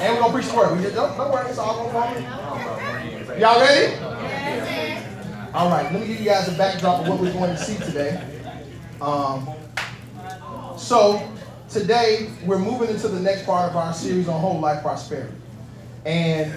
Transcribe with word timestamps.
And 0.00 0.14
we're 0.14 0.20
gonna 0.20 0.32
preach 0.32 0.48
the 0.48 0.56
word. 0.56 0.76
We 0.76 0.82
just 0.82 0.94
don't, 0.94 1.16
don't 1.16 1.30
worry, 1.30 1.48
it's 1.48 1.58
all 1.58 1.76
gonna 1.76 1.92
fall. 1.92 3.38
Y'all 3.38 3.60
ready? 3.60 3.94
All 5.52 5.68
right, 5.68 5.92
let 5.92 6.00
me 6.00 6.06
give 6.06 6.20
you 6.20 6.24
guys 6.24 6.48
a 6.48 6.56
backdrop 6.56 7.02
of 7.02 7.08
what 7.08 7.20
we're 7.20 7.32
going 7.32 7.50
to 7.50 7.58
see 7.58 7.76
today. 7.76 8.22
Um, 9.00 9.48
so 10.76 11.28
today 11.68 12.30
we're 12.44 12.58
moving 12.58 12.88
into 12.88 13.08
the 13.08 13.20
next 13.20 13.46
part 13.46 13.68
of 13.70 13.76
our 13.76 13.92
series 13.92 14.28
on 14.28 14.40
whole 14.40 14.60
life 14.60 14.82
prosperity, 14.82 15.34
and 16.06 16.52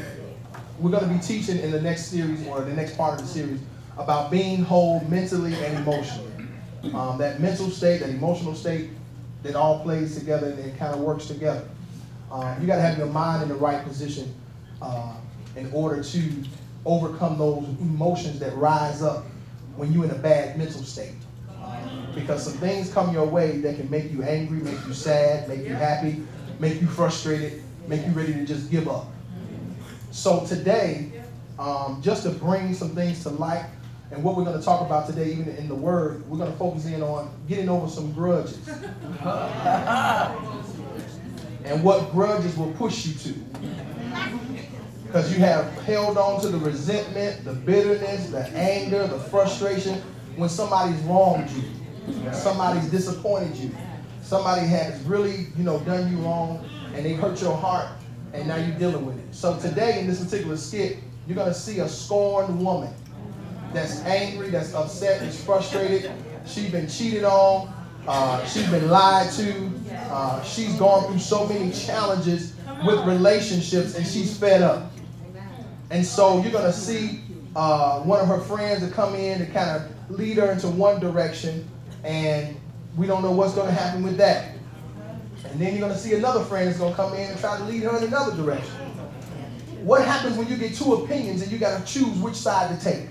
we're 0.79 0.91
going 0.91 1.07
to 1.07 1.09
be 1.09 1.20
teaching 1.20 1.57
in 1.59 1.71
the 1.71 1.81
next 1.81 2.05
series 2.07 2.45
or 2.47 2.61
the 2.61 2.73
next 2.73 2.97
part 2.97 3.20
of 3.20 3.25
the 3.25 3.31
series 3.31 3.59
about 3.97 4.29
being 4.29 4.63
whole 4.63 4.99
mentally 5.09 5.54
and 5.55 5.77
emotionally. 5.77 6.31
Um, 6.93 7.17
that 7.17 7.39
mental 7.39 7.70
state, 7.70 7.99
that 8.01 8.09
emotional 8.09 8.55
state, 8.55 8.89
that 9.43 9.55
all 9.55 9.81
plays 9.81 10.17
together 10.17 10.47
and 10.47 10.59
it 10.59 10.77
kind 10.77 10.93
of 10.93 11.02
works 11.02 11.25
together. 11.27 11.67
Um, 12.31 12.59
you 12.59 12.67
got 12.67 12.77
to 12.77 12.81
have 12.81 12.97
your 12.97 13.07
mind 13.07 13.43
in 13.43 13.49
the 13.49 13.55
right 13.55 13.84
position 13.85 14.34
uh, 14.81 15.15
in 15.55 15.71
order 15.71 16.03
to 16.03 16.34
overcome 16.85 17.38
those 17.38 17.63
emotions 17.79 18.39
that 18.39 18.55
rise 18.57 19.01
up 19.01 19.25
when 19.75 19.93
you're 19.93 20.05
in 20.05 20.11
a 20.11 20.15
bad 20.15 20.57
mental 20.57 20.84
state. 20.84 21.13
Because 22.15 22.43
some 22.43 22.53
things 22.53 22.93
come 22.93 23.13
your 23.13 23.25
way 23.25 23.57
that 23.59 23.75
can 23.75 23.89
make 23.89 24.11
you 24.11 24.23
angry, 24.23 24.59
make 24.59 24.77
you 24.85 24.93
sad, 24.93 25.48
make 25.49 25.65
you 25.65 25.73
happy, 25.73 26.21
make 26.59 26.79
you 26.79 26.87
frustrated, 26.87 27.63
make 27.87 28.05
you 28.05 28.12
ready 28.12 28.34
to 28.34 28.45
just 28.45 28.70
give 28.70 28.87
up. 28.87 29.07
So 30.12 30.45
today, 30.45 31.23
um, 31.57 32.01
just 32.03 32.23
to 32.23 32.29
bring 32.29 32.73
some 32.73 32.89
things 32.89 33.23
to 33.23 33.29
light, 33.29 33.65
and 34.13 34.23
what 34.23 34.38
we're 34.38 34.44
going 34.44 34.58
to 34.58 34.63
talk 34.63 34.81
about 34.81 35.08
today, 35.08 35.31
even 35.31 35.49
in 35.55 35.67
the 35.67 35.73
Word, 35.73 36.23
we're 36.30 36.38
going 36.38 36.52
to 36.52 36.58
focus 36.58 36.85
in 36.85 37.02
on 37.02 37.34
getting 37.48 37.67
over 37.67 37.90
some 37.90 38.13
grudges. 38.13 38.59
and 41.66 41.84
what 41.84 42.12
grudges 42.12 42.55
will 42.55 42.71
push 42.74 43.07
you 43.07 43.13
to. 43.15 43.34
Because 45.07 45.34
you 45.34 45.40
have 45.40 45.65
held 45.82 46.20
on 46.20 46.41
to 46.41 46.49
the 46.49 46.60
resentment, 46.60 47.43
the 47.43 47.54
bitterness, 47.54 48.29
the 48.29 48.48
anger, 48.49 49.07
the 49.07 49.18
frustration 49.18 49.99
when 50.35 50.49
somebody's 50.49 51.02
wronged 51.02 51.49
you, 51.49 51.63
somebody's 52.34 52.91
disappointed 52.91 53.55
you, 53.55 53.71
somebody 54.21 54.68
has 54.68 55.02
really, 55.05 55.48
you 55.57 55.63
know, 55.63 55.80
done 55.80 56.12
you 56.12 56.20
wrong 56.20 56.63
and 56.93 57.04
they 57.04 57.13
hurt 57.13 57.41
your 57.41 57.57
heart 57.57 57.87
and 58.34 58.48
now 58.48 58.57
you're 58.57 58.77
dealing 58.77 59.07
with 59.07 59.18
it. 59.18 59.34
So 59.34 59.57
today 59.57 59.99
in 59.99 60.05
this 60.07 60.24
particular 60.24 60.57
skit, 60.57 60.98
you're 61.27 61.35
going 61.35 61.48
to 61.48 61.59
see 61.59 61.80
a 61.80 61.90
scorned 61.90 62.63
woman 62.63 62.93
that's 63.74 64.02
angry, 64.02 64.50
that's 64.50 64.74
upset, 64.74 65.22
that's 65.22 65.44
frustrated. 65.44 66.12
She's 66.46 66.72
been 66.72 66.88
cheated 66.88 67.24
on. 67.24 67.74
Uh, 68.07 68.46
she's 68.46 68.69
been 68.69 68.90
lied 68.90 69.31
to. 69.31 69.72
Uh, 70.09 70.44
she's 70.44 70.74
gone 70.75 71.07
through 71.07 71.19
so 71.19 71.47
many 71.47 71.72
challenges 71.72 72.53
with 72.85 73.00
relationships 73.06 73.96
and 73.96 74.06
she's 74.06 74.38
fed 74.38 74.62
up. 74.62 74.91
And 75.90 76.06
so 76.06 76.41
you're 76.41 76.52
going 76.52 76.66
to 76.66 76.74
see 76.74 77.22
uh, 77.56 78.02
one 78.02 78.19
of 78.19 78.28
her 78.28 78.40
friends 78.40 78.85
to 78.85 78.94
come 78.94 79.16
in 79.16 79.40
to 79.40 79.46
kind 79.46 79.69
of 79.69 80.12
lead 80.12 80.38
her 80.38 80.52
into 80.52 80.68
one 80.68 81.00
direction. 81.00 81.68
And 82.03 82.58
we 82.97 83.08
don't 83.08 83.22
know 83.22 83.31
what's 83.31 83.53
going 83.53 83.68
to 83.68 83.74
happen 83.74 84.03
with 84.03 84.18
that. 84.18 84.56
And 85.46 85.59
then 85.62 85.74
you're 85.74 85.85
going 85.88 85.94
to 85.94 85.97
see 85.97 86.13
another 86.16 86.44
friend 86.44 86.68
that's 86.68 86.80
going 86.80 86.91
to 86.91 86.97
come 86.97 87.13
in 87.13 87.30
and 87.30 87.40
try 87.40 87.58
to 87.58 87.63
lead 87.66 87.84
her 87.84 87.97
in 87.97 88.03
another 88.06 88.35
direction. 88.35 88.74
What 89.84 90.06
happens 90.06 90.38
when 90.38 90.47
you 90.47 90.56
get 90.56 90.75
two 90.75 90.94
opinions 90.94 91.41
and 91.41 91.51
you 91.51 91.57
got 91.57 91.85
to 91.85 91.94
choose 91.94 92.17
which 92.19 92.35
side 92.35 92.78
to 92.78 92.84
take? 92.84 93.07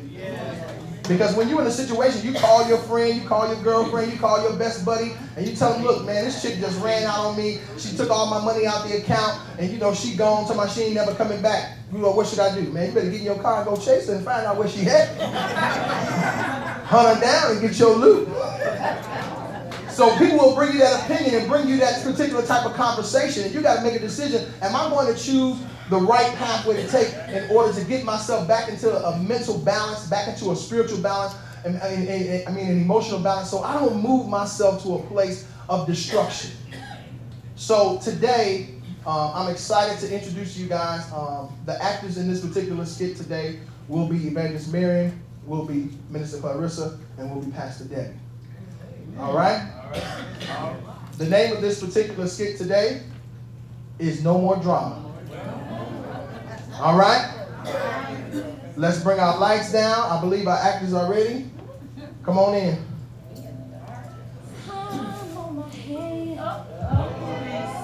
Because 1.07 1.37
when 1.37 1.49
you're 1.49 1.61
in 1.61 1.67
a 1.67 1.71
situation, 1.71 2.25
you 2.25 2.33
call 2.39 2.67
your 2.67 2.79
friend, 2.79 3.21
you 3.21 3.29
call 3.29 3.53
your 3.53 3.63
girlfriend, 3.63 4.11
you 4.11 4.19
call 4.19 4.41
your 4.43 4.57
best 4.57 4.83
buddy, 4.85 5.13
and 5.37 5.47
you 5.47 5.55
tell 5.55 5.75
them, 5.75 5.83
look, 5.83 6.07
man, 6.07 6.25
this 6.25 6.41
chick 6.41 6.59
just 6.61 6.81
ran 6.81 7.03
out 7.03 7.19
on 7.27 7.37
me. 7.37 7.59
She 7.77 7.95
took 7.95 8.09
all 8.09 8.31
my 8.31 8.43
money 8.43 8.67
out 8.67 8.89
the 8.89 8.97
account, 8.97 9.39
and 9.59 9.71
you 9.71 9.79
know, 9.79 9.93
she 9.93 10.17
gone 10.17 10.49
to 10.49 10.55
my 10.55 10.67
she 10.67 10.83
ain't 10.83 10.95
never 10.95 11.15
coming 11.15 11.43
back. 11.43 11.77
You 11.93 11.99
know, 11.99 12.13
what 12.13 12.27
should 12.27 12.39
I 12.39 12.55
do? 12.55 12.63
Man, 12.71 12.89
you 12.89 12.95
better 12.95 13.11
get 13.11 13.21
in 13.21 13.27
your 13.27 13.39
car 13.39 13.59
and 13.59 13.67
go 13.67 13.77
chase 13.77 14.07
her 14.07 14.15
and 14.15 14.25
find 14.25 14.47
out 14.47 14.57
where 14.57 14.69
she 14.69 14.87
at. 14.87 15.09
Hunt 16.87 17.19
her 17.19 17.21
down 17.21 17.53
and 17.53 17.61
get 17.61 17.79
your 17.79 17.97
loot. 17.97 18.29
So 19.91 20.17
people 20.17 20.39
will 20.39 20.55
bring 20.55 20.73
you 20.73 20.79
that 20.79 21.05
opinion 21.05 21.35
and 21.35 21.51
bring 21.51 21.69
you 21.69 21.77
that 21.79 22.03
particular 22.03 22.47
type 22.47 22.65
of 22.65 22.73
conversation, 22.75 23.45
and 23.45 23.53
you 23.53 23.61
got 23.61 23.77
to 23.77 23.83
make 23.83 23.95
a 23.95 23.99
decision. 23.99 24.51
Am 24.63 24.75
I 24.75 24.89
going 24.89 25.13
to 25.13 25.21
choose 25.21 25.59
the 25.91 25.99
right 25.99 26.35
pathway 26.37 26.83
to 26.83 26.89
take 26.89 27.13
in 27.29 27.51
order 27.51 27.73
to 27.73 27.85
get 27.85 28.05
myself 28.05 28.47
back 28.47 28.69
into 28.69 28.91
a 28.91 29.19
mental 29.19 29.59
balance, 29.59 30.07
back 30.07 30.29
into 30.29 30.51
a 30.51 30.57
spiritual 30.57 30.99
balance, 30.99 31.35
and, 31.65 31.77
and, 31.77 32.09
and, 32.09 32.49
I 32.49 32.53
mean 32.53 32.69
an 32.69 32.81
emotional 32.81 33.21
balance, 33.21 33.51
so 33.51 33.63
I 33.63 33.75
don't 33.75 34.03
move 34.03 34.29
myself 34.29 34.83
to 34.85 34.97
a 34.97 35.03
place 35.03 35.47
of 35.69 35.87
destruction. 35.87 36.53
So 37.55 37.99
today, 38.03 38.75
um, 39.07 39.31
I'm 39.35 39.51
excited 39.51 39.99
to 40.01 40.15
introduce 40.15 40.57
you 40.57 40.69
guys. 40.69 41.11
Um, 41.13 41.57
the 41.67 41.81
actors 41.83 42.19
in 42.19 42.29
this 42.29 42.45
particular 42.45 42.85
skit 42.87 43.17
today 43.17 43.59
will 43.89 44.09
be 44.09 44.17
Evangelist 44.27 44.73
Marion, 44.73 45.21
will 45.47 45.65
be 45.65 45.91
Minister 46.11 46.39
Clarissa, 46.39 46.99
and 47.19 47.33
will 47.33 47.43
be 47.43 47.51
Pastor 47.53 47.85
Debbie. 47.85 48.17
All 49.19 49.35
right? 49.35 49.69
The 51.19 51.27
name 51.27 51.55
of 51.55 51.61
this 51.61 51.85
particular 51.85 52.27
skit 52.27 52.57
today 52.57 53.03
is 53.99 54.25
No 54.25 54.39
More 54.39 54.57
Drama. 54.57 55.12
All 56.83 56.99
right? 56.99 57.33
Let's 58.77 59.01
bring 59.05 59.21
our 59.21 59.39
lights 59.39 59.71
down. 59.71 60.11
I 60.11 60.21
believe 60.21 60.49
our 60.49 60.59
actors 60.59 60.93
are 60.93 61.09
ready. 61.09 61.49
Come 62.25 62.39
on 62.39 62.57
in. 62.57 62.77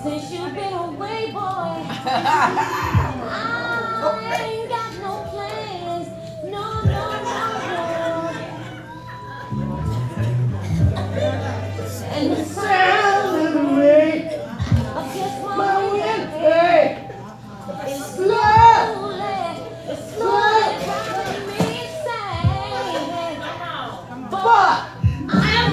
Since 0.03 0.33
you've 0.33 0.53
been 0.53 0.73
away, 0.73 1.31
boy, 1.31 1.39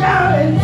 down. 0.05 0.54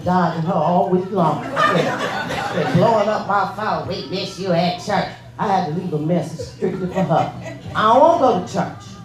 I've 0.00 0.06
dodging 0.06 0.42
her 0.42 0.54
all 0.54 0.88
week 0.88 1.10
long. 1.10 1.42
Been 1.42 2.76
blowing 2.76 3.08
up 3.08 3.28
my 3.28 3.52
phone. 3.54 3.86
We 3.86 4.08
miss 4.08 4.38
you 4.38 4.52
at 4.52 4.78
church. 4.78 5.08
I 5.38 5.46
had 5.46 5.66
to 5.66 5.80
leave 5.80 5.92
a 5.92 5.98
message 5.98 6.46
strictly 6.46 6.86
for 6.86 7.02
her. 7.02 7.60
I 7.74 7.98
won't 7.98 8.20
go 8.20 8.40
to 8.40 8.52
church. 8.52 8.96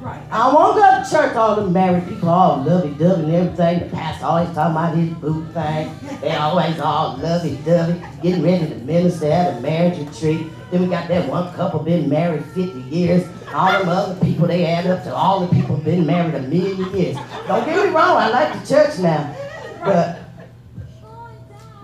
Right. 0.00 0.20
I 0.30 0.52
won't 0.52 0.76
go 0.76 0.82
to 0.82 1.10
church. 1.10 1.36
All 1.36 1.56
the 1.56 1.68
married 1.68 2.06
people 2.06 2.28
all 2.28 2.62
lovey-dovey 2.62 3.22
and 3.24 3.34
everything. 3.34 3.80
The 3.80 3.96
pastor 3.96 4.26
always 4.26 4.48
talking 4.54 4.72
about 4.72 4.96
his 4.96 5.10
boo 5.14 5.44
thing. 5.52 6.20
They 6.20 6.34
always 6.34 6.78
all 6.80 7.16
lovey-dovey, 7.16 8.02
getting 8.22 8.42
ready 8.42 8.68
to 8.68 8.76
minister 8.76 9.30
at 9.30 9.56
a 9.56 9.60
marriage 9.60 9.98
retreat. 9.98 10.48
Then 10.70 10.82
we 10.82 10.88
got 10.88 11.08
that 11.08 11.28
one 11.28 11.52
couple 11.54 11.80
been 11.80 12.10
married 12.10 12.44
50 12.46 12.78
years. 12.94 13.26
All 13.54 13.72
them 13.72 13.88
other 13.88 14.20
people, 14.24 14.48
they 14.48 14.66
add 14.66 14.86
up 14.86 15.02
to 15.04 15.14
all 15.14 15.46
the 15.46 15.54
people 15.54 15.76
been 15.76 16.06
married 16.06 16.34
a 16.34 16.42
million 16.42 16.94
years. 16.94 17.16
Don't 17.46 17.64
get 17.64 17.86
me 17.86 17.92
wrong, 17.94 18.16
I 18.16 18.28
like 18.28 18.60
the 18.60 18.68
church 18.68 18.98
now. 18.98 19.34
But 19.84 20.21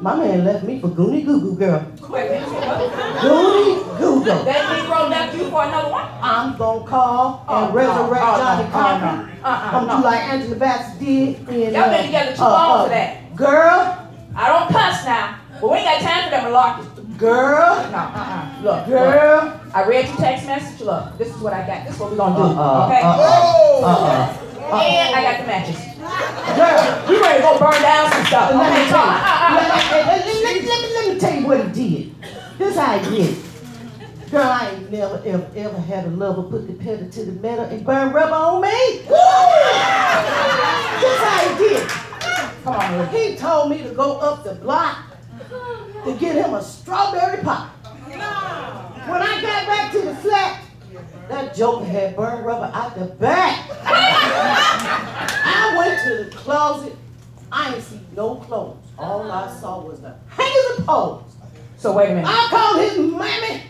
my 0.01 0.15
man 0.15 0.45
left 0.45 0.65
me 0.65 0.81
for 0.81 0.89
Goonie 0.89 1.25
Goo 1.25 1.41
Goo 1.41 1.57
Girl. 1.57 1.81
Goonie 1.99 3.99
Goo 3.99 4.25
Goo. 4.25 4.45
That 4.45 4.79
Negro 4.79 5.11
left 5.11 5.37
you 5.37 5.51
for 5.51 5.63
another 5.65 5.91
one? 5.91 6.07
I'm 6.23 6.57
gonna 6.57 6.87
call 6.87 7.45
and 7.49 7.71
Oh, 7.71 7.75
resurrect 7.75 8.25
no, 8.25 8.33
oh, 8.33 8.37
Johnny 8.39 8.71
Carter. 8.71 9.31
oh. 9.45 9.49
Uh-uh, 9.49 9.71
Come 9.71 9.87
no. 9.87 9.97
do 9.99 10.03
like 10.05 10.21
Angela 10.25 10.57
Bassett 10.57 10.99
did 11.01 11.49
in 11.49 11.75
Y'all 11.75 11.83
uh, 11.85 11.91
been 11.97 12.07
together 12.07 12.37
too 12.37 12.43
uh, 12.43 12.49
long 12.51 12.81
uh, 12.81 12.85
for 12.85 12.89
that. 12.91 13.37
Girl, 13.37 14.09
I 14.37 14.49
don't 14.49 14.69
cuss 14.71 15.05
now, 15.05 15.39
but 15.61 15.71
we 15.71 15.77
ain't 15.79 15.87
got 15.87 16.01
time 16.03 16.25
for 16.25 16.31
them 16.31 16.45
malarkey. 16.53 17.19
girl, 17.19 17.91
No, 17.91 17.99
uh-uh. 17.99 18.63
Look, 18.63 18.87
girl. 18.87 19.45
look, 19.45 19.77
I 19.77 19.89
read 19.89 20.07
your 20.09 20.17
text 20.17 20.47
message. 20.47 20.81
Look, 20.81 21.19
this 21.19 21.29
is 21.35 21.41
what 21.43 21.53
I 21.53 21.67
got. 21.67 21.85
This 21.87 21.95
is 21.95 22.01
what 22.01 22.11
we're 22.13 22.17
gonna 22.19 22.37
do. 22.37 22.43
Uh-uh, 22.43 22.87
okay? 22.87 23.03
Whoa! 23.03 23.85
Uh-uh. 23.85 24.45
And 24.79 25.15
I 25.17 25.23
got 25.23 25.41
the 25.41 25.47
matches. 25.47 25.88
Girl, 26.09 27.05
We 27.09 27.21
ready 27.21 27.39
to 27.39 27.43
go 27.43 27.59
burn 27.59 27.83
down 27.83 28.11
some 28.13 28.25
stuff. 28.27 28.51
let 28.55 28.73
me 28.73 28.89
tell 28.91 29.07
you. 29.07 29.19
Let, 30.09 30.27
me, 30.27 30.33
let 30.95 31.05
me 31.15 31.19
tell 31.21 31.35
you 31.41 31.47
what 31.47 31.59
he 31.67 31.71
did. 31.73 32.05
This 32.59 32.77
how 32.77 32.99
he 32.99 33.17
did 33.17 33.31
it. 33.39 33.45
Girl, 34.31 34.43
I 34.43 34.71
ain't 34.71 34.91
never, 34.93 35.23
ever, 35.25 35.47
ever 35.57 35.79
had 35.81 36.05
a 36.07 36.11
lover 36.11 36.43
put 36.43 36.67
the 36.67 36.75
pedal 36.75 37.09
to 37.11 37.25
the 37.25 37.33
metal 37.33 37.65
and 37.67 37.85
burn 37.85 38.13
rubber 38.13 38.35
on 38.35 38.61
me. 38.63 38.69
This 38.99 39.09
how 41.23 41.49
he 41.49 41.55
did. 41.69 41.89
Come 42.65 42.75
on, 42.75 43.09
He 43.09 43.37
told 43.37 43.71
me 43.71 43.83
to 43.83 43.91
go 43.91 44.19
up 44.19 44.45
the 44.45 44.55
block 44.57 44.97
to 46.05 46.13
get 46.19 46.37
him 46.37 46.55
a 46.55 46.63
strawberry 46.63 47.43
pie. 47.43 47.69
When 48.09 49.23
I 49.23 49.41
got 49.41 49.67
back 49.67 49.93
to 49.93 50.01
the 50.03 50.15
flat, 50.17 50.61
that 51.29 51.55
joker 51.55 51.85
had 51.85 52.17
burned 52.17 52.45
rubber 52.45 52.71
out 52.75 52.95
the 52.99 53.05
back. 53.07 53.69
I 55.99 56.09
went 56.11 56.19
to 56.19 56.25
the 56.25 56.37
closet. 56.37 56.97
I 57.51 57.75
ain't 57.75 57.83
see 57.83 58.01
no 58.15 58.37
clothes. 58.37 58.77
All 58.99 59.31
I 59.31 59.53
saw 59.59 59.81
was 59.81 60.01
the 60.01 60.15
hangers 60.29 60.79
of 60.79 60.87
poles. 60.87 61.35
So 61.77 61.93
wait 61.97 62.11
a 62.11 62.15
minute. 62.15 62.29
I 62.29 62.49
called 62.51 62.83
his 62.83 62.99
mammy. 62.99 63.63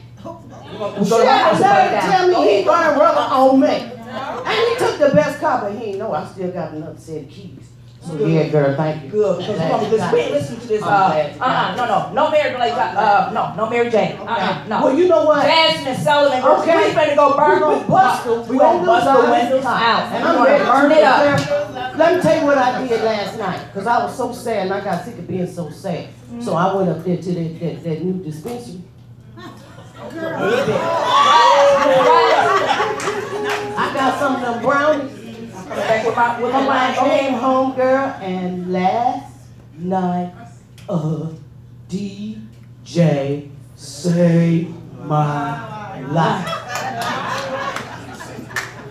We're 0.73 0.79
gonna 0.79 1.05
She 1.05 1.11
go 1.11 1.19
to 1.21 1.25
my 1.25 1.39
house 1.39 1.63
had 1.63 1.91
and 1.91 1.91
burn 1.91 1.91
the 1.91 1.91
it 1.91 1.93
nerve 1.93 2.03
to 2.03 2.11
tell 2.11 2.29
me 2.29 2.57
he 2.59 2.65
burned 2.65 2.99
rubber 2.99 3.35
on 3.35 3.61
me. 3.61 3.69
And 3.69 4.69
he 4.69 4.77
took 4.79 4.99
the 4.99 5.15
best 5.15 5.41
car, 5.41 5.61
but 5.63 5.79
he 5.79 5.91
ain't 5.91 5.99
know 5.99 6.13
I 6.13 6.27
still 6.27 6.51
got 6.51 6.73
another 6.73 6.99
set 6.99 7.23
of 7.25 7.31
keys. 7.31 7.69
So 8.01 8.27
yeah, 8.27 8.49
girl, 8.49 8.77
thank 8.77 9.05
you. 9.05 9.11
Good, 9.11 9.39
because 9.39 9.59
we're 9.59 9.69
gonna 9.69 9.85
be 9.85 9.91
listening, 9.91 10.13
we 10.13 10.21
ain't 10.21 10.33
listening 10.33 10.61
to 10.61 10.67
this, 10.69 10.83
I'm 10.83 10.89
uh, 10.89 11.09
glad 11.09 11.41
uh-uh, 11.41 11.77
no, 11.77 11.85
no, 11.85 12.13
no 12.15 12.31
Mary 12.31 12.55
Blige, 12.55 12.73
uh, 12.73 13.31
no, 13.35 13.55
no 13.57 13.69
Mary 13.69 13.91
Jane, 13.91 14.17
uh-uh, 14.17 14.67
no. 14.69 14.85
Well, 14.85 14.97
you 14.97 15.09
know 15.09 15.25
what? 15.25 15.45
Jazmine 15.45 15.97
Sullivan, 15.97 16.41
girl, 16.41 16.61
Okay. 16.63 16.77
we 16.77 16.95
finna 16.95 17.17
go 17.17 17.37
burn. 17.37 17.55
We 17.55 17.61
gonna 17.61 17.89
bust 17.89 18.25
the 18.25 18.41
We 18.43 18.59
gonna 18.59 18.87
bust 18.87 19.05
the 19.05 19.31
windows 19.31 19.51
windows 19.51 19.65
out, 19.67 20.03
and 20.05 20.15
And 20.15 20.25
we're 20.25 20.31
I'm 20.31 20.37
gonna 20.37 20.51
ready 20.51 20.65
to 20.65 20.71
burn 20.71 20.93
it 20.93 21.03
up. 21.05 21.78
Let 21.99 22.15
me 22.15 22.23
tell 22.23 22.39
you 22.41 22.47
what 22.47 22.56
I 22.56 22.87
did 22.87 23.03
last 23.03 23.37
night, 23.41 23.67
because 23.67 23.89
I 23.89 24.05
was 24.05 24.17
so 24.17 24.33
sad 24.33 24.67
and 24.67 24.73
I 24.73 24.85
got 24.85 25.05
sick 25.05 25.19
of 25.19 25.27
being 25.27 25.49
so 25.49 25.69
sad. 25.69 26.11
So 26.41 26.55
I 26.55 26.73
went 26.73 26.89
up 26.89 27.03
there 27.03 27.17
to 27.17 27.35
that, 27.35 27.59
that, 27.59 27.83
that 27.83 28.05
new 28.05 28.23
dispensary. 28.23 28.83
I 33.77 33.91
got 33.95 34.19
some 34.21 34.37
of 34.37 34.43
them 34.43 34.62
brownies. 34.62 35.11
With 35.11 36.17
my, 36.17 36.41
with 36.41 36.53
my 36.53 36.95
came 37.00 37.35
home, 37.35 37.75
girl, 37.75 38.15
and 38.21 38.73
last 38.73 39.35
night, 39.77 40.33
uh, 40.89 41.33
DJ 41.89 43.51
saved 43.75 44.73
my 45.05 46.01
life. 46.12 47.48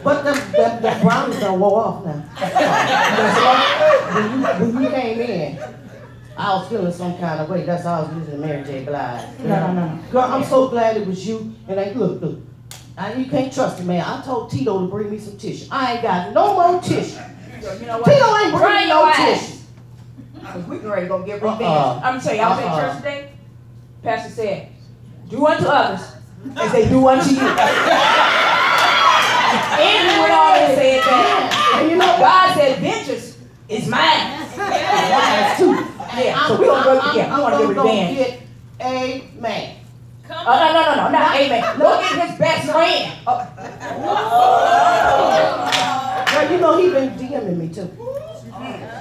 But 0.08 0.24
the, 0.24 0.32
the, 0.32 0.80
the 0.82 1.00
brownies 1.02 1.38
done 1.42 1.60
wore 1.60 1.84
off 1.84 2.06
now. 2.06 2.14
when, 4.14 4.32
you, 4.32 4.38
when 4.74 4.84
you 4.84 4.90
came 4.90 5.20
in, 5.20 5.60
I 6.38 6.54
was 6.54 6.70
feeling 6.70 6.94
some 6.94 7.18
kind 7.18 7.42
of 7.42 7.50
way. 7.50 7.66
That's 7.66 7.84
how 7.84 7.96
I 7.96 8.00
was 8.04 8.16
using 8.16 8.40
Mary 8.40 8.64
J. 8.64 8.86
Blige. 8.86 9.28
No, 9.40 9.68
no, 9.68 9.74
no. 9.74 10.00
Girl, 10.10 10.22
I'm 10.22 10.46
so 10.46 10.70
glad 10.70 10.96
it 10.96 11.06
was 11.06 11.28
you. 11.28 11.54
And 11.68 11.78
I 11.78 11.92
look, 11.92 12.22
look. 12.22 12.40
I, 12.98 13.16
you 13.16 13.26
can't 13.30 13.52
trust 13.54 13.80
me, 13.80 13.86
man. 13.86 14.02
I 14.02 14.22
told 14.24 14.50
Tito 14.50 14.80
to 14.80 14.88
bring 14.88 15.12
me 15.12 15.20
some 15.20 15.38
tissue. 15.38 15.68
I 15.70 15.96
ain't 15.96 16.04
got 16.04 16.32
no 16.34 16.54
more 16.54 16.82
tissue. 16.82 17.20
You 17.82 17.88
know 17.88 17.98
what? 17.98 18.06
Tito 18.06 18.38
ain't 18.38 18.52
Dry 18.56 18.60
bringing 18.60 18.88
no 18.88 19.04
eyes. 19.04 19.42
tissue. 19.42 19.58
Cause 20.42 20.64
we 20.68 20.80
can 20.80 20.90
ready 20.90 21.02
to 21.02 21.08
go 21.10 21.22
get 21.22 21.44
uh-uh. 21.44 21.52
revenge. 21.52 21.70
Uh-uh. 21.70 21.96
I'm 22.02 22.14
gonna 22.14 22.22
tell 22.22 22.34
you, 22.34 22.42
I 22.44 22.50
was 22.50 22.60
Uh-uh. 22.60 22.80
at 22.80 22.82
church 22.82 22.96
today. 23.00 23.32
Pastor 24.04 24.32
said, 24.32 24.70
"Do 25.28 25.46
unto 25.46 25.66
others 25.66 26.14
as 26.56 26.72
they 26.72 26.88
do 26.88 27.06
unto 27.06 27.30
you." 27.30 27.42
and 29.80 30.12
he 30.12 30.20
went 30.22 30.34
on 30.34 30.54
and 30.58 30.74
said 30.78 31.00
that 31.04 31.80
And 31.82 31.92
you 31.92 31.96
know? 31.98 32.18
God 32.20 32.54
said, 32.56 32.80
"Vengeance 32.80 33.38
is 33.70 33.88
mine." 33.88 34.48
Lies 34.58 35.58
too. 35.58 35.72
Yeah, 36.18 36.48
so 36.48 36.58
we 36.60 36.66
gonna 36.66 36.84
go 36.84 36.94
together. 37.10 37.36
We 37.36 37.42
wanna 37.42 37.58
get 37.58 37.76
gonna 37.76 37.90
revenge. 37.90 38.18
get 38.18 38.42
a 38.82 39.24
man. 39.40 39.76
Oh 40.30 40.34
no 40.60 40.74
no 40.74 40.82
no 40.82 40.96
no 41.04 41.10
not 41.12 41.36
amen. 41.36 41.80
Look 41.80 42.02
at 42.04 42.30
his 42.30 42.40
best 42.40 42.72
friend. 42.72 43.14
Oh, 43.28 43.38
Girl, 46.32 46.52
you 46.52 46.58
know 46.60 46.78
he 46.78 46.90
been 46.92 47.10
DMing 47.18 47.58
me 47.58 47.68
too. 47.70 47.90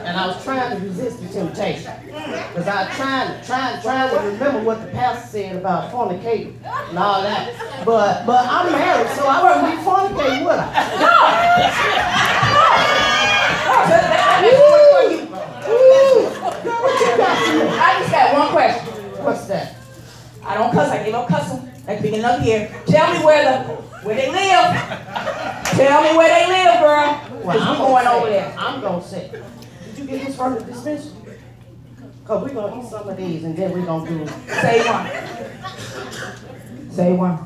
And 0.06 0.16
I 0.16 0.26
was 0.28 0.42
trying 0.44 0.70
to 0.78 0.82
resist 0.86 1.20
the 1.20 1.28
temptation. 1.28 1.92
Because 2.06 2.68
I 2.68 2.84
was 2.86 2.96
trying, 2.96 3.44
trying, 3.44 3.82
trying 3.82 4.10
to 4.10 4.16
remember 4.30 4.62
what 4.62 4.80
the 4.80 4.88
pastor 4.92 5.26
said 5.28 5.56
about 5.56 5.90
fornicating 5.92 6.54
and 6.88 6.96
all 6.98 7.22
that. 7.22 7.50
But 7.84 8.24
but 8.24 8.46
I'm 8.48 8.70
married, 8.70 9.10
so 9.16 9.26
I 9.26 9.42
wouldn't 9.42 9.66
be 9.76 9.82
fornicating, 9.84 10.44
would 10.44 10.58
I? 10.58 10.66
that- 13.76 13.88
that- 13.88 14.42
that's 14.42 14.60
one 14.70 14.86
for 14.92 15.02
you. 15.10 15.18
Ooh, 15.74 16.30
girl, 16.62 16.82
what 16.82 17.00
you 17.00 17.16
got 17.16 17.36
for 17.38 17.52
me? 17.54 17.60
I 17.68 17.98
just 17.98 18.10
got 18.12 18.32
one 18.34 18.48
question. 18.50 18.86
What's 19.24 19.46
that? 19.46 19.74
I 20.44 20.54
don't 20.54 20.72
cuss. 20.72 20.90
I 20.90 21.02
give 21.02 21.12
no 21.12 21.24
cussing 21.24 21.68
at 21.88 21.96
the 21.96 22.02
beginning 22.02 22.24
of 22.26 22.40
the 22.40 22.46
year. 22.46 22.70
Tell 22.86 23.12
me 23.12 23.24
where 23.24 23.42
the 23.44 23.74
where 24.06 24.14
they 24.14 24.30
live. 24.30 24.76
Tell 25.74 26.02
me 26.02 26.16
where 26.16 26.28
they 26.28 26.46
live, 26.46 26.80
girl. 26.80 27.42
Cause 27.52 27.60
I'm 27.60 27.78
going 27.78 28.06
over 28.06 28.28
there. 28.28 28.54
I'm 28.58 28.80
gonna 28.80 29.02
say, 29.02 29.30
did 29.96 30.10
you 30.10 30.18
get 30.18 30.26
this 30.26 30.36
from 30.36 30.54
the 30.54 30.60
dispensary? 30.60 31.38
Cause 32.24 32.42
we're 32.42 32.52
gonna 32.54 32.82
eat 32.82 32.88
some 32.90 33.08
of 33.08 33.16
these 33.16 33.44
and 33.44 33.56
then 33.56 33.72
we're 33.72 33.86
gonna 33.86 34.06
do, 34.08 34.26
Say 34.46 34.84
one. 34.86 36.90
Say 36.90 37.12
one. 37.12 37.38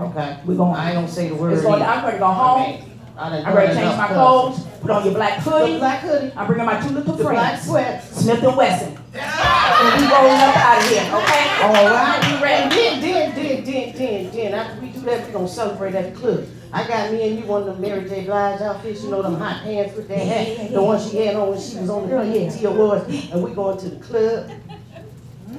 okay. 0.00 0.38
we're 0.44 0.56
gonna, 0.56 0.76
I 0.76 0.86
ain't 0.88 0.94
gonna 0.96 1.08
say 1.08 1.28
the 1.28 1.34
word. 1.36 1.52
It's 1.52 1.62
going. 1.62 1.74
either. 1.82 1.84
I'm 1.84 2.04
ready 2.04 2.16
to 2.16 2.20
go 2.20 2.26
home. 2.26 2.82
I 3.16 3.28
done 3.28 3.46
I'm 3.46 3.54
ready 3.54 3.68
to 3.68 3.74
done 3.74 3.84
change 3.84 3.98
my 3.98 4.06
enough 4.06 4.16
clothes. 4.16 4.66
Put 4.80 4.90
on 4.90 5.04
your 5.04 5.14
black 5.14 5.34
cussing. 5.36 5.52
The 5.52 5.58
hoodie. 5.66 5.78
black 5.78 6.00
hoodie, 6.00 6.32
I'm 6.34 6.46
bringing 6.46 6.66
my 6.66 6.80
two 6.80 6.88
little 6.88 7.14
the 7.14 7.22
black 7.22 7.60
friends, 7.60 7.66
sweat. 7.66 8.02
Smith 8.04 8.42
and 8.42 8.56
Wesson. 8.56 8.96
And 9.14 10.00
we 10.00 10.06
rolling 10.10 10.40
up 10.40 10.56
out 10.56 10.78
of 10.78 10.88
here, 10.88 11.02
okay? 11.02 11.62
All 11.62 11.72
right. 11.72 12.20
And 12.24 12.42
ready? 12.42 12.74
then, 12.74 13.00
then, 13.00 13.34
then, 13.34 13.64
then, 13.64 13.94
then, 13.96 14.30
then, 14.32 14.54
after 14.54 14.80
we 14.80 14.88
do 14.88 15.00
that, 15.02 15.26
we 15.26 15.32
gonna 15.32 15.46
celebrate 15.46 15.94
at 15.94 16.14
the 16.14 16.20
club. 16.20 16.46
I 16.72 16.86
got 16.86 17.12
me 17.12 17.28
and 17.28 17.38
you 17.38 17.46
one 17.46 17.62
of 17.62 17.66
them 17.66 17.80
Mary 17.80 18.08
J. 18.08 18.24
Blige 18.24 18.60
outfits, 18.60 19.02
you 19.02 19.10
know 19.10 19.22
them 19.22 19.36
hot 19.36 19.62
pants 19.62 19.96
with 19.96 20.06
that 20.08 20.18
hat, 20.18 20.70
the 20.70 20.82
one 20.82 21.00
she 21.00 21.16
had 21.16 21.34
on 21.36 21.50
when 21.50 21.60
she 21.60 21.76
was 21.78 21.90
on 21.90 22.08
the 22.08 22.16
oh, 22.16 22.32
BET 22.32 22.64
Awards, 22.64 23.30
and 23.32 23.42
we 23.42 23.50
going 23.52 23.78
to 23.78 23.88
the 23.88 23.96
club. 23.96 24.50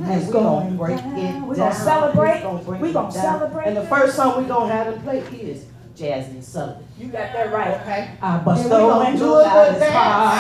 And 0.04 0.26
we 0.26 0.32
gonna 0.32 0.72
break 0.78 1.00
it 1.00 1.04
down. 1.04 1.48
We 1.48 1.56
gonna 1.58 1.76
celebrate. 1.76 2.38
We 2.38 2.42
gonna 2.42 2.64
break 2.64 2.82
We 2.82 2.90
it 2.90 2.94
gonna 2.94 3.12
celebrate. 3.12 3.68
And 3.68 3.78
the 3.78 3.86
first 3.88 4.16
song 4.16 4.42
we 4.42 4.48
gonna 4.48 4.74
have 4.74 4.94
them 4.94 5.04
play 5.04 5.20
is 5.20 5.66
Jazmine 5.96 6.44
Sullivan. 6.44 6.86
You 6.98 7.08
got 7.08 7.34
that 7.34 7.52
right. 7.52 7.82
Okay. 7.82 8.12
I 8.22 8.38
bust 8.38 8.64
And 8.64 8.72
the 8.72 8.76
we 8.78 8.82
gonna 8.82 9.18
do 9.18 9.36
a 9.36 9.44
good 9.44 9.74
his 9.74 9.92
car. 9.92 10.40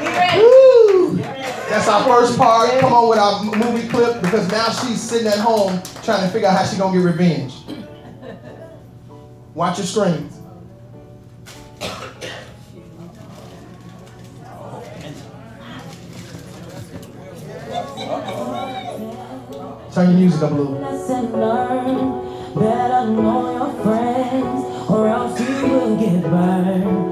Get 0.00 0.16
ready. 0.16 0.42
Woo! 0.42 1.59
That's 1.70 1.86
our 1.86 2.02
first 2.02 2.36
part. 2.36 2.80
Come 2.80 2.92
on 2.92 3.08
with 3.08 3.18
our 3.20 3.44
movie 3.44 3.86
clip 3.86 4.20
because 4.20 4.50
now 4.50 4.70
she's 4.70 5.00
sitting 5.00 5.28
at 5.28 5.38
home 5.38 5.80
trying 6.02 6.26
to 6.26 6.28
figure 6.32 6.48
out 6.48 6.58
how 6.58 6.64
she's 6.64 6.76
gonna 6.76 6.98
get 6.98 7.04
revenge. 7.04 7.54
Watch 9.54 9.78
your 9.78 9.86
screens. 9.86 10.36
Turn 19.94 20.10
your 20.10 20.18
music 20.18 20.42
up 20.42 20.50
a 20.50 20.54
little. 20.54 20.74
Better 22.56 23.10
know 23.12 23.52
your 23.52 23.84
friends, 23.84 24.90
or 24.90 25.06
else 25.06 25.38
you 25.38 25.68
will 25.68 25.96
get 25.96 26.22
burned. 26.24 27.10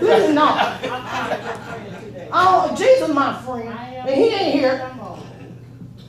Let 0.00 0.28
me 0.28 0.34
know. 0.34 0.78
Oh, 2.32 2.74
Jesus, 2.76 3.08
my 3.12 3.40
friend, 3.42 3.68
and 3.68 4.08
he 4.10 4.28
ain't 4.28 4.54
here. 4.54 4.78
How 4.78 5.16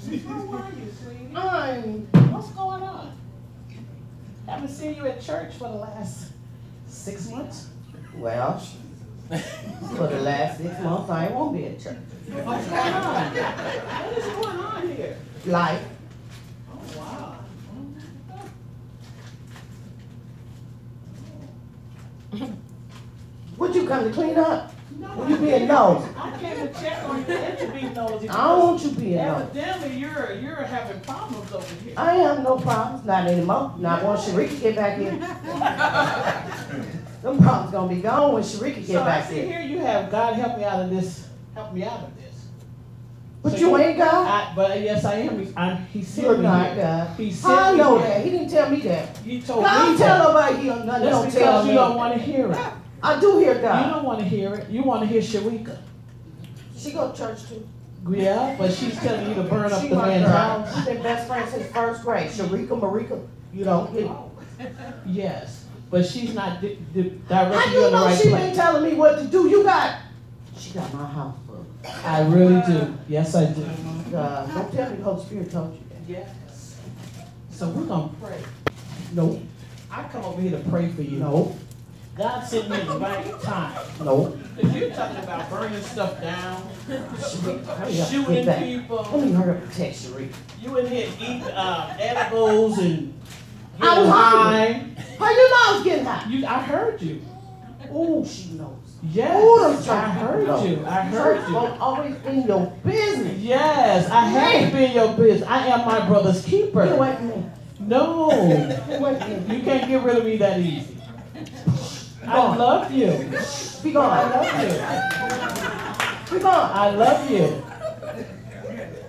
are 0.09 0.69
you, 0.71 0.91
sweetie? 1.01 1.35
I'm, 1.35 2.07
What's 2.31 2.49
going 2.51 2.83
on? 2.83 3.13
Haven't 4.47 4.69
seen 4.69 4.95
you 4.95 5.05
at 5.07 5.21
church 5.21 5.53
for 5.55 5.69
the 5.69 5.75
last 5.75 6.31
six 6.87 7.29
months. 7.29 7.67
well, 8.15 8.59
for 9.29 10.07
the 10.07 10.19
last 10.21 10.57
six 10.59 10.79
months, 10.81 11.09
I 11.09 11.29
won't 11.29 11.53
be 11.55 11.65
at 11.67 11.79
church. 11.79 11.97
What's 12.43 12.67
going 12.67 12.79
on? 12.93 13.33
What 13.33 14.17
is 14.17 14.25
going 14.25 14.57
on 14.59 14.87
here? 14.95 15.17
Life, 15.45 15.83
Oh, 16.69 16.97
wow. 16.97 17.35
what 23.57 23.73
you 23.75 23.87
come 23.87 24.03
to 24.05 24.11
clean 24.11 24.37
up? 24.37 24.73
No, 24.99 25.27
You 25.27 25.37
being 25.37 25.67
nosy. 25.67 26.09
I 26.17 26.37
came 26.37 26.67
to 26.67 26.73
check 26.73 27.03
on 27.09 27.17
you 27.25 27.33
and 27.33 27.57
to 27.57 27.67
be 27.71 27.81
nosy. 27.89 28.29
I 28.29 28.47
don't 28.47 28.59
want 28.59 28.83
you 28.83 28.91
being 28.91 29.15
nosy. 29.15 29.59
Evidently, 29.59 29.97
you're, 29.97 30.33
you're 30.33 30.55
having 30.57 30.99
problems 31.01 31.51
over 31.53 31.75
here. 31.83 31.93
I 31.97 32.15
ain't 32.17 32.23
have 32.23 32.43
no 32.43 32.57
problems, 32.57 33.05
not 33.05 33.27
anymore. 33.27 33.73
Not 33.79 34.03
once 34.03 34.27
Sharika 34.27 34.59
get 34.61 34.75
back 34.75 34.99
in. 34.99 35.19
Them 37.21 37.37
problems 37.37 37.71
gonna 37.71 37.93
be 37.95 38.01
gone 38.01 38.33
when 38.33 38.43
Sharika 38.43 38.81
So 38.85 38.93
get 38.93 39.01
I 39.01 39.05
back 39.05 39.29
see 39.29 39.39
in. 39.41 39.47
here 39.47 39.61
you 39.61 39.79
have, 39.79 40.11
God 40.11 40.33
help 40.35 40.57
me 40.57 40.63
out 40.63 40.81
of 40.83 40.89
this, 40.89 41.27
help 41.55 41.73
me 41.73 41.83
out 41.83 42.03
of 42.03 42.15
this. 42.17 42.20
But 43.43 43.53
So 43.53 43.57
you 43.57 43.77
ain't 43.77 43.97
God. 43.97 44.27
I, 44.27 44.53
but 44.55 44.81
yes, 44.81 45.03
I 45.03 45.15
am. 45.15 45.43
He- 45.43 45.53
I'm, 45.57 45.85
he 45.87 46.03
sent 46.03 46.27
You're 46.27 46.37
me 46.37 46.43
not 46.43 46.73
here. 46.73 46.75
God. 46.83 47.17
He 47.17 47.31
How 47.31 47.49
I 47.49 47.63
sent 47.65 47.71
me 47.77 47.83
know 47.83 47.97
here. 47.97 48.07
that? 48.07 48.23
He 48.25 48.29
didn't 48.29 48.49
tell 48.49 48.69
me 48.69 48.79
that. 48.81 49.17
He 49.17 49.41
told 49.41 49.63
God 49.65 49.81
me 49.91 49.97
don't 49.97 50.07
tell 50.07 50.27
nobody 50.33 50.57
he 50.57 50.67
don't, 50.67 50.85
nothing. 50.85 51.03
He 51.03 51.09
That's 51.09 51.23
don't 51.23 51.31
tell 51.31 51.53
because 51.63 51.67
you 51.67 51.73
don't 51.73 51.95
want 51.97 52.13
to 52.13 52.19
hear 52.19 52.51
it. 52.51 52.57
I 53.03 53.19
do 53.19 53.39
hear 53.39 53.55
God. 53.59 53.85
You 53.87 53.93
don't 53.93 54.03
want 54.05 54.19
to 54.19 54.25
hear 54.25 54.53
it. 54.53 54.69
You 54.69 54.83
want 54.83 55.01
to 55.01 55.07
hear 55.07 55.21
Sharika. 55.21 55.77
She 56.77 56.91
go 56.91 57.11
to 57.11 57.17
church 57.17 57.47
too. 57.49 57.67
Yeah, 58.09 58.55
but 58.57 58.71
she's 58.73 58.95
telling 58.99 59.27
you 59.29 59.35
to 59.35 59.43
burn 59.43 59.71
up 59.71 59.81
She 59.81 59.89
the 59.89 59.95
my 59.95 60.07
man's 60.07 60.25
girl. 60.25 60.33
house. 60.35 60.75
She 60.85 60.85
been 60.93 61.03
best 61.03 61.27
friends 61.27 61.51
since 61.51 61.71
first 61.71 62.03
grade. 62.03 62.31
Sharika, 62.31 62.79
Marika, 62.79 63.27
you 63.53 63.65
know. 63.65 63.91
it- 63.95 64.05
oh. 64.05 64.31
Yes, 65.05 65.65
but 65.89 66.05
she's 66.05 66.33
not 66.35 66.61
di- 66.61 66.77
di- 66.93 67.19
How 67.29 67.45
directing 67.45 67.73
you 67.73 67.79
you 67.79 67.85
in 67.87 67.91
the 67.91 67.97
know 67.99 68.05
right 68.05 68.17
she 68.21 68.29
been 68.29 68.55
telling 68.55 68.83
me 68.83 68.95
what 68.95 69.17
to 69.19 69.25
do? 69.25 69.47
You 69.49 69.63
got. 69.63 69.97
She 70.57 70.73
got 70.73 70.91
my 70.93 71.05
house 71.05 71.35
full. 71.35 71.40
I 72.03 72.21
really 72.27 72.61
do. 72.67 72.97
Yes, 73.07 73.35
I 73.35 73.45
do. 73.45 73.63
Uh, 74.15 74.45
don't 74.47 74.71
tell 74.73 74.89
me 74.91 74.97
the 74.97 75.03
Holy 75.03 75.25
Spirit 75.25 75.51
told 75.51 75.73
you 75.73 75.79
that. 75.89 75.97
Yes. 76.07 76.77
So 77.51 77.69
we're 77.69 77.85
gonna 77.85 78.11
pray. 78.21 78.41
No, 79.13 79.41
I 79.89 80.03
come 80.03 80.23
over 80.25 80.41
here 80.41 80.51
to 80.51 80.69
pray 80.69 80.89
for 80.89 81.01
you. 81.01 81.19
no, 81.19 81.55
God 82.15 82.41
sent 82.45 82.69
me 82.69 82.77
the 82.77 82.97
right 82.99 83.41
time. 83.41 83.85
no. 84.03 84.37
Cause 84.59 84.75
you're 84.75 84.89
talking 84.91 85.23
about 85.23 85.49
burning 85.49 85.81
stuff 85.81 86.21
down, 86.21 86.69
Sharika, 86.87 87.77
hurry 87.77 88.01
up, 88.01 88.09
shooting 88.09 88.33
get 88.35 88.45
back. 88.45 88.63
people. 88.63 88.97
Let 89.13 89.25
me 89.25 89.31
hurry 89.31 89.51
up 89.57 89.63
and 89.63 89.71
text 89.73 90.07
Sharika. 90.07 90.35
You 90.61 90.77
in 90.77 90.87
here 90.87 91.09
eating 91.19 91.43
uh, 91.43 91.97
edibles 91.99 92.77
and 92.79 93.13
I 93.81 93.97
was 93.97 94.07
getting 94.07 94.11
hungry. 94.11 94.93
high. 94.93 95.15
How 95.17 95.29
you 95.31 95.49
know 95.49 95.55
I 95.55 95.73
was 95.75 95.83
getting 95.83 96.05
high? 96.05 96.29
You, 96.29 96.45
I 96.45 96.61
heard 96.61 97.01
you. 97.01 97.21
Oh, 97.89 98.25
she 98.25 98.51
knows. 98.51 98.77
Yes, 99.03 99.87
I 99.87 100.09
heard 100.09 100.47
you. 100.69 100.85
I 100.85 101.01
heard 101.01 101.37
Church 101.39 101.47
you. 101.47 101.53
folk 101.55 101.81
always 101.81 102.15
in 102.25 102.43
your 102.47 102.67
business. 102.85 103.37
Yes, 103.39 104.07
I 104.11 104.21
have 104.25 104.71
to 104.71 104.77
be 104.77 104.85
in 104.85 104.91
your 104.91 105.17
business. 105.17 105.47
I 105.49 105.65
am 105.67 105.85
my 105.87 106.07
brother's 106.07 106.45
keeper. 106.45 106.83
Away 106.83 107.15
from 107.15 107.27
me. 107.29 107.45
No, 107.79 108.29
Get 108.29 108.99
away 109.01 109.19
from 109.19 109.47
me. 109.47 109.55
you 109.57 109.63
can't 109.63 109.87
get 109.89 110.03
rid 110.03 110.17
of 110.17 110.25
me 110.25 110.37
that 110.37 110.59
easy. 110.59 110.97
I 112.27 112.55
love 112.55 112.91
you. 112.91 113.07
Be 113.83 113.91
gone. 113.91 114.11
I 114.11 114.21
gone. 114.21 114.31
love 114.31 114.53
you. 116.31 116.37
Be 116.37 116.43
gone. 116.43 116.71
I 116.71 116.89
love 116.91 117.31
you. 117.31 117.63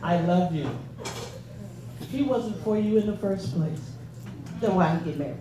I 0.03 0.21
love 0.23 0.55
you. 0.55 0.71
He 2.11 2.23
wasn't 2.23 2.57
for 2.65 2.79
you 2.79 2.97
in 2.99 3.07
the 3.07 3.17
first 3.17 3.55
place 3.55 3.81
Then 4.61 4.75
why 4.75 4.97
he 4.97 5.05
get 5.11 5.19
married? 5.19 5.37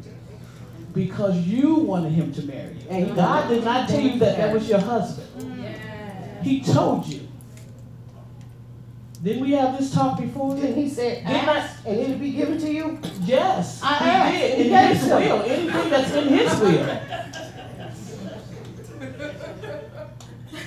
Because 0.93 1.37
you 1.37 1.75
wanted 1.75 2.11
him 2.11 2.33
to 2.33 2.41
marry 2.43 2.73
you. 2.73 2.89
And 2.89 3.15
God 3.15 3.47
did 3.49 3.63
not 3.63 3.87
tell 3.89 3.99
you 4.01 4.19
that 4.19 4.37
that 4.37 4.53
was 4.53 4.67
your 4.69 4.79
husband. 4.79 5.27
He 6.43 6.61
told 6.61 7.05
you. 7.07 7.27
Didn't 9.23 9.43
we 9.43 9.51
have 9.51 9.77
this 9.77 9.93
talk 9.93 10.19
before? 10.19 10.55
Then 10.55 10.73
he 10.73 10.89
said, 10.89 11.23
ask 11.25 11.85
and 11.85 11.99
it'll 11.99 12.17
be 12.17 12.31
given 12.31 12.57
to 12.57 12.71
you. 12.71 12.99
Yes, 13.21 13.79
I 13.83 13.97
he 13.99 14.05
asked, 14.09 14.33
did. 14.33 14.57
he 14.57 14.63
In 14.63 14.69
gave 14.69 14.89
his 14.97 15.05
it 15.05 15.09
to 15.09 15.19
me. 15.19 15.27
will. 15.27 15.41
Anything 15.43 15.89
that's 15.91 16.11
in 16.13 16.27
his 16.27 16.59
will. 16.59 16.99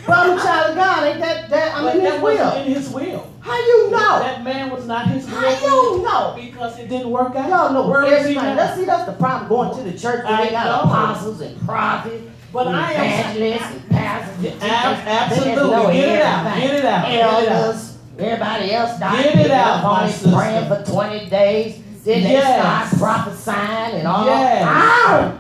But 0.07 0.19
I'm 0.19 0.39
a 0.39 0.43
child 0.43 0.71
of 0.71 0.77
God. 0.77 1.03
Ain't 1.05 1.21
that, 1.21 1.51
that 1.51 1.75
I'm 1.77 1.85
But 1.85 1.97
in 1.97 2.01
his 2.03 2.13
that 2.13 2.23
wasn't 2.23 2.45
will. 2.55 2.63
in 2.63 2.73
his 2.73 2.91
will. 2.91 3.34
How 3.45 3.59
you 3.59 3.91
know? 3.91 4.19
That 4.21 4.43
man 4.43 4.71
was 4.71 4.87
not 4.87 5.07
his. 5.09 5.27
How 5.29 5.47
you 5.51 6.03
know? 6.03 6.33
Because 6.35 6.79
it 6.79 6.89
didn't 6.89 7.11
work 7.11 7.37
out. 7.37 7.49
Y'all 7.51 7.73
know 7.75 7.89
Where 7.91 8.05
is 8.05 8.27
he 8.27 8.37
everything. 8.37 8.57
Let's 8.57 8.79
see, 8.79 8.87
that's 8.87 9.05
the 9.05 9.13
problem 9.13 9.49
going 9.51 9.77
to 9.77 9.83
the 9.91 9.99
church 9.99 10.25
where 10.25 10.33
I 10.33 10.45
they 10.47 10.51
got 10.51 10.65
know. 10.65 10.91
apostles 10.91 11.41
and 11.43 11.61
prophets. 11.67 12.25
But 12.55 12.69
and 12.69 12.77
I 12.77 12.93
am- 12.93 13.37
evangelists 13.37 13.71
and 13.73 13.89
pastors. 13.91 14.45
and 14.47 14.63
absolutely. 14.63 15.51
They 15.51 15.57
know 15.57 15.93
Get 15.93 16.09
it 16.09 16.23
out. 16.23 16.57
Get 16.57 16.71
it 16.75 16.85
out. 16.87 17.05
Get 17.07 17.15
it 17.15 17.21
out. 17.21 17.49
Elders, 17.49 17.99
everybody 18.19 18.73
else 18.73 18.97
started 18.97 19.23
Get 19.25 19.47
it 19.47 19.51
out, 19.51 19.83
my 19.85 20.11
sister. 20.11 20.37
praying 20.37 20.69
for 20.69 20.83
20 20.91 21.29
days. 21.29 21.81
Then 22.05 22.23
they 22.23 22.33
Yes. 22.33 22.89
start 22.97 23.01
prophesying 23.01 23.99
and 23.99 24.09
all. 24.09 24.25
Yes. 24.25 24.65
Ow! 24.67 25.39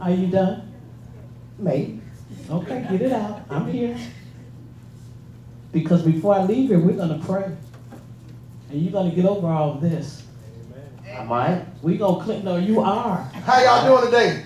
Are 0.00 0.10
you 0.10 0.26
done? 0.28 0.62
Maybe. 1.58 1.99
Okay, 2.50 2.84
get 2.90 3.02
it 3.02 3.12
out. 3.12 3.42
I'm 3.48 3.70
here. 3.70 3.96
Because 5.72 6.02
before 6.02 6.34
I 6.34 6.42
leave 6.44 6.68
here, 6.68 6.80
we're 6.80 6.96
gonna 6.96 7.22
pray. 7.24 7.44
And 8.70 8.82
you're 8.82 8.92
gonna 8.92 9.14
get 9.14 9.24
over 9.24 9.46
all 9.46 9.72
of 9.74 9.80
this. 9.80 10.24
I 11.16 11.24
might. 11.24 11.64
We 11.82 11.96
gonna 11.96 12.22
clean, 12.24 12.44
no, 12.44 12.56
you 12.56 12.80
are. 12.80 13.18
How 13.44 13.62
y'all 13.62 13.86
doing 13.86 14.10
today? 14.10 14.44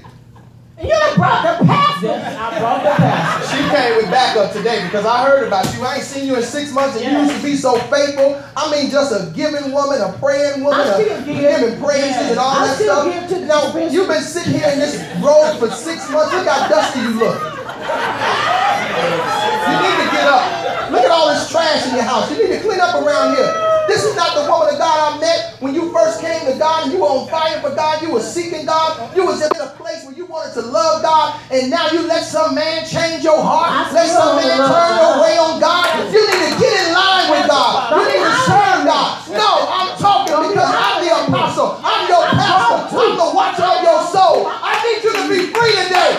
And 0.77 0.89
you 0.89 0.95
done 0.95 1.15
brought 1.17 1.59
the 1.61 1.65
pastor. 1.65 2.07
Yes, 2.09 2.37
I 2.37 2.59
brought 2.59 2.83
the 2.83 2.91
pastor. 2.91 3.57
She 3.57 3.63
came 3.71 3.97
with 3.97 4.11
backup 4.11 4.53
today 4.53 4.83
because 4.85 5.07
I 5.07 5.25
heard 5.25 5.47
about 5.47 5.73
you. 5.75 5.83
I 5.85 5.95
ain't 5.97 6.03
seen 6.05 6.27
you 6.27 6.37
in 6.37 6.43
six 6.43 6.73
months 6.73 6.97
and 7.01 7.05
you 7.11 7.19
used 7.23 7.37
to 7.37 7.43
be 7.43 7.57
so 7.57 7.79
faithful. 7.89 8.43
I 8.57 8.71
mean, 8.73 8.91
just 8.91 9.13
a 9.13 9.33
giving 9.35 9.73
woman, 9.73 10.01
a 10.01 10.13
praying 10.19 10.63
woman, 10.65 10.81
I 10.81 10.89
a 10.89 10.95
still 10.95 11.25
give. 11.25 11.41
giving 11.41 11.81
praises 11.83 12.11
Yes. 12.11 12.31
and 12.33 12.39
all 12.41 12.51
I 12.51 12.67
that 12.67 12.77
stuff. 12.77 13.05
give 13.05 13.29
to 13.29 13.35
the 13.41 13.47
no, 13.47 13.89
you've 13.89 14.09
been 14.09 14.23
sitting 14.23 14.53
here 14.55 14.69
in 14.73 14.79
this 14.81 14.97
robe 15.23 15.59
for 15.61 15.71
six 15.71 16.11
months. 16.11 16.33
Look 16.35 16.47
how 16.47 16.69
dusty 16.69 17.01
you 17.01 17.11
look. 17.21 17.54
You 17.85 19.77
need 19.81 19.97
to 20.01 20.09
get 20.13 20.27
up. 20.29 20.45
Look 20.91 21.05
at 21.05 21.11
all 21.11 21.29
this 21.33 21.51
trash 21.51 21.87
in 21.89 21.95
your 21.95 22.05
house. 22.05 22.31
You 22.31 22.37
need 22.43 22.53
to 22.57 22.61
clean 22.61 22.81
up 22.81 22.95
around 22.95 23.37
here. 23.37 23.53
This 23.87 24.05
is 24.05 24.17
not 24.17 24.33
the 24.33 24.49
woman 24.49 24.73
of 24.73 24.81
God 24.81 24.97
I 25.13 25.21
met 25.21 25.61
when 25.61 25.75
you 25.75 25.93
first 25.93 26.21
came 26.21 26.41
to 26.49 26.57
God 26.59 26.85
and 26.85 26.93
you 26.93 27.01
were 27.05 27.13
on 27.13 27.29
fire 27.29 27.61
for 27.61 27.75
God. 27.77 28.01
You 28.01 28.13
were 28.13 28.25
seeking 28.25 28.65
God. 28.65 29.15
You 29.15 29.27
was 29.27 29.45
in 29.45 29.53
a 29.61 29.69
place 29.77 30.05
where 30.09 30.17
you 30.17 30.25
wanted 30.25 30.55
to 30.57 30.63
love 30.63 31.03
God, 31.03 31.37
and 31.53 31.69
now 31.69 31.93
you 31.93 32.01
let 32.09 32.25
some 32.25 32.55
man 32.55 32.89
change 32.89 33.23
your 33.23 33.37
heart. 33.37 33.93
Let 33.93 34.09
some 34.09 34.41
man 34.41 34.57
turn 34.57 34.91
your 34.97 35.21
way 35.21 35.37
on 35.37 35.61
God. 35.61 35.85
You 36.09 36.17
need 36.17 36.43
to 36.49 36.53
get 36.57 36.73
in 36.73 36.97
line 36.97 37.29
with 37.29 37.45
God. 37.45 37.93
You 37.93 38.05
need 38.09 38.25
to 38.25 38.33
serve 38.49 38.89
God. 38.89 39.09
No, 39.37 39.51
I'm 39.69 39.93
talking 40.01 40.49
because 40.49 40.73
I'm 40.73 41.05
the 41.05 41.13
apostle. 41.13 41.77
I'm 41.85 42.09
your 42.09 42.25
pastor. 42.25 42.97
I'm 42.97 43.17
the 43.21 43.31
watcher 43.37 43.69
of 43.69 43.81
your 43.85 44.01
soul. 44.09 44.49
I 44.49 44.81
need 44.81 45.05
you 45.05 45.13
to 45.13 45.25
be 45.29 45.53
free 45.53 45.75
today. 45.85 46.17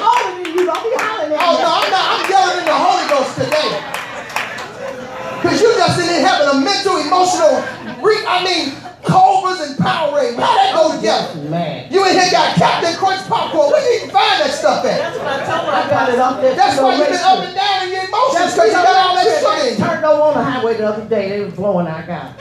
Cause 5.46 5.62
you 5.62 5.70
just 5.78 6.00
in 6.02 6.10
here 6.10 6.26
having 6.26 6.50
a 6.50 6.58
mental, 6.64 6.98
emotional, 6.98 7.62
re- 8.02 8.26
I 8.26 8.42
mean, 8.44 8.74
Cobras 9.06 9.62
and 9.62 9.78
Powerade. 9.78 10.34
How 10.42 10.50
that 10.58 10.74
go 10.74 10.96
together? 10.98 11.38
Man. 11.50 11.86
You 11.94 12.02
in 12.10 12.14
here 12.18 12.32
got 12.32 12.56
Captain 12.58 12.96
Crunch 12.98 13.22
popcorn. 13.30 13.70
Where 13.70 13.82
you 13.86 13.98
even 14.02 14.10
find 14.10 14.42
that 14.42 14.50
stuff 14.52 14.84
at? 14.86 14.98
That's 14.98 15.18
what 15.22 15.28
I 15.30 15.38
told 15.46 15.70
her. 15.70 15.74
I 15.78 15.82
her. 15.86 15.90
got 15.90 16.10
it 16.10 16.20
up 16.20 16.42
there. 16.42 16.56
That's 16.56 16.82
why 16.82 16.98
the 16.98 17.04
you've 17.06 17.14
been 17.14 17.22
up 17.22 17.40
and 17.46 17.54
down 17.56 17.86
in 17.86 17.94
your 17.94 18.06
emotions 18.10 18.34
That's 18.42 18.56
because 18.58 18.68
you 18.74 18.82
got 18.82 18.98
all 19.06 19.14
that 19.16 19.26
trip. 19.30 19.46
sugar 19.46 19.62
in 19.70 19.78
you. 19.78 19.86
Turned 19.86 20.06
over 20.06 20.22
on 20.24 20.34
the 20.34 20.44
highway 20.44 20.74
the 20.78 20.88
other 20.90 21.06
day. 21.06 21.30
They 21.30 21.42
was 21.46 21.54
blowing 21.54 21.86
our 21.86 22.02
guy. 22.04 22.34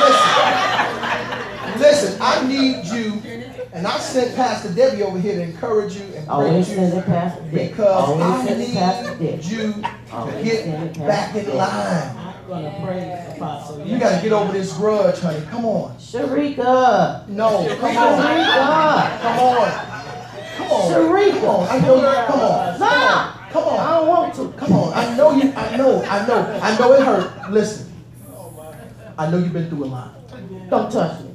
Listen. 0.00 0.32
Listen, 1.76 2.18
I 2.22 2.46
need 2.46 2.84
you, 2.86 3.20
and 3.74 3.86
I 3.86 3.98
sent 3.98 4.34
Pastor 4.36 4.72
Debbie 4.72 5.02
over 5.02 5.18
here 5.18 5.34
to 5.34 5.42
encourage 5.42 5.96
you 5.96 6.02
and 6.02 6.12
pray 6.14 6.28
Always 6.28 6.68
with 6.68 6.76
send 6.76 6.92
you 6.92 6.98
it 7.00 7.06
past 7.06 7.50
because 7.50 7.78
Always 8.08 8.22
I 8.24 8.44
send 8.46 8.62
it 8.62 8.72
past 8.74 9.20
need 9.20 9.40
dick. 9.42 9.50
you 9.50 9.72
to 9.82 9.90
Always 10.12 10.44
get 10.44 10.66
it 10.66 10.94
past 10.94 10.98
back 11.08 11.34
in 11.34 11.44
dick. 11.44 11.54
line. 11.54 12.16
I'm 12.16 12.48
gonna 12.48 12.84
pray, 12.84 13.34
Apostle. 13.36 13.86
You 13.86 13.98
got 13.98 14.16
to 14.16 14.22
get 14.22 14.32
over 14.32 14.52
this 14.52 14.76
grudge, 14.76 15.18
honey. 15.18 15.44
Come 15.46 15.64
on. 15.64 15.96
Sharika. 15.96 17.26
No, 17.28 17.66
come 17.80 17.96
on. 17.96 18.20
Sharika. 18.20 19.20
Come 19.22 19.40
on. 19.40 19.68
Come 20.56 20.70
on. 20.70 20.92
Sharika. 20.92 21.40
Come 21.40 21.48
on. 21.48 21.68
I 21.68 21.78
know 21.80 21.96
you. 21.96 22.26
Come 22.26 22.40
on. 22.40 22.80
Nah. 22.80 23.32
Come 23.50 23.62
Come 23.62 23.64
on. 23.64 23.78
I 23.80 23.98
don't 23.98 24.08
want 24.08 24.34
to. 24.34 24.52
Come 24.58 24.72
on. 24.72 24.92
I 24.94 25.16
know 25.16 25.32
you. 25.32 25.52
I 25.52 25.76
know. 25.76 26.02
I 26.04 26.26
know. 26.26 26.60
I 26.62 26.78
know 26.78 26.92
it 26.92 27.02
hurt. 27.02 27.50
Listen. 27.50 27.92
I 29.16 29.30
know 29.30 29.38
you've 29.38 29.52
been 29.52 29.68
through 29.68 29.84
a 29.84 29.86
lot. 29.86 30.30
Don't 30.70 30.90
touch 30.92 31.22
me. 31.22 31.30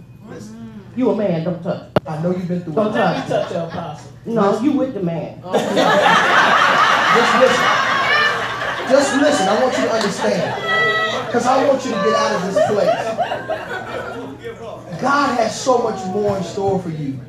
You 0.96 1.10
a 1.12 1.16
man, 1.16 1.44
don't 1.46 1.64
touch. 1.64 1.84
me. 1.96 1.99
I 2.10 2.22
know 2.22 2.32
you've 2.32 2.48
been 2.48 2.62
through 2.62 2.74
a 2.74 2.76
Don't 2.76 2.86
lot. 2.86 2.96
Let 2.96 3.24
me 3.24 3.30
touch 3.30 3.52
your 3.52 3.68
apostle. 3.68 4.12
No, 4.26 4.60
you 4.62 4.72
with 4.74 4.94
the 4.94 5.04
man. 5.04 5.42
Oh. 5.44 5.54
Just 7.16 7.34
listen. 7.40 7.66
Just 8.90 9.16
listen. 9.22 9.48
I 9.48 9.62
want 9.62 9.78
you 9.78 9.84
to 9.84 9.92
understand. 9.92 11.26
Because 11.28 11.46
I 11.46 11.68
want 11.68 11.86
you 11.86 11.92
to 11.92 11.98
get 11.98 12.16
out 12.16 12.36
of 12.36 12.42
this 12.54 12.66
place. 12.72 13.00
God 15.02 15.38
has 15.38 15.60
so 15.60 15.78
much 15.78 16.04
more 16.08 16.38
in 16.38 16.44
store 16.44 16.80
for 16.82 16.90
you. 16.90 17.20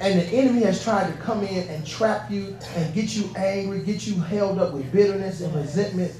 And 0.00 0.18
the 0.18 0.26
enemy 0.26 0.62
has 0.62 0.82
tried 0.82 1.12
to 1.12 1.18
come 1.18 1.44
in 1.44 1.68
and 1.68 1.86
trap 1.86 2.30
you 2.30 2.56
and 2.74 2.94
get 2.94 3.14
you 3.14 3.30
angry, 3.36 3.80
get 3.82 4.06
you 4.06 4.20
held 4.20 4.58
up 4.58 4.72
with 4.72 4.90
bitterness 4.92 5.40
and 5.40 5.54
resentment. 5.54 6.12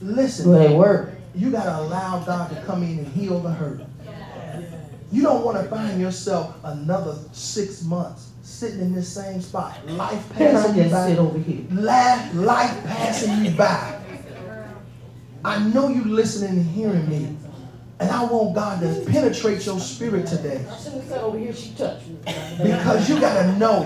Listen. 0.00 0.50
Well, 0.50 0.62
it 0.62 0.76
work. 0.76 1.14
you 1.34 1.50
got 1.50 1.64
to 1.64 1.76
allow 1.80 2.20
God 2.24 2.50
to 2.50 2.62
come 2.62 2.82
in 2.82 2.98
and 2.98 3.06
heal 3.08 3.40
the 3.40 3.50
hurt. 3.50 3.80
You 5.12 5.20
don't 5.20 5.44
want 5.44 5.62
to 5.62 5.68
find 5.68 6.00
yourself 6.00 6.56
another 6.64 7.14
six 7.32 7.82
months 7.82 8.30
sitting 8.42 8.80
in 8.80 8.94
this 8.94 9.12
same 9.12 9.42
spot. 9.42 9.86
Life 9.86 10.32
passing 10.32 10.74
you 10.74 10.84
just 10.84 11.06
sit 11.06 11.18
by. 11.18 11.22
over 11.22 11.38
here? 11.38 11.66
Life, 11.70 12.34
life 12.34 12.84
passing 12.84 13.44
you 13.44 13.50
by. 13.50 14.00
I 15.44 15.58
know 15.68 15.88
you 15.88 16.04
listening 16.04 16.60
and 16.60 16.66
hearing 16.66 17.06
me. 17.10 17.36
And 18.00 18.10
I 18.10 18.24
want 18.24 18.54
God 18.54 18.80
to 18.80 19.04
penetrate 19.06 19.66
your 19.66 19.78
spirit 19.78 20.26
today. 20.26 20.64
I 20.68 20.76
shouldn't 20.78 21.02
have 21.02 21.10
sat 21.10 21.20
over 21.20 21.38
here. 21.38 21.52
She 21.52 21.72
touched 21.74 22.08
me. 22.08 22.16
Because 22.62 23.08
you 23.08 23.20
got 23.20 23.42
to 23.42 23.58
know 23.58 23.84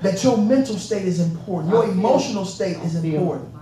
that 0.00 0.24
your 0.24 0.38
mental 0.38 0.78
state 0.78 1.04
is 1.04 1.20
important. 1.20 1.70
Your 1.70 1.84
emotional 1.84 2.46
state 2.46 2.78
is 2.78 2.96
important. 2.96 3.54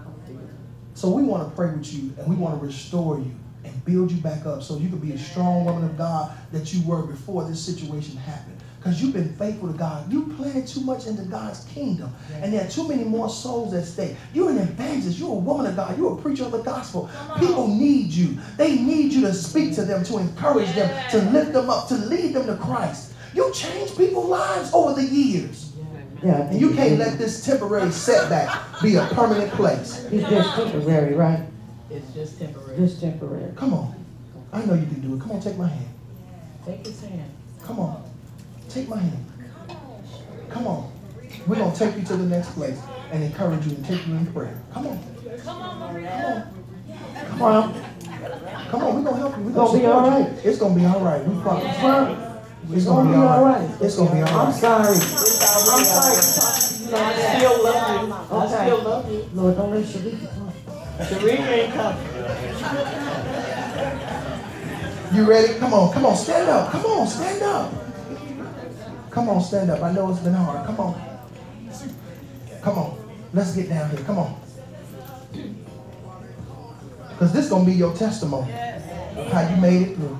So 0.94 1.10
we 1.10 1.24
want 1.24 1.48
to 1.48 1.56
pray 1.56 1.72
with 1.72 1.92
you 1.92 2.14
and 2.18 2.28
we 2.28 2.36
want 2.36 2.60
to 2.60 2.64
restore 2.64 3.18
you 3.18 3.34
and 3.80 3.94
build 3.94 4.10
you 4.10 4.20
back 4.20 4.46
up 4.46 4.62
so 4.62 4.78
you 4.78 4.88
can 4.88 4.98
be 4.98 5.12
a 5.12 5.18
strong 5.18 5.64
woman 5.64 5.84
of 5.84 5.96
God 5.96 6.32
that 6.52 6.72
you 6.72 6.86
were 6.86 7.02
before 7.02 7.44
this 7.44 7.60
situation 7.60 8.16
happened. 8.16 8.56
Because 8.78 9.02
you've 9.02 9.12
been 9.12 9.34
faithful 9.34 9.70
to 9.70 9.76
God. 9.76 10.10
You 10.10 10.32
planted 10.38 10.66
too 10.66 10.80
much 10.80 11.06
into 11.06 11.22
God's 11.24 11.64
kingdom. 11.64 12.14
And 12.36 12.50
there 12.50 12.64
are 12.64 12.68
too 12.68 12.88
many 12.88 13.04
more 13.04 13.28
souls 13.28 13.74
at 13.74 13.84
stake. 13.84 14.16
You're 14.32 14.50
an 14.50 14.56
evangelist. 14.56 15.18
You're 15.18 15.32
a 15.32 15.34
woman 15.34 15.66
of 15.66 15.76
God. 15.76 15.98
You're 15.98 16.18
a 16.18 16.22
preacher 16.22 16.44
of 16.44 16.52
the 16.52 16.62
gospel. 16.62 17.10
People 17.38 17.68
need 17.68 18.06
you. 18.06 18.38
They 18.56 18.76
need 18.76 19.12
you 19.12 19.20
to 19.22 19.34
speak 19.34 19.74
to 19.74 19.84
them, 19.84 20.02
to 20.04 20.16
encourage 20.16 20.72
them, 20.74 21.10
to 21.10 21.18
lift 21.30 21.52
them 21.52 21.68
up, 21.68 21.88
to 21.88 21.94
lead 21.94 22.32
them 22.32 22.46
to 22.46 22.56
Christ. 22.56 23.12
You 23.34 23.52
changed 23.52 23.98
people's 23.98 24.28
lives 24.28 24.70
over 24.72 24.94
the 24.94 25.06
years. 25.06 25.72
Yeah, 26.24 26.48
And 26.48 26.60
you 26.60 26.74
can't 26.74 26.98
let 26.98 27.18
this 27.18 27.44
temporary 27.44 27.90
setback 27.92 28.82
be 28.82 28.96
a 28.96 29.06
permanent 29.08 29.52
place. 29.52 30.06
It's 30.10 30.28
just 30.28 30.54
temporary, 30.54 31.14
right? 31.14 31.46
It's 31.90 32.12
just 32.12 32.38
temporary. 32.38 32.59
Just 32.76 33.00
temporary. 33.00 33.52
Come 33.56 33.74
on. 33.74 33.94
I 34.52 34.64
know 34.64 34.74
you 34.74 34.86
can 34.86 35.00
do 35.00 35.14
it. 35.14 35.20
Come 35.20 35.32
on, 35.32 35.40
take 35.40 35.56
my 35.56 35.68
hand. 35.68 35.88
Take 36.66 36.86
his 36.86 37.00
hand. 37.02 37.30
Come 37.62 37.80
on. 37.80 38.02
Take 38.68 38.88
my 38.88 38.98
hand. 38.98 39.24
Come 40.48 40.66
on. 40.66 40.92
We're 41.46 41.56
going 41.56 41.72
to 41.72 41.78
take 41.78 41.96
you 41.96 42.02
to 42.04 42.16
the 42.16 42.26
next 42.26 42.50
place 42.54 42.78
and 43.12 43.22
encourage 43.22 43.66
you 43.66 43.76
and 43.76 43.84
take 43.84 44.06
you 44.06 44.14
in 44.14 44.26
prayer. 44.32 44.60
Come 44.72 44.86
on. 44.88 44.98
Come 45.44 45.62
on. 45.62 45.92
Maria. 45.92 46.52
Come 47.28 47.42
on. 47.42 47.74
Come 47.74 47.82
on. 47.82 48.68
Come 48.70 48.82
on, 48.82 48.94
we're 48.96 49.02
going 49.02 49.14
to 49.14 49.20
help 49.20 49.36
you. 49.38 49.42
We're 49.44 49.52
Gonna 49.52 49.66
going 49.68 49.78
be 49.78 49.86
to 49.86 49.92
all 49.92 50.04
support 50.20 50.44
you. 50.44 50.50
It's 50.50 50.58
going 50.58 50.74
to 50.74 50.80
be 50.80 50.86
all 50.86 51.00
right. 51.00 51.26
We 51.26 51.42
promise. 51.42 51.76
Huh? 51.76 52.26
It's 52.72 52.84
going 52.84 53.06
to 53.06 53.12
be 53.12 53.18
all 53.18 53.44
right. 53.44 53.70
It's 53.80 53.96
going 53.96 54.08
to 54.10 54.14
be 54.14 54.22
all 54.22 54.28
I'm 54.28 54.46
right. 54.46 54.54
sorry. 54.54 54.86
I'm 54.88 55.84
sorry. 55.84 56.16
I 56.92 57.36
still 57.38 57.64
love 57.64 58.02
you. 58.30 58.36
I 58.36 58.64
still 58.64 58.82
love 58.82 59.10
you. 59.12 59.28
Lord, 59.34 59.56
don't 59.56 59.70
let 59.72 59.84
Sharika 59.84 60.28
come. 61.08 61.24
ring 61.24 61.42
ain't 61.42 61.74
coming. 61.74 62.06
You 65.12 65.28
ready? 65.28 65.58
Come 65.58 65.74
on. 65.74 65.92
Come 65.92 66.06
on. 66.06 66.16
Stand 66.16 66.48
up. 66.48 66.70
Come 66.70 66.86
on. 66.86 67.06
Stand 67.06 67.42
up. 67.42 67.72
Come 69.10 69.28
on. 69.28 69.40
Stand 69.40 69.70
up. 69.70 69.82
I 69.82 69.92
know 69.92 70.10
it's 70.10 70.20
been 70.20 70.34
hard. 70.34 70.66
Come 70.66 70.80
on. 70.80 71.18
Come 72.62 72.78
on. 72.78 72.96
Let's 73.32 73.54
get 73.56 73.68
down 73.68 73.90
here. 73.90 74.00
Come 74.04 74.18
on. 74.18 74.40
Because 77.08 77.32
this 77.32 77.44
is 77.44 77.50
going 77.50 77.66
to 77.66 77.70
be 77.70 77.76
your 77.76 77.94
testimony 77.94 78.50
of 78.50 79.32
how 79.32 79.48
you 79.48 79.56
made 79.60 79.82
it 79.88 79.94
through. 79.96 80.18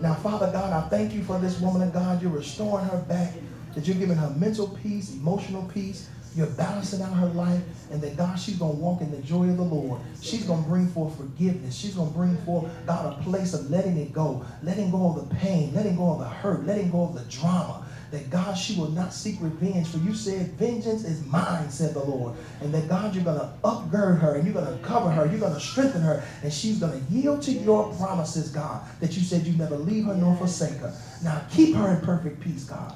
Now, 0.00 0.14
Father 0.14 0.52
God, 0.52 0.72
I 0.72 0.88
thank 0.88 1.14
you 1.14 1.24
for 1.24 1.38
this 1.38 1.58
woman 1.60 1.82
of 1.82 1.92
God. 1.92 2.22
You're 2.22 2.30
restoring 2.30 2.84
her 2.86 2.98
back, 3.08 3.34
that 3.74 3.86
you're 3.86 3.96
giving 3.96 4.16
her 4.16 4.30
mental 4.30 4.68
peace, 4.68 5.12
emotional 5.14 5.64
peace. 5.72 6.08
You're 6.36 6.48
balancing 6.48 7.00
out 7.00 7.14
her 7.14 7.28
life, 7.28 7.62
and 7.90 8.02
that 8.02 8.18
God, 8.18 8.38
she's 8.38 8.58
to 8.58 8.66
walk 8.66 9.00
in 9.00 9.10
the 9.10 9.22
joy 9.22 9.44
of 9.44 9.56
the 9.56 9.62
Lord. 9.62 10.02
She's 10.20 10.44
to 10.46 10.52
bring 10.52 10.86
forth 10.88 11.16
forgiveness. 11.16 11.74
She's 11.74 11.94
to 11.94 12.04
bring 12.04 12.36
forth, 12.38 12.70
God, 12.86 13.18
a 13.18 13.22
place 13.22 13.54
of 13.54 13.70
letting 13.70 13.96
it 13.96 14.12
go, 14.12 14.44
letting 14.62 14.90
go 14.90 15.08
of 15.08 15.26
the 15.26 15.34
pain, 15.36 15.72
letting 15.72 15.96
go 15.96 16.12
of 16.12 16.18
the 16.18 16.28
hurt, 16.28 16.66
letting 16.66 16.90
go 16.90 17.04
of 17.04 17.14
the 17.14 17.24
drama. 17.30 17.86
That 18.10 18.28
God, 18.28 18.52
she 18.52 18.78
will 18.78 18.90
not 18.90 19.14
seek 19.14 19.38
revenge, 19.40 19.88
for 19.88 19.96
you 19.98 20.14
said, 20.14 20.52
Vengeance 20.52 21.04
is 21.04 21.24
mine, 21.24 21.70
said 21.70 21.94
the 21.94 22.04
Lord. 22.04 22.34
And 22.60 22.72
that 22.74 22.86
God, 22.86 23.14
you're 23.14 23.24
going 23.24 23.40
to 23.40 23.50
upgird 23.64 24.20
her 24.20 24.34
and 24.34 24.44
you're 24.44 24.54
going 24.54 24.78
to 24.78 24.84
cover 24.84 25.10
her, 25.10 25.24
you're 25.26 25.40
going 25.40 25.54
to 25.54 25.60
strengthen 25.60 26.02
her, 26.02 26.22
and 26.42 26.52
she's 26.52 26.78
going 26.78 26.92
to 26.92 27.12
yield 27.12 27.42
to 27.42 27.50
your 27.50 27.92
promises, 27.94 28.50
God, 28.50 28.86
that 29.00 29.16
you 29.16 29.22
said 29.22 29.46
you 29.46 29.56
never 29.56 29.76
leave 29.76 30.04
her 30.04 30.14
nor 30.14 30.36
forsake 30.36 30.76
her. 30.76 30.94
Now 31.24 31.42
keep 31.50 31.74
her 31.76 31.96
in 31.96 32.00
perfect 32.02 32.40
peace, 32.40 32.64
God, 32.64 32.94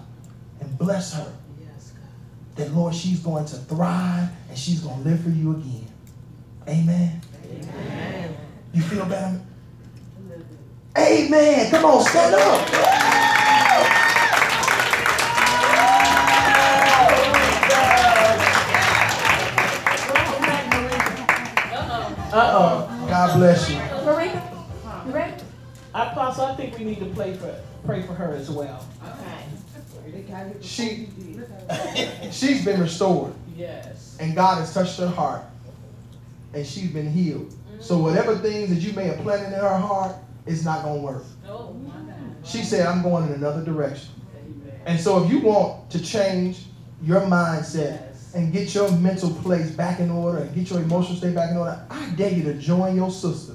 and 0.61 0.79
bless 0.79 1.15
her. 1.15 1.33
That, 2.61 2.75
Lord, 2.75 2.95
she's 2.95 3.21
going 3.21 3.47
to 3.47 3.57
thrive 3.57 4.29
and 4.51 4.59
she's 4.59 4.81
going 4.81 5.03
to 5.03 5.09
live 5.09 5.23
for 5.23 5.31
you 5.31 5.53
again. 5.53 5.87
Amen. 6.69 7.23
Amen. 7.51 8.37
You 8.75 8.83
feel 8.83 9.07
better? 9.07 9.41
Amen. 10.99 11.71
Come 11.71 11.85
on, 11.87 12.05
stand 12.05 12.35
up. 12.35 12.69
Uh-oh. 22.33 23.07
God 23.09 23.37
bless 23.39 23.71
you. 23.71 23.77
Marika, 23.77 25.07
you 25.07 25.13
ready? 25.13 25.43
Apostle, 25.95 26.45
I 26.45 26.57
think 26.57 26.79
we 26.79 26.85
need 26.85 26.99
to 26.99 27.07
pray 27.07 27.33
for 27.33 27.59
pray 27.87 28.03
for 28.03 28.13
her 28.13 28.35
as 28.35 28.51
well. 28.51 28.87
She, 30.63 31.09
she's 32.31 32.65
been 32.65 32.81
restored. 32.81 33.35
Yes. 33.57 34.17
and 34.21 34.35
God 34.35 34.59
has 34.59 34.73
touched 34.73 34.99
her 34.99 35.09
heart 35.09 35.43
and 36.55 36.67
she's 36.67 36.91
been 36.91 37.11
healed. 37.11 37.55
So 37.81 37.99
whatever 37.99 38.37
things 38.37 38.71
that 38.71 38.81
you 38.81 38.93
may 38.95 39.05
have 39.05 39.19
planted 39.19 39.47
in 39.47 39.61
her 39.61 39.79
heart, 39.79 40.17
it's 40.47 40.65
not 40.65 40.83
gonna 40.83 41.01
work. 41.01 41.25
Oh, 41.47 41.75
She 42.45 42.63
said, 42.63 42.87
I'm 42.87 43.03
going 43.03 43.27
in 43.27 43.35
another 43.35 43.65
direction. 43.65 44.11
And 44.87 44.99
so 44.99 45.23
if 45.23 45.31
you 45.31 45.41
want 45.41 45.91
to 45.91 46.03
change 46.03 46.65
your 47.03 47.21
mindset 47.23 48.35
and 48.35 48.53
get 48.53 48.75
your 48.75 48.91
mental 48.93 49.31
place 49.35 49.71
back 49.71 50.01
in 50.01 50.11
order 50.11 50.39
and 50.39 50.55
get 50.55 50.71
your 50.71 50.81
emotional 50.81 51.17
state 51.17 51.35
back 51.35 51.51
in 51.51 51.57
order, 51.57 51.85
I 51.91 52.09
dare 52.11 52.33
you 52.33 52.43
to 52.45 52.55
join 52.55 52.97
your 52.97 53.11
sister. 53.11 53.55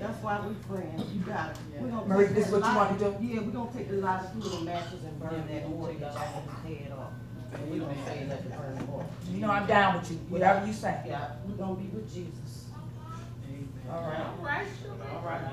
That's 0.00 0.22
why 0.22 0.46
we 0.46 0.54
friends. 0.68 1.02
You 1.14 1.20
got 1.20 1.50
it. 1.50 1.58
We 1.84 1.90
gonna 1.90 2.06
Marie, 2.06 2.26
take 2.26 2.34
this 2.34 2.46
is 2.46 2.50
that 2.50 2.60
what 2.62 2.70
you 2.70 2.76
want 2.76 2.98
to 2.98 3.04
do? 3.04 3.26
Yeah, 3.26 3.40
we're 3.40 3.50
gonna 3.52 3.72
take 3.76 3.90
the 3.90 3.96
lot 3.96 4.24
of 4.24 4.32
food 4.32 4.52
and 4.54 4.64
matches 4.64 5.04
and 5.04 5.20
burn 5.20 5.44
that 5.46 5.68
mortgage 5.68 6.02
out 6.02 6.16
of 6.16 6.64
his 6.64 6.80
head 6.80 6.92
off. 6.92 7.12
And 7.52 7.70
we 7.70 7.78
gonna 7.78 8.06
say 8.06 8.24
that 8.24 8.42
to 8.42 8.48
burn 8.56 8.74
the 8.78 8.84
mortgage. 8.84 9.12
You 9.30 9.40
know 9.40 9.50
I'm 9.50 9.66
down 9.66 9.98
with 9.98 10.10
you, 10.10 10.16
whatever 10.32 10.66
you 10.66 10.72
say. 10.72 11.02
Yeah, 11.06 11.32
we're 11.46 11.56
gonna 11.56 11.74
be 11.74 11.88
with 11.88 12.08
Jesus. 12.08 12.64
All 13.92 14.00
right. 14.00 14.24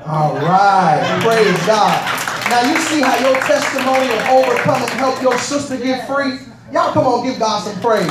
All 0.07 0.35
right, 0.35 1.19
praise 1.21 1.65
God. 1.67 1.99
Now 2.49 2.71
you 2.71 2.77
see 2.79 3.01
how 3.01 3.19
your 3.19 3.35
testimony 3.41 4.07
of 4.13 4.21
overcoming 4.29 4.87
help 4.97 5.21
your 5.21 5.37
sister 5.37 5.75
get 5.77 6.07
free. 6.07 6.39
Y'all 6.71 6.93
come 6.93 7.05
on, 7.07 7.25
give 7.25 7.39
God 7.39 7.61
some 7.61 7.79
praise. 7.81 8.09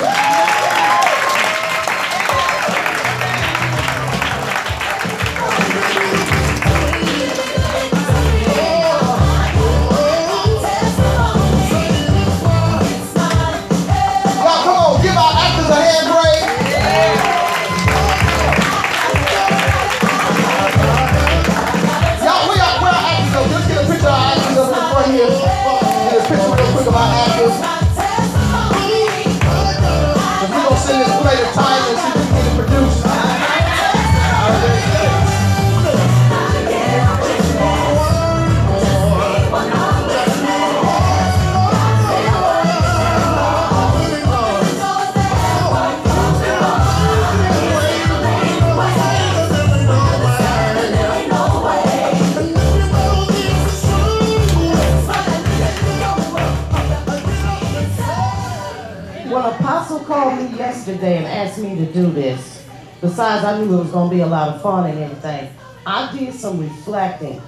Today 61.00 61.16
and 61.16 61.26
asked 61.26 61.58
me 61.58 61.74
to 61.76 61.86
do 61.92 62.10
this, 62.10 62.66
besides 63.00 63.42
I 63.42 63.58
knew 63.58 63.74
it 63.74 63.78
was 63.84 63.90
gonna 63.90 64.10
be 64.10 64.20
a 64.20 64.26
lot 64.26 64.48
of 64.48 64.60
fun 64.60 64.90
and 64.90 64.98
everything, 64.98 65.50
I 65.86 66.14
did 66.14 66.34
some 66.34 66.60
reflecting. 66.60 67.40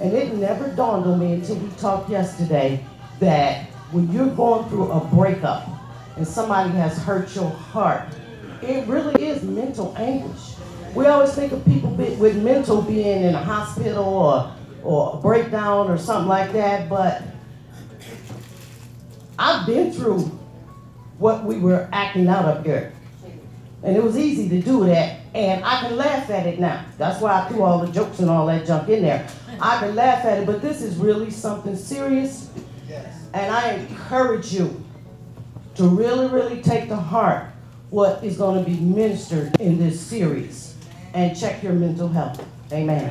And 0.00 0.12
it 0.12 0.34
never 0.34 0.68
dawned 0.68 1.06
on 1.06 1.18
me 1.18 1.32
until 1.32 1.56
we 1.56 1.68
talked 1.70 2.08
yesterday 2.10 2.84
that 3.18 3.66
when 3.90 4.10
you're 4.12 4.30
going 4.30 4.68
through 4.68 4.90
a 4.92 5.00
breakup 5.06 5.68
and 6.16 6.26
somebody 6.26 6.70
has 6.70 6.96
hurt 6.98 7.34
your 7.34 7.50
heart, 7.50 8.08
it 8.62 8.86
really 8.86 9.24
is 9.24 9.42
mental 9.42 9.94
anguish. 9.96 10.54
We 10.94 11.06
always 11.06 11.34
think 11.34 11.52
of 11.52 11.64
people 11.64 11.90
with 11.90 12.40
mental 12.40 12.82
being 12.82 13.24
in 13.24 13.34
a 13.34 13.42
hospital 13.42 14.04
or, 14.04 14.54
or 14.84 15.14
a 15.14 15.20
breakdown 15.20 15.90
or 15.90 15.98
something 15.98 16.28
like 16.28 16.52
that, 16.52 16.88
but 16.88 17.22
I've 19.38 19.66
been 19.66 19.92
through 19.92 20.38
what 21.22 21.44
we 21.44 21.58
were 21.58 21.88
acting 21.92 22.26
out 22.26 22.44
up 22.44 22.66
here. 22.66 22.92
And 23.84 23.96
it 23.96 24.02
was 24.02 24.16
easy 24.16 24.48
to 24.48 24.60
do 24.60 24.84
that, 24.86 25.20
and 25.34 25.64
I 25.64 25.80
can 25.80 25.96
laugh 25.96 26.30
at 26.30 26.46
it 26.46 26.60
now. 26.60 26.84
That's 26.98 27.20
why 27.20 27.40
I 27.40 27.48
threw 27.48 27.62
all 27.62 27.84
the 27.84 27.90
jokes 27.92 28.20
and 28.20 28.30
all 28.30 28.46
that 28.46 28.66
junk 28.66 28.88
in 28.88 29.02
there. 29.02 29.26
I 29.60 29.78
can 29.78 29.96
laugh 29.96 30.24
at 30.24 30.38
it, 30.38 30.46
but 30.46 30.62
this 30.62 30.82
is 30.82 30.96
really 30.96 31.30
something 31.30 31.74
serious. 31.74 32.50
Yes. 32.88 33.24
And 33.34 33.52
I 33.52 33.72
encourage 33.72 34.52
you 34.52 34.84
to 35.76 35.84
really, 35.84 36.28
really 36.28 36.62
take 36.62 36.88
to 36.88 36.96
heart 36.96 37.46
what 37.90 38.22
is 38.22 38.36
going 38.36 38.64
to 38.64 38.70
be 38.70 38.76
ministered 38.76 39.60
in 39.60 39.78
this 39.78 40.00
series 40.00 40.76
and 41.14 41.38
check 41.38 41.62
your 41.62 41.72
mental 41.72 42.08
health. 42.08 42.44
Amen. 42.70 43.02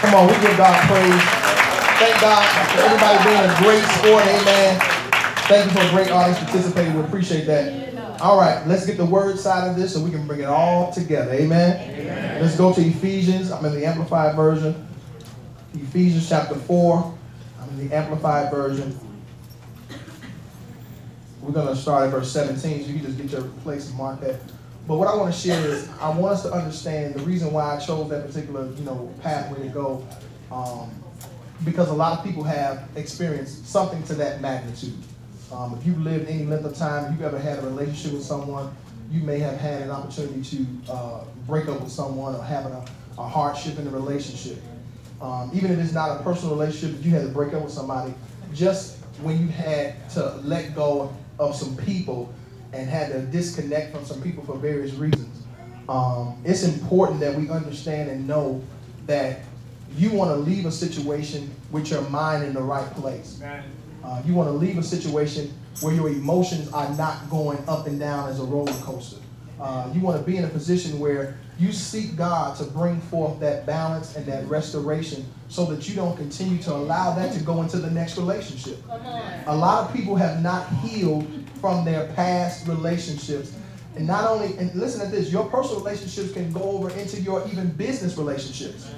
Come 0.00 0.14
on, 0.14 0.26
we 0.28 0.32
give 0.34 0.56
God 0.56 0.88
praise. 0.88 1.22
Thank 1.98 2.20
God 2.20 2.68
for 2.70 2.80
everybody 2.82 3.24
being 3.24 3.50
a 3.50 3.56
great 3.58 3.84
sport. 3.96 4.22
Amen. 4.26 4.95
Thank 5.48 5.72
you 5.72 5.78
for 5.78 5.86
a 5.86 5.90
great 5.90 6.10
audience 6.10 6.40
participating. 6.40 6.94
We 6.94 7.02
appreciate 7.02 7.46
that. 7.46 8.20
All 8.20 8.36
right, 8.36 8.66
let's 8.66 8.84
get 8.84 8.96
the 8.96 9.04
word 9.04 9.38
side 9.38 9.70
of 9.70 9.76
this 9.76 9.94
so 9.94 10.00
we 10.00 10.10
can 10.10 10.26
bring 10.26 10.40
it 10.40 10.46
all 10.46 10.90
together. 10.90 11.32
Amen. 11.32 12.42
Let's 12.42 12.56
go 12.56 12.72
to 12.72 12.80
Ephesians. 12.80 13.52
I'm 13.52 13.64
in 13.64 13.72
the 13.72 13.86
Amplified 13.86 14.34
Version. 14.34 14.88
Ephesians 15.72 16.28
chapter 16.28 16.56
4. 16.56 17.16
I'm 17.60 17.68
in 17.68 17.88
the 17.88 17.94
Amplified 17.94 18.50
Version. 18.50 18.98
We're 21.40 21.52
going 21.52 21.68
to 21.68 21.76
start 21.76 22.06
at 22.06 22.10
verse 22.10 22.32
17, 22.32 22.82
so 22.82 22.88
you 22.88 22.94
can 22.94 23.04
just 23.04 23.16
get 23.16 23.30
your 23.30 23.48
place 23.62 23.88
and 23.88 23.96
mark 23.96 24.20
that. 24.22 24.40
But 24.88 24.96
what 24.96 25.06
I 25.06 25.14
want 25.14 25.32
to 25.32 25.40
share 25.40 25.64
is 25.64 25.88
I 26.00 26.08
want 26.08 26.32
us 26.32 26.42
to 26.42 26.50
understand 26.50 27.14
the 27.14 27.20
reason 27.20 27.52
why 27.52 27.76
I 27.76 27.78
chose 27.78 28.10
that 28.10 28.26
particular, 28.26 28.66
you 28.72 28.82
know, 28.82 29.14
pathway 29.22 29.62
to 29.62 29.68
go. 29.68 30.04
Um, 30.50 30.90
because 31.64 31.88
a 31.88 31.94
lot 31.94 32.18
of 32.18 32.24
people 32.24 32.42
have 32.42 32.88
experienced 32.96 33.68
something 33.68 34.02
to 34.04 34.14
that 34.14 34.40
magnitude. 34.40 34.96
Um, 35.52 35.76
if 35.78 35.86
you've 35.86 36.00
lived 36.00 36.28
any 36.28 36.44
length 36.44 36.64
of 36.64 36.76
time, 36.76 37.04
if 37.04 37.12
you've 37.12 37.22
ever 37.22 37.38
had 37.38 37.58
a 37.58 37.62
relationship 37.62 38.12
with 38.12 38.24
someone, 38.24 38.74
you 39.10 39.22
may 39.22 39.38
have 39.38 39.56
had 39.58 39.82
an 39.82 39.90
opportunity 39.90 40.42
to 40.42 40.92
uh, 40.92 41.24
break 41.46 41.68
up 41.68 41.80
with 41.80 41.92
someone 41.92 42.34
or 42.34 42.42
having 42.42 42.72
a, 42.72 42.84
a 43.18 43.28
hardship 43.28 43.78
in 43.78 43.84
the 43.84 43.90
relationship. 43.90 44.58
Um, 45.20 45.50
even 45.54 45.70
if 45.70 45.78
it's 45.78 45.92
not 45.92 46.20
a 46.20 46.22
personal 46.22 46.54
relationship, 46.56 46.98
if 46.98 47.06
you 47.06 47.12
had 47.12 47.22
to 47.22 47.28
break 47.28 47.54
up 47.54 47.62
with 47.62 47.72
somebody, 47.72 48.12
just 48.52 48.98
when 49.22 49.40
you 49.40 49.48
had 49.48 50.10
to 50.10 50.36
let 50.42 50.74
go 50.74 51.14
of 51.38 51.54
some 51.54 51.76
people 51.76 52.34
and 52.72 52.88
had 52.88 53.12
to 53.12 53.20
disconnect 53.20 53.94
from 53.94 54.04
some 54.04 54.20
people 54.20 54.44
for 54.44 54.56
various 54.56 54.92
reasons, 54.94 55.44
um, 55.88 56.36
it's 56.44 56.64
important 56.64 57.20
that 57.20 57.34
we 57.34 57.48
understand 57.48 58.10
and 58.10 58.26
know 58.26 58.62
that 59.06 59.40
you 59.96 60.10
want 60.10 60.30
to 60.32 60.36
leave 60.36 60.66
a 60.66 60.72
situation 60.72 61.50
with 61.70 61.90
your 61.90 62.02
mind 62.10 62.44
in 62.44 62.52
the 62.52 62.60
right 62.60 62.90
place. 62.94 63.38
Uh, 64.06 64.22
you 64.24 64.34
want 64.34 64.48
to 64.48 64.52
leave 64.52 64.78
a 64.78 64.82
situation 64.82 65.52
where 65.80 65.92
your 65.92 66.08
emotions 66.08 66.72
are 66.72 66.88
not 66.96 67.28
going 67.28 67.58
up 67.68 67.88
and 67.88 67.98
down 67.98 68.28
as 68.28 68.38
a 68.38 68.44
roller 68.44 68.72
coaster. 68.74 69.16
Uh, 69.60 69.90
you 69.92 70.00
want 70.00 70.16
to 70.16 70.24
be 70.24 70.36
in 70.36 70.44
a 70.44 70.48
position 70.48 71.00
where 71.00 71.36
you 71.58 71.72
seek 71.72 72.14
God 72.16 72.56
to 72.58 72.64
bring 72.64 73.00
forth 73.00 73.40
that 73.40 73.66
balance 73.66 74.14
and 74.14 74.24
that 74.26 74.46
restoration 74.46 75.26
so 75.48 75.64
that 75.66 75.88
you 75.88 75.96
don't 75.96 76.16
continue 76.16 76.62
to 76.62 76.72
allow 76.72 77.14
that 77.16 77.32
to 77.34 77.40
go 77.40 77.62
into 77.62 77.78
the 77.78 77.90
next 77.90 78.16
relationship. 78.16 78.78
A 79.46 79.56
lot 79.56 79.88
of 79.88 79.96
people 79.96 80.14
have 80.14 80.40
not 80.40 80.68
healed 80.84 81.26
from 81.60 81.84
their 81.84 82.06
past 82.12 82.68
relationships. 82.68 83.54
And 83.96 84.06
not 84.06 84.30
only, 84.30 84.56
and 84.58 84.72
listen 84.74 85.00
to 85.00 85.06
this, 85.10 85.32
your 85.32 85.46
personal 85.46 85.80
relationships 85.80 86.32
can 86.32 86.52
go 86.52 86.62
over 86.62 86.90
into 86.90 87.20
your 87.22 87.44
even 87.48 87.70
business 87.70 88.16
relationships. 88.16 88.88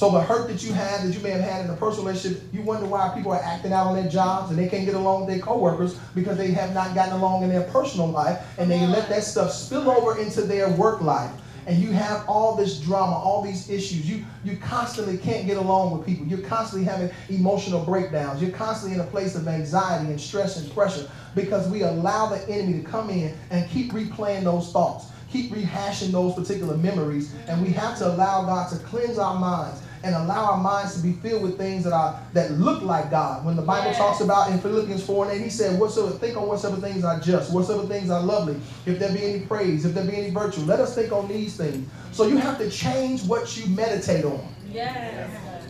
So 0.00 0.10
the 0.10 0.22
hurt 0.22 0.48
that 0.48 0.62
you 0.64 0.72
have, 0.72 1.06
that 1.06 1.14
you 1.14 1.20
may 1.20 1.28
have 1.28 1.42
had 1.42 1.62
in 1.62 1.70
a 1.70 1.76
personal 1.76 2.06
relationship, 2.06 2.42
you 2.54 2.62
wonder 2.62 2.86
why 2.86 3.12
people 3.14 3.32
are 3.32 3.42
acting 3.42 3.74
out 3.74 3.86
on 3.86 3.94
their 3.94 4.10
jobs 4.10 4.48
and 4.48 4.58
they 4.58 4.66
can't 4.66 4.86
get 4.86 4.94
along 4.94 5.26
with 5.26 5.28
their 5.28 5.44
coworkers 5.44 5.98
because 6.14 6.38
they 6.38 6.52
have 6.52 6.72
not 6.72 6.94
gotten 6.94 7.12
along 7.12 7.42
in 7.42 7.50
their 7.50 7.64
personal 7.64 8.06
life 8.08 8.42
and 8.56 8.70
they 8.70 8.86
let 8.86 9.10
that 9.10 9.24
stuff 9.24 9.52
spill 9.52 9.90
over 9.90 10.18
into 10.18 10.40
their 10.40 10.70
work 10.70 11.02
life. 11.02 11.30
And 11.66 11.76
you 11.76 11.92
have 11.92 12.26
all 12.26 12.56
this 12.56 12.80
drama, 12.80 13.12
all 13.12 13.42
these 13.42 13.68
issues. 13.68 14.08
You 14.08 14.24
you 14.42 14.56
constantly 14.56 15.18
can't 15.18 15.46
get 15.46 15.58
along 15.58 15.98
with 15.98 16.06
people. 16.06 16.26
You're 16.26 16.48
constantly 16.48 16.88
having 16.88 17.10
emotional 17.28 17.84
breakdowns. 17.84 18.40
You're 18.40 18.52
constantly 18.52 18.98
in 18.98 19.06
a 19.06 19.10
place 19.10 19.34
of 19.34 19.46
anxiety 19.46 20.06
and 20.06 20.18
stress 20.18 20.56
and 20.56 20.72
pressure 20.72 21.10
because 21.34 21.68
we 21.68 21.82
allow 21.82 22.24
the 22.30 22.42
enemy 22.48 22.80
to 22.82 22.88
come 22.88 23.10
in 23.10 23.36
and 23.50 23.68
keep 23.68 23.92
replaying 23.92 24.44
those 24.44 24.72
thoughts 24.72 25.08
keep 25.30 25.52
rehashing 25.52 26.10
those 26.10 26.34
particular 26.34 26.76
memories, 26.76 27.32
and 27.46 27.62
we 27.62 27.68
have 27.68 27.96
to 27.96 28.04
allow 28.04 28.44
God 28.44 28.68
to 28.68 28.76
cleanse 28.78 29.16
our 29.16 29.38
minds 29.38 29.80
and 30.02 30.14
allow 30.14 30.52
our 30.52 30.56
minds 30.56 30.94
to 30.94 31.02
be 31.02 31.12
filled 31.12 31.42
with 31.42 31.58
things 31.58 31.84
that 31.84 31.92
are 31.92 32.20
that 32.32 32.52
look 32.52 32.82
like 32.82 33.10
God. 33.10 33.44
When 33.44 33.56
the 33.56 33.62
Bible 33.62 33.92
talks 33.92 34.20
about 34.20 34.50
in 34.50 34.58
Philippians 34.58 35.04
4 35.04 35.30
and 35.30 35.40
8, 35.40 35.44
he 35.44 35.50
said, 35.50 35.78
Whatsoever 35.78 36.16
think 36.16 36.36
on 36.36 36.48
whatsoever 36.48 36.80
things 36.80 37.04
are 37.04 37.20
just, 37.20 37.52
whatsoever 37.52 37.86
things 37.86 38.10
are 38.10 38.22
lovely, 38.22 38.56
if 38.86 38.98
there 38.98 39.12
be 39.12 39.22
any 39.22 39.40
praise, 39.40 39.84
if 39.84 39.94
there 39.94 40.04
be 40.04 40.16
any 40.16 40.30
virtue, 40.30 40.62
let 40.62 40.80
us 40.80 40.94
think 40.94 41.12
on 41.12 41.28
these 41.28 41.56
things. 41.56 41.88
So 42.12 42.26
you 42.26 42.38
have 42.38 42.58
to 42.58 42.70
change 42.70 43.22
what 43.24 43.56
you 43.56 43.66
meditate 43.74 44.24
on 44.24 44.48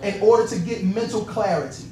in 0.03 0.21
order 0.23 0.47
to 0.49 0.59
get 0.61 0.85
mental 0.85 1.25
clarity. 1.25 1.85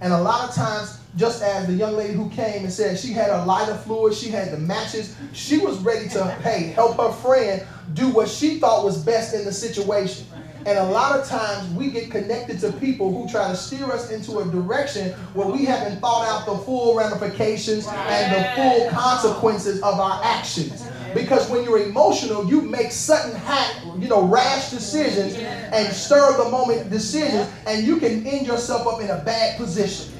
And 0.00 0.12
a 0.12 0.20
lot 0.20 0.48
of 0.48 0.54
times, 0.54 0.98
just 1.16 1.42
as 1.42 1.66
the 1.66 1.72
young 1.72 1.94
lady 1.94 2.12
who 2.12 2.28
came 2.30 2.64
and 2.64 2.72
said 2.72 2.98
she 2.98 3.12
had 3.12 3.30
a 3.30 3.44
lighter 3.44 3.76
fluid, 3.76 4.14
she 4.14 4.30
had 4.30 4.50
the 4.50 4.58
matches, 4.58 5.16
she 5.32 5.58
was 5.58 5.78
ready 5.78 6.08
to, 6.10 6.24
hey, 6.42 6.72
help 6.72 6.96
her 6.96 7.12
friend 7.12 7.62
do 7.94 8.08
what 8.08 8.28
she 8.28 8.58
thought 8.58 8.84
was 8.84 9.02
best 9.02 9.34
in 9.34 9.44
the 9.44 9.52
situation. 9.52 10.26
And 10.66 10.78
a 10.78 10.84
lot 10.84 11.18
of 11.18 11.26
times 11.26 11.68
we 11.74 11.90
get 11.90 12.10
connected 12.10 12.58
to 12.60 12.72
people 12.72 13.12
who 13.12 13.28
try 13.28 13.48
to 13.48 13.56
steer 13.56 13.84
us 13.92 14.10
into 14.10 14.38
a 14.38 14.44
direction 14.46 15.12
where 15.34 15.46
we 15.46 15.66
haven't 15.66 16.00
thought 16.00 16.26
out 16.26 16.46
the 16.46 16.56
full 16.64 16.96
ramifications 16.96 17.86
and 17.86 18.34
the 18.34 18.50
full 18.56 18.90
consequences 18.90 19.82
of 19.82 20.00
our 20.00 20.22
actions. 20.24 20.88
Because 21.12 21.50
when 21.50 21.64
you're 21.64 21.86
emotional, 21.86 22.48
you 22.48 22.62
make 22.62 22.90
sudden, 22.90 23.36
hack, 23.36 23.76
you 23.98 24.08
know, 24.08 24.22
rash 24.22 24.70
decisions 24.70 25.34
and 25.36 25.92
stir 25.92 26.30
of 26.30 26.44
the 26.44 26.50
moment 26.50 26.90
decisions, 26.90 27.48
and 27.66 27.86
you 27.86 27.98
can 27.98 28.26
end 28.26 28.46
yourself 28.46 28.86
up 28.86 29.00
in 29.00 29.10
a 29.10 29.18
bad 29.18 29.58
position, 29.58 30.14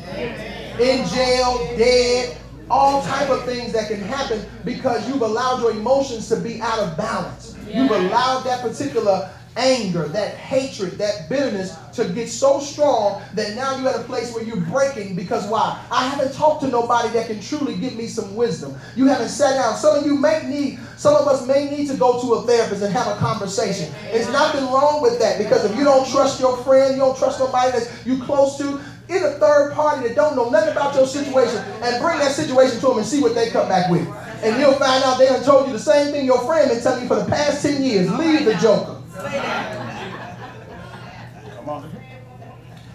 in 0.78 1.07
jail, 1.09 1.59
dead, 1.76 2.37
all 2.70 3.02
type 3.02 3.28
of 3.30 3.44
things 3.44 3.72
that 3.72 3.88
can 3.88 4.00
happen 4.00 4.44
because 4.64 5.07
you've 5.09 5.22
allowed 5.22 5.61
your 5.61 5.72
emotions 5.72 6.28
to 6.28 6.37
be 6.37 6.61
out 6.61 6.78
of 6.78 6.96
balance. 6.96 7.57
You've 7.66 7.90
allowed 7.90 8.44
that 8.44 8.62
particular 8.62 9.30
anger, 9.57 10.09
that 10.09 10.35
hatred, 10.35 10.93
that 10.99 11.29
bitterness 11.29 11.77
to 11.93 12.09
get 12.09 12.29
so 12.29 12.61
strong 12.61 13.23
that 13.35 13.55
now 13.55 13.77
you're 13.77 13.88
at 13.88 14.01
a 14.01 14.05
place 14.05 14.35
where 14.35 14.43
you're 14.43 14.57
breaking 14.57 15.14
because 15.14 15.47
why? 15.47 15.81
I 15.90 16.09
haven't 16.09 16.33
talked 16.35 16.62
to 16.62 16.69
nobody 16.69 17.09
that 17.11 17.27
can 17.27 17.40
truly 17.40 17.77
give 17.77 17.95
me 17.95 18.07
some 18.07 18.35
wisdom. 18.35 18.75
You 18.97 19.07
haven't 19.07 19.29
sat 19.29 19.55
down. 19.55 19.77
Some 19.77 19.99
of 19.99 20.07
you 20.07 20.17
may 20.17 20.47
need, 20.49 20.81
some 20.97 21.14
of 21.14 21.29
us 21.29 21.47
may 21.47 21.71
need 21.71 21.88
to 21.88 21.97
go 21.97 22.21
to 22.21 22.35
a 22.35 22.43
therapist 22.43 22.83
and 22.83 22.93
have 22.93 23.07
a 23.07 23.19
conversation. 23.19 23.93
There's 24.11 24.29
nothing 24.29 24.64
wrong 24.64 25.03
with 25.03 25.19
that 25.21 25.38
because 25.38 25.64
if 25.64 25.77
you 25.77 25.85
don't 25.85 26.09
trust 26.11 26.40
your 26.40 26.57
friend, 26.59 26.95
you 26.95 27.01
don't 27.01 27.17
trust 27.17 27.38
nobody 27.38 27.79
that 27.79 27.90
you 28.05 28.23
close 28.25 28.59
to, 28.59 28.81
get 29.07 29.23
a 29.23 29.38
third 29.38 29.75
party 29.75 30.09
that 30.09 30.17
don't 30.17 30.35
know 30.35 30.49
nothing 30.49 30.73
about 30.73 30.95
your 30.95 31.07
situation 31.07 31.59
and 31.83 32.03
bring 32.03 32.19
that 32.19 32.33
situation 32.33 32.81
to 32.81 32.87
them 32.87 32.99
and 32.99 33.07
see 33.07 33.21
what 33.21 33.35
they 33.35 33.51
come 33.51 33.69
back 33.69 33.90
with. 33.90 34.07
And 34.43 34.61
you'll 34.61 34.75
find 34.75 35.03
out 35.05 35.19
they 35.19 35.27
done 35.27 35.43
told 35.43 35.67
you 35.67 35.73
the 35.73 35.79
same 35.79 36.12
thing 36.12 36.27
your 36.27 36.45
friend 36.45 36.71
been 36.71 36.83
telling 36.83 37.03
you 37.03 37.09
for 37.09 37.17
the 37.17 37.25
past 37.25 37.62
10 37.62 37.83
years. 37.83 38.11
Leave 38.12 38.45
the 38.45 38.55
joker. 38.57 39.01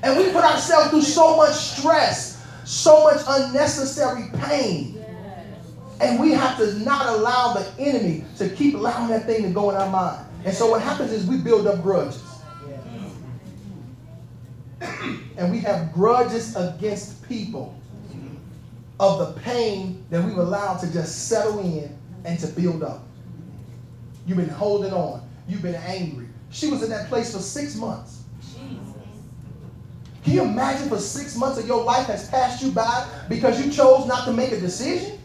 And 0.01 0.17
we 0.17 0.31
put 0.31 0.43
ourselves 0.43 0.89
through 0.89 1.01
so 1.01 1.37
much 1.37 1.53
stress, 1.53 2.45
so 2.65 3.03
much 3.03 3.21
unnecessary 3.27 4.29
pain. 4.41 5.03
And 6.01 6.19
we 6.19 6.31
have 6.31 6.57
to 6.57 6.79
not 6.79 7.07
allow 7.07 7.53
the 7.53 7.69
enemy 7.77 8.23
to 8.37 8.49
keep 8.49 8.75
allowing 8.75 9.09
that 9.09 9.25
thing 9.25 9.43
to 9.43 9.49
go 9.49 9.69
in 9.69 9.75
our 9.75 9.89
mind. 9.89 10.25
And 10.45 10.53
so 10.53 10.69
what 10.69 10.81
happens 10.81 11.11
is 11.11 11.25
we 11.25 11.37
build 11.37 11.67
up 11.67 11.81
grudges. 11.81 12.23
And 15.37 15.51
we 15.51 15.59
have 15.59 15.91
grudges 15.91 16.55
against 16.55 17.27
people 17.27 17.75
of 18.99 19.19
the 19.19 19.41
pain 19.41 20.05
that 20.09 20.23
we've 20.23 20.37
allowed 20.37 20.77
to 20.77 20.91
just 20.91 21.27
settle 21.27 21.59
in 21.59 21.97
and 22.25 22.39
to 22.39 22.47
build 22.47 22.83
up. 22.83 23.03
You've 24.25 24.37
been 24.37 24.49
holding 24.49 24.93
on. 24.93 25.28
You've 25.49 25.63
been 25.63 25.75
angry. 25.75 26.27
She 26.51 26.67
was 26.67 26.83
in 26.83 26.91
that 26.91 27.09
place 27.09 27.33
for 27.33 27.39
six 27.39 27.75
months. 27.75 28.21
Jesus. 28.41 28.93
Can 30.23 30.33
you 30.33 30.43
imagine 30.43 30.89
for 30.89 30.99
six 30.99 31.35
months 31.35 31.57
of 31.57 31.67
your 31.67 31.83
life 31.83 32.05
has 32.05 32.29
passed 32.29 32.61
you 32.61 32.71
by 32.71 33.07
because 33.27 33.63
you 33.63 33.71
chose 33.71 34.05
not 34.05 34.25
to 34.25 34.31
make 34.31 34.51
a 34.51 34.59
decision? 34.59 35.19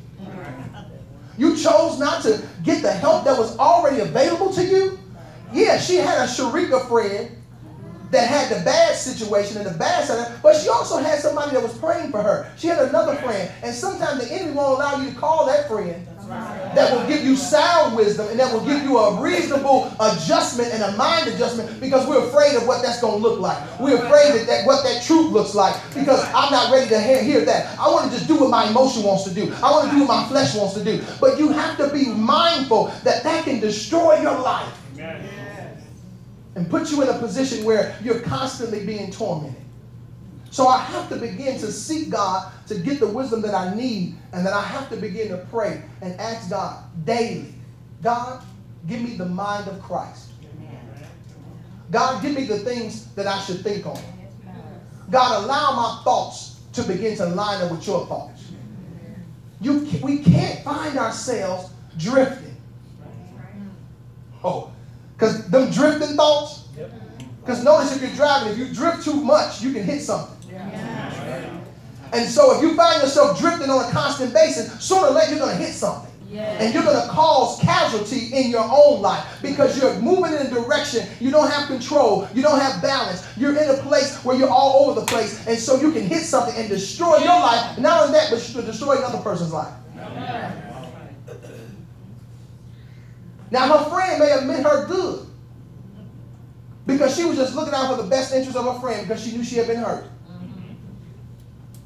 You 1.36 1.56
chose 1.56 1.98
not 1.98 2.22
to 2.22 2.42
get 2.62 2.80
the 2.80 2.92
help 2.92 3.24
that 3.24 3.38
was 3.38 3.58
already 3.58 4.00
available 4.00 4.52
to 4.54 4.64
you. 4.64 4.98
Yeah, 5.52 5.78
she 5.78 5.96
had 5.96 6.18
a 6.18 6.26
Sharika 6.26 6.88
friend 6.88 7.36
that 8.10 8.28
had 8.28 8.56
the 8.56 8.64
bad 8.64 8.94
situation 8.96 9.58
and 9.58 9.66
the 9.66 9.76
bad 9.76 10.06
side, 10.06 10.38
but 10.42 10.56
she 10.56 10.68
also 10.68 10.98
had 10.98 11.18
somebody 11.18 11.50
that 11.50 11.62
was 11.62 11.76
praying 11.78 12.12
for 12.12 12.22
her. 12.22 12.50
She 12.56 12.68
had 12.68 12.78
another 12.78 13.16
friend, 13.16 13.50
and 13.62 13.74
sometimes 13.74 14.26
the 14.26 14.32
enemy 14.32 14.52
won't 14.52 14.78
allow 14.78 15.02
you 15.02 15.10
to 15.10 15.16
call 15.16 15.44
that 15.46 15.68
friend 15.68 16.06
that 16.28 16.92
will 16.92 17.06
give 17.06 17.24
you 17.24 17.36
sound 17.36 17.96
wisdom 17.96 18.28
and 18.28 18.38
that 18.38 18.52
will 18.52 18.64
give 18.64 18.82
you 18.82 18.98
a 18.98 19.20
reasonable 19.20 19.92
adjustment 20.00 20.72
and 20.72 20.82
a 20.82 20.96
mind 20.96 21.28
adjustment 21.28 21.80
because 21.80 22.06
we're 22.08 22.26
afraid 22.26 22.56
of 22.56 22.66
what 22.66 22.82
that's 22.82 23.00
going 23.00 23.20
to 23.20 23.28
look 23.28 23.40
like. 23.40 23.58
We're 23.78 24.04
afraid 24.04 24.40
of 24.40 24.46
that, 24.46 24.66
what 24.66 24.82
that 24.84 25.02
truth 25.04 25.32
looks 25.32 25.54
like 25.54 25.74
because 25.94 26.24
I'm 26.34 26.50
not 26.50 26.72
ready 26.72 26.88
to 26.88 27.00
hear, 27.00 27.22
hear 27.22 27.44
that. 27.44 27.78
I 27.78 27.88
want 27.90 28.10
to 28.10 28.16
just 28.16 28.28
do 28.28 28.38
what 28.38 28.50
my 28.50 28.68
emotion 28.68 29.02
wants 29.02 29.24
to 29.24 29.34
do. 29.34 29.52
I 29.62 29.70
want 29.70 29.90
to 29.90 29.94
do 29.94 30.04
what 30.04 30.08
my 30.08 30.28
flesh 30.28 30.54
wants 30.54 30.74
to 30.74 30.84
do. 30.84 31.02
But 31.20 31.38
you 31.38 31.50
have 31.50 31.76
to 31.78 31.88
be 31.88 32.06
mindful 32.06 32.86
that 33.04 33.22
that 33.22 33.44
can 33.44 33.60
destroy 33.60 34.20
your 34.20 34.38
life 34.40 34.72
and 36.56 36.70
put 36.70 36.90
you 36.90 37.02
in 37.02 37.08
a 37.08 37.18
position 37.18 37.64
where 37.64 37.96
you're 38.02 38.20
constantly 38.20 38.84
being 38.84 39.10
tormented. 39.10 39.63
So 40.54 40.68
I 40.68 40.78
have 40.78 41.08
to 41.08 41.16
begin 41.16 41.58
to 41.58 41.72
seek 41.72 42.10
God 42.10 42.52
to 42.68 42.78
get 42.78 43.00
the 43.00 43.08
wisdom 43.08 43.42
that 43.42 43.56
I 43.56 43.74
need, 43.74 44.14
and 44.32 44.46
then 44.46 44.52
I 44.52 44.62
have 44.62 44.88
to 44.90 44.96
begin 44.96 45.26
to 45.30 45.38
pray 45.50 45.82
and 46.00 46.14
ask 46.20 46.48
God 46.48 46.84
daily, 47.04 47.52
God, 48.04 48.40
give 48.86 49.02
me 49.02 49.16
the 49.16 49.26
mind 49.26 49.66
of 49.66 49.82
Christ. 49.82 50.28
God, 51.90 52.22
give 52.22 52.36
me 52.36 52.44
the 52.44 52.60
things 52.60 53.06
that 53.14 53.26
I 53.26 53.40
should 53.40 53.64
think 53.64 53.84
on. 53.84 53.98
God, 55.10 55.42
allow 55.42 55.74
my 55.74 56.00
thoughts 56.04 56.60
to 56.74 56.84
begin 56.84 57.16
to 57.16 57.26
line 57.26 57.60
up 57.60 57.72
with 57.72 57.84
your 57.84 58.06
thoughts. 58.06 58.52
You, 59.60 59.88
we 60.04 60.18
can't 60.18 60.62
find 60.62 60.96
ourselves 60.96 61.72
drifting. 61.98 62.54
Oh, 64.44 64.70
because 65.18 65.48
them 65.48 65.72
drifting 65.72 66.14
thoughts, 66.14 66.68
because 67.40 67.64
notice 67.64 67.96
if 67.96 68.02
you're 68.02 68.14
driving, 68.14 68.52
if 68.52 68.58
you 68.58 68.72
drift 68.72 69.04
too 69.04 69.14
much, 69.14 69.60
you 69.60 69.72
can 69.72 69.82
hit 69.82 70.00
something. 70.00 70.34
And 72.14 72.30
so 72.30 72.56
if 72.56 72.62
you 72.62 72.76
find 72.76 73.02
yourself 73.02 73.38
drifting 73.40 73.68
on 73.70 73.88
a 73.88 73.90
constant 73.90 74.32
basis, 74.32 74.72
sooner 74.82 75.08
or 75.08 75.10
later 75.10 75.30
you're 75.30 75.40
going 75.40 75.56
to 75.56 75.62
hit 75.62 75.74
something. 75.74 76.10
And 76.60 76.72
you're 76.72 76.82
going 76.82 77.00
to 77.00 77.08
cause 77.08 77.60
casualty 77.60 78.26
in 78.32 78.50
your 78.50 78.64
own 78.64 79.02
life 79.02 79.38
because 79.42 79.80
you're 79.80 79.94
moving 80.00 80.32
in 80.32 80.46
a 80.46 80.50
direction 80.50 81.06
you 81.20 81.30
don't 81.30 81.50
have 81.50 81.68
control, 81.68 82.28
you 82.34 82.42
don't 82.42 82.60
have 82.60 82.80
balance. 82.80 83.26
You're 83.36 83.56
in 83.60 83.68
a 83.70 83.82
place 83.82 84.16
where 84.24 84.36
you're 84.36 84.50
all 84.50 84.84
over 84.88 85.00
the 85.00 85.06
place, 85.06 85.46
and 85.46 85.58
so 85.58 85.80
you 85.80 85.92
can 85.92 86.02
hit 86.02 86.22
something 86.22 86.54
and 86.56 86.68
destroy 86.68 87.18
your 87.18 87.28
life. 87.28 87.78
Not 87.78 88.02
only 88.02 88.18
that, 88.18 88.30
but 88.30 88.66
destroy 88.66 88.96
another 88.96 89.18
person's 89.18 89.52
life. 89.52 89.72
Now, 93.50 93.78
her 93.78 93.90
friend 93.90 94.20
may 94.20 94.30
have 94.30 94.44
meant 94.44 94.64
her 94.64 94.86
good 94.86 95.26
because 96.86 97.16
she 97.16 97.24
was 97.24 97.36
just 97.36 97.54
looking 97.54 97.74
out 97.74 97.94
for 97.94 98.02
the 98.02 98.08
best 98.08 98.34
interest 98.34 98.56
of 98.56 98.72
her 98.72 98.80
friend 98.80 99.06
because 99.06 99.24
she 99.24 99.36
knew 99.36 99.44
she 99.44 99.56
had 99.56 99.68
been 99.68 99.78
hurt. 99.78 100.06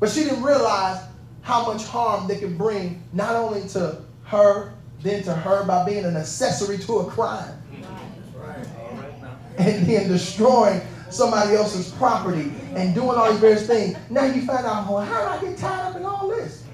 But 0.00 0.10
she 0.10 0.24
didn't 0.24 0.42
realize 0.42 1.04
how 1.42 1.66
much 1.66 1.84
harm 1.84 2.28
they 2.28 2.38
could 2.38 2.56
bring 2.58 3.02
not 3.12 3.34
only 3.34 3.66
to 3.70 4.02
her, 4.24 4.74
then 5.02 5.22
to 5.24 5.34
her 5.34 5.64
by 5.64 5.84
being 5.86 6.04
an 6.04 6.16
accessory 6.16 6.78
to 6.78 6.98
a 6.98 7.06
crime. 7.06 7.54
And 9.58 9.86
then 9.86 10.08
destroying 10.08 10.80
somebody 11.10 11.56
else's 11.56 11.90
property 11.92 12.52
and 12.76 12.94
doing 12.94 13.16
all 13.16 13.30
these 13.30 13.40
various 13.40 13.66
things. 13.66 13.96
Now 14.10 14.24
you 14.24 14.44
find 14.44 14.64
out, 14.66 14.88
well, 14.88 15.04
how 15.04 15.20
did 15.20 15.48
I 15.48 15.50
get 15.50 15.58
tied 15.58 15.80
up 15.80 15.96
in 15.96 16.04
all 16.04 16.28
this? 16.28 16.64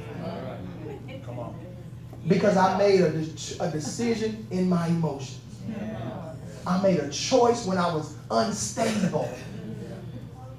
Because 2.27 2.57
I 2.57 2.77
made 2.79 3.01
a, 3.01 3.09
a 3.61 3.71
decision 3.71 4.47
in 4.51 4.69
my 4.69 4.87
emotions. 4.89 5.41
I 6.67 6.83
made 6.83 6.99
a 6.99 7.11
choice 7.11 7.67
when 7.67 7.79
I 7.79 7.95
was 7.95 8.17
unstable. 8.31 9.31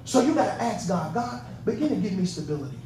So 0.04 0.20
you 0.20 0.34
got 0.34 0.56
to 0.56 0.62
ask 0.62 0.88
God, 0.88 1.14
God, 1.14 1.45
begin 1.66 1.90
to 1.90 1.96
give 1.96 2.12
me 2.12 2.24
stability. 2.24 2.76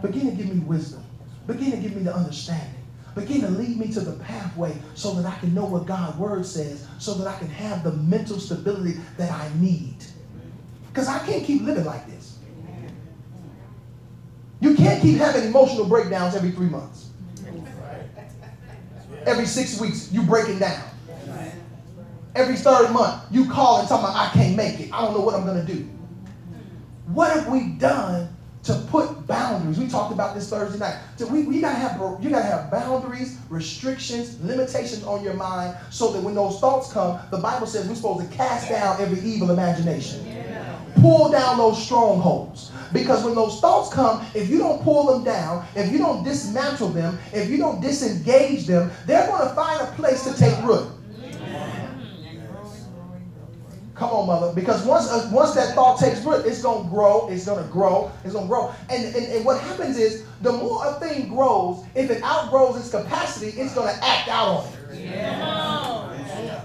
Begin 0.00 0.30
to 0.30 0.36
give 0.36 0.54
me 0.54 0.60
wisdom. 0.60 1.04
Begin 1.46 1.72
to 1.72 1.76
give 1.76 1.94
me 1.94 2.02
the 2.04 2.14
understanding. 2.14 2.80
Begin 3.14 3.42
to 3.42 3.48
lead 3.48 3.76
me 3.76 3.92
to 3.92 4.00
the 4.00 4.12
pathway 4.24 4.74
so 4.94 5.12
that 5.14 5.26
I 5.26 5.38
can 5.38 5.52
know 5.52 5.66
what 5.66 5.84
God's 5.84 6.16
word 6.16 6.46
says, 6.46 6.86
so 6.98 7.12
that 7.14 7.26
I 7.26 7.38
can 7.38 7.48
have 7.48 7.84
the 7.84 7.92
mental 7.92 8.40
stability 8.40 8.98
that 9.18 9.30
I 9.30 9.50
need. 9.58 9.96
Because 10.88 11.08
I 11.08 11.18
can't 11.26 11.44
keep 11.44 11.62
living 11.62 11.84
like 11.84 12.06
this. 12.06 12.38
You 14.60 14.76
can't 14.76 15.02
keep 15.02 15.18
having 15.18 15.44
emotional 15.44 15.86
breakdowns 15.86 16.34
every 16.34 16.52
three 16.52 16.68
months. 16.68 17.10
Every 19.26 19.46
six 19.46 19.80
weeks, 19.80 20.10
you 20.12 20.22
breaking 20.22 20.58
down. 20.58 20.82
Every 22.34 22.56
third 22.56 22.92
month, 22.92 23.24
you 23.30 23.50
call 23.50 23.80
and 23.80 23.88
tell 23.88 23.98
me 23.98 24.06
I 24.08 24.30
can't 24.32 24.56
make 24.56 24.80
it. 24.80 24.92
I 24.92 25.02
don't 25.02 25.12
know 25.12 25.20
what 25.20 25.34
I'm 25.34 25.44
going 25.44 25.66
to 25.66 25.72
do. 25.72 25.91
What 27.14 27.30
have 27.32 27.48
we 27.48 27.68
done 27.68 28.34
to 28.64 28.74
put 28.90 29.26
boundaries? 29.26 29.78
We 29.78 29.86
talked 29.86 30.14
about 30.14 30.34
this 30.34 30.48
Thursday 30.48 30.78
night. 30.78 30.96
So 31.16 31.26
we, 31.26 31.42
we 31.42 31.60
gotta 31.60 31.74
have 31.74 32.00
you 32.22 32.30
gotta 32.30 32.44
have 32.44 32.70
boundaries, 32.70 33.38
restrictions, 33.50 34.42
limitations 34.42 35.04
on 35.04 35.22
your 35.22 35.34
mind, 35.34 35.76
so 35.90 36.10
that 36.12 36.22
when 36.22 36.34
those 36.34 36.58
thoughts 36.58 36.90
come, 36.90 37.20
the 37.30 37.38
Bible 37.38 37.66
says 37.66 37.86
we're 37.86 37.96
supposed 37.96 38.30
to 38.30 38.36
cast 38.36 38.70
down 38.70 38.98
every 39.00 39.20
evil 39.28 39.50
imagination. 39.50 40.24
Pull 41.00 41.30
down 41.30 41.58
those 41.58 41.82
strongholds. 41.84 42.70
Because 42.92 43.24
when 43.24 43.34
those 43.34 43.60
thoughts 43.60 43.92
come, 43.92 44.24
if 44.34 44.48
you 44.48 44.58
don't 44.58 44.82
pull 44.82 45.06
them 45.06 45.24
down, 45.24 45.66
if 45.74 45.90
you 45.90 45.98
don't 45.98 46.22
dismantle 46.22 46.90
them, 46.90 47.18
if 47.32 47.48
you 47.48 47.56
don't 47.56 47.80
disengage 47.80 48.66
them, 48.66 48.90
they're 49.06 49.26
going 49.26 49.48
to 49.48 49.54
find 49.54 49.80
a 49.80 49.86
place 49.92 50.22
to 50.24 50.38
take 50.38 50.62
root. 50.62 50.86
Come 54.02 54.14
on, 54.14 54.26
mother. 54.26 54.52
Because 54.52 54.84
once 54.84 55.08
uh, 55.08 55.30
once 55.32 55.54
that 55.54 55.76
thought 55.76 55.96
takes 55.96 56.24
root, 56.24 56.44
it's 56.44 56.60
gonna 56.60 56.88
grow, 56.90 57.28
it's 57.28 57.46
gonna 57.46 57.68
grow, 57.68 58.10
it's 58.24 58.32
gonna 58.32 58.48
grow. 58.48 58.74
And, 58.90 59.04
and, 59.14 59.26
and 59.26 59.44
what 59.44 59.60
happens 59.60 59.96
is 59.96 60.24
the 60.40 60.50
more 60.50 60.84
a 60.84 60.94
thing 60.94 61.28
grows, 61.28 61.84
if 61.94 62.10
it 62.10 62.20
outgrows 62.24 62.76
its 62.78 62.90
capacity, 62.90 63.56
it's 63.60 63.76
gonna 63.76 63.96
act 64.02 64.28
out 64.28 64.48
on 64.48 64.72
it. 64.72 65.04
Yeah. 65.04 66.64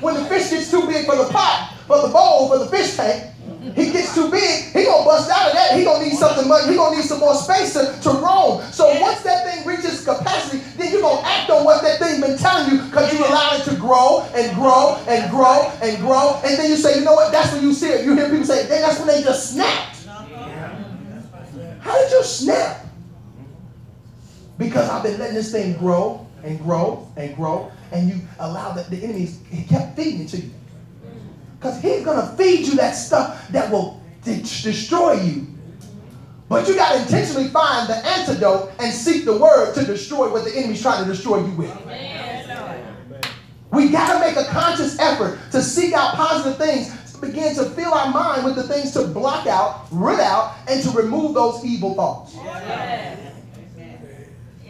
when 0.00 0.14
the 0.14 0.24
fish 0.24 0.50
gets 0.50 0.72
too 0.72 0.88
big 0.88 1.06
for 1.06 1.14
the 1.14 1.26
pot, 1.26 1.76
for 1.86 2.02
the 2.02 2.08
bowl, 2.08 2.48
for 2.48 2.58
the 2.58 2.66
fish 2.66 2.96
tank, 2.96 3.32
he 3.60 3.92
gets 3.92 4.14
too 4.14 4.30
big, 4.30 4.72
he 4.72 4.84
gonna 4.84 5.04
bust 5.04 5.30
out 5.30 5.48
of 5.48 5.52
that. 5.52 5.76
He 5.76 5.84
gonna 5.84 6.04
need 6.04 6.16
something 6.16 6.48
much, 6.48 6.66
he 6.66 6.76
gonna 6.76 6.96
need 6.96 7.04
some 7.04 7.20
more 7.20 7.34
space 7.34 7.74
to, 7.74 7.94
to 8.02 8.10
roam. 8.10 8.62
So 8.72 8.88
once 9.00 9.20
that 9.20 9.44
thing 9.44 9.66
reaches 9.66 10.02
capacity, 10.02 10.62
then 10.78 10.90
you're 10.92 11.02
gonna 11.02 11.20
act 11.26 11.50
on 11.50 11.64
what 11.64 11.82
that 11.82 11.98
thing 11.98 12.22
been 12.22 12.38
telling 12.38 12.72
you 12.72 12.82
because 12.84 13.12
you 13.12 13.18
allowed 13.20 13.60
it 13.60 13.64
to 13.64 13.76
grow 13.76 14.22
and 14.34 14.54
grow 14.56 14.98
and 15.06 15.30
grow 15.30 15.70
and 15.82 15.98
grow. 15.98 16.40
And 16.42 16.58
then 16.58 16.70
you 16.70 16.76
say, 16.76 16.98
you 16.98 17.04
know 17.04 17.14
what? 17.14 17.32
That's 17.32 17.52
when 17.52 17.62
you 17.62 17.74
see 17.74 17.88
it. 17.88 18.04
You 18.06 18.16
hear 18.16 18.30
people 18.30 18.46
say, 18.46 18.66
then 18.66 18.80
that's 18.80 18.98
when 18.98 19.08
they 19.08 19.22
just 19.22 19.52
snapped. 19.52 20.06
How 21.80 21.98
did 21.98 22.10
you 22.10 22.22
snap? 22.24 22.86
Because 24.56 24.88
I've 24.88 25.02
been 25.02 25.18
letting 25.18 25.34
this 25.34 25.52
thing 25.52 25.76
grow 25.78 26.26
and 26.42 26.58
grow 26.60 27.10
and 27.16 27.34
grow, 27.36 27.70
and 27.92 28.08
you 28.08 28.20
allow 28.38 28.72
the, 28.72 28.82
the 28.84 29.02
enemy, 29.02 29.26
he 29.50 29.64
kept 29.64 29.96
feeding 29.96 30.22
it 30.22 30.28
to 30.28 30.36
you. 30.38 30.50
Because 31.60 31.82
he's 31.82 32.02
going 32.02 32.16
to 32.16 32.36
feed 32.36 32.66
you 32.66 32.74
that 32.76 32.92
stuff 32.92 33.46
that 33.48 33.70
will 33.70 34.02
de- 34.24 34.40
destroy 34.40 35.20
you. 35.20 35.46
But 36.48 36.66
you 36.66 36.74
got 36.74 36.94
to 36.94 37.02
intentionally 37.02 37.48
find 37.48 37.86
the 37.86 37.96
antidote 37.96 38.72
and 38.78 38.90
seek 38.90 39.26
the 39.26 39.36
word 39.36 39.74
to 39.74 39.84
destroy 39.84 40.32
what 40.32 40.44
the 40.44 40.56
enemy's 40.56 40.80
trying 40.80 41.04
to 41.04 41.10
destroy 41.10 41.44
you 41.44 41.52
with. 41.52 41.76
We 43.72 43.90
got 43.90 44.14
to 44.14 44.20
make 44.20 44.36
a 44.36 44.48
conscious 44.48 44.98
effort 44.98 45.38
to 45.52 45.60
seek 45.60 45.92
out 45.92 46.14
positive 46.14 46.56
things, 46.56 47.12
to 47.12 47.20
begin 47.20 47.54
to 47.56 47.66
fill 47.66 47.92
our 47.92 48.10
mind 48.10 48.46
with 48.46 48.56
the 48.56 48.62
things 48.62 48.92
to 48.92 49.06
block 49.06 49.46
out, 49.46 49.86
root 49.92 50.18
out, 50.18 50.56
and 50.66 50.82
to 50.82 50.90
remove 50.92 51.34
those 51.34 51.62
evil 51.62 51.94
thoughts. 51.94 52.32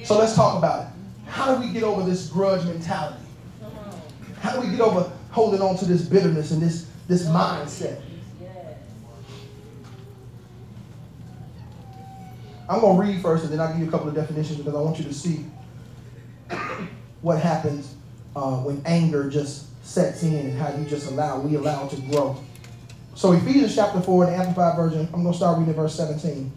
So 0.04 0.18
let's 0.18 0.34
talk 0.34 0.58
about 0.58 0.86
it. 0.86 0.88
How 1.28 1.54
do 1.54 1.64
we 1.64 1.72
get 1.72 1.84
over 1.84 2.02
this 2.02 2.28
grudge 2.28 2.64
mentality? 2.64 3.22
How 4.40 4.56
do 4.56 4.66
we 4.66 4.76
get 4.76 4.80
over 4.80 5.10
holding 5.30 5.60
on 5.60 5.76
to 5.78 5.84
this 5.84 6.02
bitterness 6.02 6.50
and 6.50 6.60
this, 6.62 6.86
this 7.08 7.26
mindset? 7.26 8.00
I'm 12.68 12.80
going 12.80 12.96
to 12.96 13.02
read 13.02 13.20
first 13.20 13.42
and 13.44 13.52
then 13.52 13.60
I'll 13.60 13.72
give 13.72 13.80
you 13.80 13.88
a 13.88 13.90
couple 13.90 14.08
of 14.08 14.14
definitions 14.14 14.58
because 14.58 14.74
I 14.74 14.80
want 14.80 14.98
you 14.98 15.04
to 15.04 15.14
see 15.14 15.44
what 17.20 17.40
happens 17.40 17.94
uh, 18.36 18.58
when 18.58 18.80
anger 18.86 19.28
just 19.28 19.66
sets 19.84 20.22
in 20.22 20.34
and 20.34 20.58
how 20.58 20.72
you 20.76 20.84
just 20.84 21.10
allow, 21.10 21.40
we 21.40 21.56
allow 21.56 21.86
it 21.86 21.90
to 21.90 22.00
grow. 22.02 22.40
So 23.14 23.32
Ephesians 23.32 23.74
chapter 23.74 24.00
4 24.00 24.24
in 24.24 24.30
the 24.30 24.36
Amplified 24.38 24.76
Version, 24.76 25.08
I'm 25.12 25.22
going 25.22 25.32
to 25.32 25.36
start 25.36 25.58
reading 25.58 25.74
verse 25.74 25.96
17. 25.96 26.52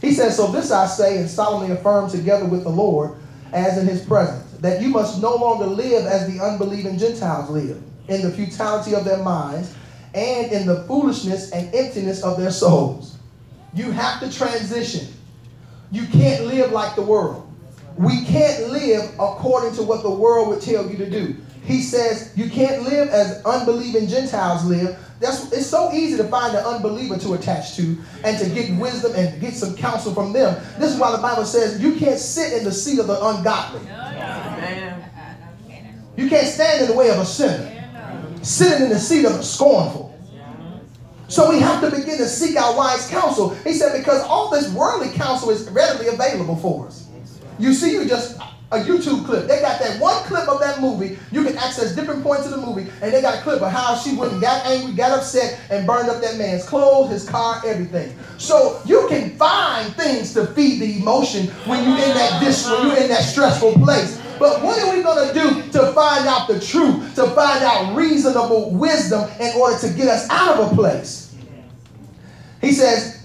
He 0.00 0.12
says, 0.12 0.36
So 0.36 0.52
this 0.52 0.70
I 0.70 0.86
say 0.86 1.18
and 1.18 1.28
solemnly 1.28 1.74
affirm 1.74 2.08
together 2.08 2.44
with 2.44 2.62
the 2.62 2.70
Lord 2.70 3.16
as 3.52 3.78
in 3.78 3.86
his 3.86 4.04
presence, 4.04 4.52
that 4.66 4.82
you 4.82 4.88
must 4.88 5.22
no 5.22 5.36
longer 5.36 5.66
live 5.66 6.06
as 6.06 6.26
the 6.26 6.42
unbelieving 6.44 6.98
Gentiles 6.98 7.48
live, 7.50 7.80
in 8.08 8.22
the 8.22 8.30
futility 8.30 8.94
of 8.94 9.04
their 9.04 9.22
minds 9.22 9.74
and 10.14 10.50
in 10.52 10.66
the 10.66 10.82
foolishness 10.84 11.50
and 11.52 11.72
emptiness 11.74 12.22
of 12.22 12.36
their 12.38 12.50
souls. 12.50 13.16
You 13.74 13.90
have 13.92 14.20
to 14.20 14.32
transition. 14.32 15.06
You 15.92 16.06
can't 16.06 16.46
live 16.46 16.72
like 16.72 16.96
the 16.96 17.02
world. 17.02 17.42
we 17.96 18.24
can't 18.24 18.68
live 18.70 19.10
according 19.14 19.74
to 19.76 19.82
what 19.82 20.02
the 20.02 20.10
world 20.10 20.48
would 20.48 20.60
tell 20.60 20.88
you 20.90 20.96
to 20.98 21.08
do. 21.08 21.36
He 21.64 21.80
says 21.80 22.32
you 22.36 22.48
can't 22.48 22.82
live 22.82 23.08
as 23.08 23.42
unbelieving 23.44 24.06
Gentiles 24.06 24.64
live. 24.64 24.98
That's 25.18 25.50
it's 25.50 25.66
so 25.66 25.92
easy 25.92 26.16
to 26.18 26.24
find 26.24 26.54
an 26.54 26.64
unbeliever 26.64 27.18
to 27.18 27.34
attach 27.34 27.74
to 27.76 27.96
and 28.22 28.38
to 28.38 28.48
get 28.50 28.78
wisdom 28.78 29.12
and 29.16 29.40
get 29.40 29.54
some 29.54 29.74
counsel 29.74 30.14
from 30.14 30.32
them. 30.32 30.62
This 30.78 30.92
is 30.92 31.00
why 31.00 31.10
the 31.10 31.22
Bible 31.22 31.44
says 31.44 31.80
you 31.80 31.96
can't 31.96 32.18
sit 32.20 32.52
in 32.52 32.64
the 32.64 32.72
seat 32.72 32.98
of 32.98 33.06
the 33.06 33.14
ungodly. 33.14 33.80
You 36.16 36.28
can't 36.30 36.46
stand 36.46 36.82
in 36.82 36.88
the 36.88 36.94
way 36.94 37.10
of 37.10 37.18
a 37.18 37.26
sinner. 37.26 37.72
Sitting 38.42 38.84
in 38.84 38.88
the 38.90 38.98
seat 38.98 39.24
of 39.24 39.32
a 39.32 39.42
scornful. 39.42 40.18
So 41.28 41.50
we 41.50 41.58
have 41.58 41.80
to 41.82 41.90
begin 41.90 42.18
to 42.18 42.28
seek 42.28 42.56
out 42.56 42.76
wise 42.76 43.08
counsel. 43.08 43.50
He 43.64 43.72
said, 43.72 43.96
because 43.98 44.22
all 44.22 44.50
this 44.50 44.72
worldly 44.72 45.10
counsel 45.10 45.50
is 45.50 45.68
readily 45.70 46.06
available 46.06 46.56
for 46.56 46.86
us. 46.86 47.08
You 47.58 47.74
see, 47.74 47.92
you 47.92 48.06
just 48.06 48.38
a 48.72 48.78
YouTube 48.78 49.24
clip. 49.24 49.46
They 49.46 49.60
got 49.60 49.78
that 49.80 50.00
one 50.00 50.22
clip 50.24 50.48
of 50.48 50.58
that 50.60 50.80
movie. 50.80 51.18
You 51.30 51.44
can 51.44 51.56
access 51.56 51.94
different 51.94 52.22
points 52.22 52.46
of 52.46 52.50
the 52.50 52.58
movie, 52.66 52.90
and 53.00 53.12
they 53.12 53.22
got 53.22 53.38
a 53.38 53.42
clip 53.42 53.62
of 53.62 53.70
how 53.70 53.96
she 53.96 54.16
went 54.16 54.32
and 54.32 54.40
got 54.40 54.66
angry, 54.66 54.92
got 54.92 55.16
upset, 55.16 55.60
and 55.70 55.86
burned 55.86 56.08
up 56.08 56.20
that 56.20 56.36
man's 56.36 56.64
clothes, 56.64 57.10
his 57.10 57.28
car, 57.28 57.62
everything. 57.64 58.16
So 58.38 58.80
you 58.84 59.06
can 59.08 59.36
find 59.36 59.94
things 59.94 60.34
to 60.34 60.46
feed 60.48 60.80
the 60.80 60.98
emotion 61.00 61.46
when 61.66 61.84
you're 61.84 61.98
in 61.98 62.14
that 62.14 62.42
dis- 62.42 62.68
when 62.68 62.88
you're 62.88 62.96
in 62.96 63.08
that 63.08 63.22
stressful 63.22 63.74
place. 63.74 64.20
But 64.38 64.62
what 64.62 64.78
are 64.82 64.94
we 64.94 65.02
going 65.02 65.28
to 65.28 65.34
do 65.34 65.62
to 65.72 65.92
find 65.92 66.26
out 66.26 66.48
the 66.48 66.60
truth, 66.60 67.14
to 67.14 67.28
find 67.30 67.62
out 67.64 67.96
reasonable 67.96 68.70
wisdom 68.72 69.30
in 69.40 69.56
order 69.56 69.78
to 69.78 69.94
get 69.94 70.08
us 70.08 70.28
out 70.28 70.58
of 70.58 70.72
a 70.72 70.74
place? 70.74 71.34
He 72.60 72.72
says, 72.72 73.15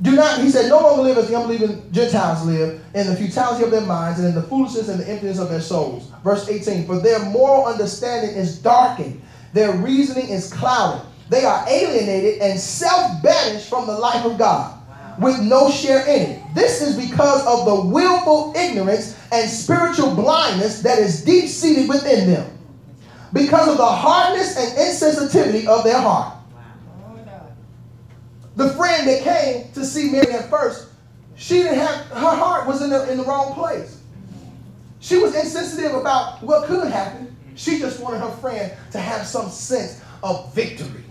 do 0.00 0.14
not, 0.14 0.40
he 0.40 0.50
said, 0.50 0.68
no 0.68 0.80
longer 0.80 1.02
live 1.02 1.18
as 1.18 1.28
the 1.28 1.36
unbelieving 1.36 1.82
Gentiles 1.90 2.46
live 2.46 2.80
in 2.94 3.06
the 3.08 3.16
futility 3.16 3.64
of 3.64 3.72
their 3.72 3.80
minds 3.80 4.20
and 4.20 4.28
in 4.28 4.34
the 4.34 4.42
foolishness 4.42 4.88
and 4.88 5.00
the 5.00 5.08
emptiness 5.08 5.40
of 5.40 5.50
their 5.50 5.60
souls. 5.60 6.12
Verse 6.22 6.48
18, 6.48 6.86
for 6.86 7.00
their 7.00 7.18
moral 7.30 7.66
understanding 7.66 8.36
is 8.36 8.58
darkened, 8.58 9.20
their 9.52 9.72
reasoning 9.72 10.28
is 10.28 10.52
clouded. 10.52 11.04
They 11.30 11.44
are 11.44 11.66
alienated 11.68 12.40
and 12.40 12.58
self 12.58 13.22
banished 13.22 13.68
from 13.68 13.86
the 13.86 13.98
life 13.98 14.24
of 14.24 14.38
God 14.38 14.78
with 15.20 15.40
no 15.40 15.70
share 15.70 16.06
in 16.06 16.30
it. 16.30 16.42
This 16.54 16.80
is 16.80 16.96
because 16.96 17.44
of 17.46 17.66
the 17.66 17.88
willful 17.88 18.54
ignorance 18.56 19.18
and 19.32 19.50
spiritual 19.50 20.14
blindness 20.14 20.80
that 20.82 20.98
is 20.98 21.24
deep 21.24 21.48
seated 21.48 21.88
within 21.88 22.30
them, 22.30 22.58
because 23.32 23.68
of 23.68 23.76
the 23.76 23.86
hardness 23.86 24.56
and 24.56 24.78
insensitivity 24.78 25.66
of 25.66 25.84
their 25.84 26.00
heart. 26.00 26.37
The 28.58 28.70
friend 28.70 29.06
that 29.06 29.22
came 29.22 29.70
to 29.74 29.84
see 29.84 30.10
Mary 30.10 30.32
at 30.32 30.50
first, 30.50 30.88
she 31.36 31.62
didn't 31.62 31.78
have 31.78 32.06
her 32.06 32.34
heart 32.34 32.66
was 32.66 32.82
in 32.82 32.90
the, 32.90 33.08
in 33.08 33.16
the 33.16 33.22
wrong 33.22 33.54
place. 33.54 34.02
She 34.98 35.16
was 35.16 35.32
insensitive 35.32 35.94
about 35.94 36.42
what 36.42 36.66
could 36.66 36.88
happen. 36.88 37.36
She 37.54 37.78
just 37.78 38.00
wanted 38.00 38.18
her 38.18 38.32
friend 38.38 38.72
to 38.90 38.98
have 38.98 39.24
some 39.28 39.48
sense 39.48 40.02
of 40.24 40.52
victory. 40.56 41.04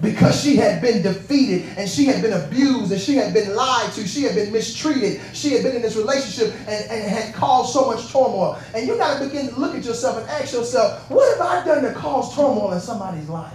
Because 0.00 0.40
she 0.40 0.54
had 0.54 0.80
been 0.80 1.02
defeated 1.02 1.64
and 1.76 1.90
she 1.90 2.04
had 2.04 2.22
been 2.22 2.32
abused 2.32 2.92
and 2.92 3.00
she 3.00 3.16
had 3.16 3.34
been 3.34 3.56
lied 3.56 3.92
to, 3.94 4.06
she 4.06 4.22
had 4.22 4.36
been 4.36 4.52
mistreated, 4.52 5.20
she 5.32 5.50
had 5.50 5.64
been 5.64 5.74
in 5.74 5.82
this 5.82 5.96
relationship 5.96 6.54
and, 6.68 6.90
and 6.92 7.10
had 7.10 7.34
caused 7.34 7.72
so 7.72 7.86
much 7.86 8.06
turmoil. 8.06 8.56
And 8.72 8.86
you 8.86 8.96
got 8.96 9.18
to 9.18 9.26
begin 9.26 9.48
to 9.48 9.58
look 9.58 9.74
at 9.74 9.84
yourself 9.84 10.18
and 10.18 10.30
ask 10.30 10.52
yourself, 10.52 11.10
what 11.10 11.36
have 11.36 11.44
I 11.44 11.64
done 11.64 11.82
to 11.82 11.92
cause 11.92 12.36
turmoil 12.36 12.70
in 12.70 12.80
somebody's 12.80 13.28
life? 13.28 13.52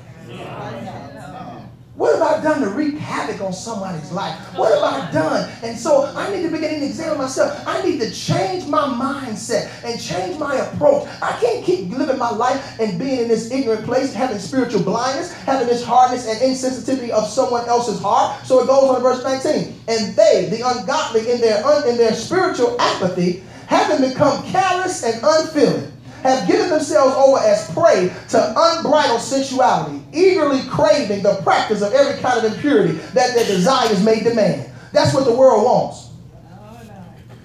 What 1.95 2.19
have 2.19 2.27
I 2.27 2.43
done 2.43 2.59
to 2.61 2.69
wreak 2.71 2.97
havoc 2.97 3.39
on 3.39 3.53
somebody's 3.53 4.11
life? 4.11 4.37
What 4.57 4.73
have 4.73 4.83
I 4.83 5.11
done? 5.13 5.49
And 5.63 5.79
so 5.79 6.11
I 6.13 6.29
need 6.35 6.43
to 6.43 6.49
begin 6.49 6.81
to 6.81 6.85
examine 6.85 7.17
myself. 7.17 7.65
I 7.65 7.81
need 7.83 8.01
to 8.01 8.11
change 8.11 8.67
my 8.67 8.81
mindset 8.81 9.71
and 9.85 9.99
change 10.01 10.37
my 10.37 10.55
approach. 10.55 11.07
I 11.21 11.37
can't 11.39 11.63
keep 11.63 11.89
living 11.91 12.17
my 12.17 12.31
life 12.31 12.81
and 12.81 12.99
being 12.99 13.21
in 13.21 13.27
this 13.29 13.49
ignorant 13.49 13.85
place, 13.85 14.13
having 14.13 14.39
spiritual 14.39 14.83
blindness, 14.83 15.31
having 15.31 15.69
this 15.69 15.85
hardness 15.85 16.27
and 16.27 16.37
insensitivity 16.39 17.11
of 17.11 17.29
someone 17.29 17.65
else's 17.69 18.01
heart. 18.01 18.45
So 18.45 18.61
it 18.61 18.67
goes 18.67 18.89
on 18.89 19.01
verse 19.01 19.23
19. 19.23 19.73
And 19.87 20.15
they, 20.17 20.49
the 20.49 20.67
ungodly, 20.67 21.31
in 21.31 21.39
their, 21.39 21.65
un, 21.65 21.87
in 21.87 21.95
their 21.95 22.13
spiritual 22.13 22.75
apathy, 22.77 23.41
having 23.67 24.09
become 24.09 24.43
callous 24.47 25.01
and 25.01 25.21
unfeeling 25.23 25.94
have 26.25 26.47
given 26.47 26.69
themselves 26.69 27.15
over 27.15 27.37
as 27.39 27.71
prey 27.71 28.11
to 28.29 28.53
unbridled 28.57 29.21
sensuality, 29.21 30.03
eagerly 30.11 30.61
craving 30.67 31.21
the 31.21 31.35
practice 31.43 31.81
of 31.81 31.93
every 31.93 32.19
kind 32.21 32.43
of 32.43 32.51
impurity 32.51 32.93
that 33.13 33.35
their 33.35 33.45
desires 33.45 34.03
may 34.03 34.21
demand. 34.21 34.69
That's 34.91 35.13
what 35.13 35.25
the 35.25 35.35
world 35.35 35.63
wants. 35.63 36.09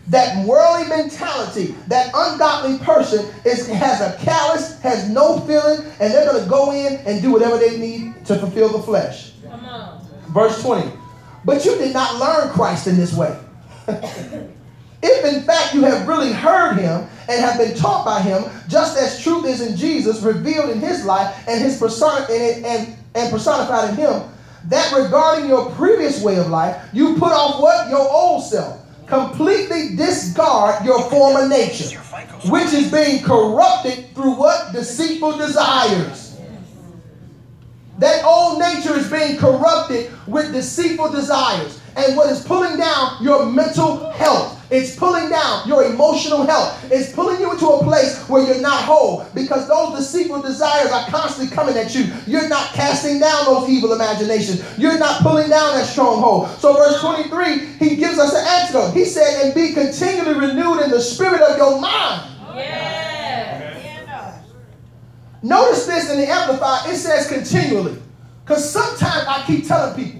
That 0.08 0.44
worldly 0.44 0.88
mentality, 0.88 1.74
that 1.86 2.10
ungodly 2.14 2.78
person 2.78 3.32
is, 3.44 3.68
has 3.68 4.00
a 4.00 4.16
callous, 4.24 4.80
has 4.80 5.08
no 5.08 5.40
feeling, 5.40 5.86
and 6.00 6.12
they're 6.12 6.24
going 6.24 6.42
to 6.42 6.48
go 6.48 6.72
in 6.72 6.96
and 7.06 7.22
do 7.22 7.30
whatever 7.30 7.58
they 7.58 7.78
need 7.78 8.24
to 8.26 8.36
fulfill 8.38 8.70
the 8.70 8.82
flesh. 8.82 9.32
Verse 10.30 10.60
20. 10.62 10.90
But 11.44 11.64
you 11.64 11.76
did 11.76 11.92
not 11.92 12.18
learn 12.18 12.50
Christ 12.52 12.86
in 12.86 12.96
this 12.96 13.14
way. 13.14 13.38
If 15.02 15.24
in 15.24 15.42
fact 15.42 15.74
you 15.74 15.82
have 15.82 16.06
really 16.06 16.32
heard 16.32 16.76
him 16.76 17.08
and 17.28 17.40
have 17.40 17.58
been 17.58 17.74
taught 17.74 18.04
by 18.04 18.20
him, 18.20 18.44
just 18.68 18.98
as 18.98 19.22
truth 19.22 19.46
is 19.46 19.60
in 19.60 19.76
Jesus, 19.76 20.20
revealed 20.22 20.70
in 20.70 20.78
his 20.78 21.04
life 21.04 21.34
and 21.48 21.60
his 21.60 21.78
persona 21.78 22.26
and, 22.30 22.64
and, 22.66 22.96
and 23.14 23.30
personified 23.30 23.90
in 23.90 23.96
him, 23.96 24.22
that 24.68 24.92
regarding 24.94 25.48
your 25.48 25.70
previous 25.72 26.22
way 26.22 26.38
of 26.38 26.48
life, 26.48 26.76
you 26.92 27.14
put 27.14 27.32
off 27.32 27.60
what? 27.60 27.88
Your 27.88 28.06
old 28.10 28.44
self. 28.44 28.78
Completely 29.06 29.96
discard 29.96 30.84
your 30.84 31.02
former 31.10 31.48
nature, 31.48 31.98
which 32.48 32.72
is 32.72 32.92
being 32.92 33.24
corrupted 33.24 34.14
through 34.14 34.34
what? 34.34 34.72
Deceitful 34.72 35.38
desires. 35.38 36.38
That 37.98 38.24
old 38.24 38.60
nature 38.60 38.96
is 38.96 39.10
being 39.10 39.36
corrupted 39.36 40.10
with 40.26 40.52
deceitful 40.52 41.10
desires. 41.10 41.79
And 41.96 42.16
what 42.16 42.30
is 42.30 42.44
pulling 42.44 42.76
down 42.78 43.22
your 43.22 43.46
mental 43.46 44.10
health 44.10 44.60
it's 44.70 44.94
pulling 44.94 45.28
down 45.28 45.66
your 45.66 45.84
emotional 45.84 46.46
health. 46.46 46.86
It's 46.92 47.12
pulling 47.12 47.40
you 47.40 47.50
into 47.50 47.66
a 47.66 47.82
place 47.82 48.16
where 48.28 48.46
you're 48.46 48.60
not 48.60 48.84
whole 48.84 49.26
because 49.34 49.66
those 49.66 49.98
deceitful 49.98 50.42
desires 50.42 50.92
are 50.92 51.08
constantly 51.08 51.54
coming 51.54 51.76
at 51.76 51.92
you. 51.92 52.06
You're 52.26 52.48
not 52.48 52.68
casting 52.68 53.18
down 53.18 53.46
those 53.46 53.68
evil 53.68 53.92
imaginations. 53.92 54.62
You're 54.78 54.98
not 54.98 55.22
pulling 55.22 55.50
down 55.50 55.74
that 55.74 55.86
stronghold. 55.86 56.50
So, 56.60 56.74
verse 56.74 57.00
23, 57.00 57.66
he 57.84 57.96
gives 57.96 58.18
us 58.20 58.32
an 58.32 58.46
antidote. 58.46 58.94
He 58.94 59.04
said, 59.04 59.44
And 59.44 59.54
be 59.54 59.72
continually 59.72 60.38
renewed 60.38 60.82
in 60.82 60.90
the 60.90 61.00
spirit 61.00 61.40
of 61.42 61.58
your 61.58 61.80
mind. 61.80 62.30
Yeah. 62.54 63.00
Notice 65.42 65.86
this 65.86 66.10
in 66.10 66.18
the 66.18 66.28
Amplified, 66.28 66.90
it 66.90 66.96
says 66.96 67.26
continually. 67.26 67.96
Because 68.44 68.70
sometimes 68.70 69.26
I 69.26 69.42
keep 69.46 69.66
telling 69.66 69.94
people, 69.96 70.19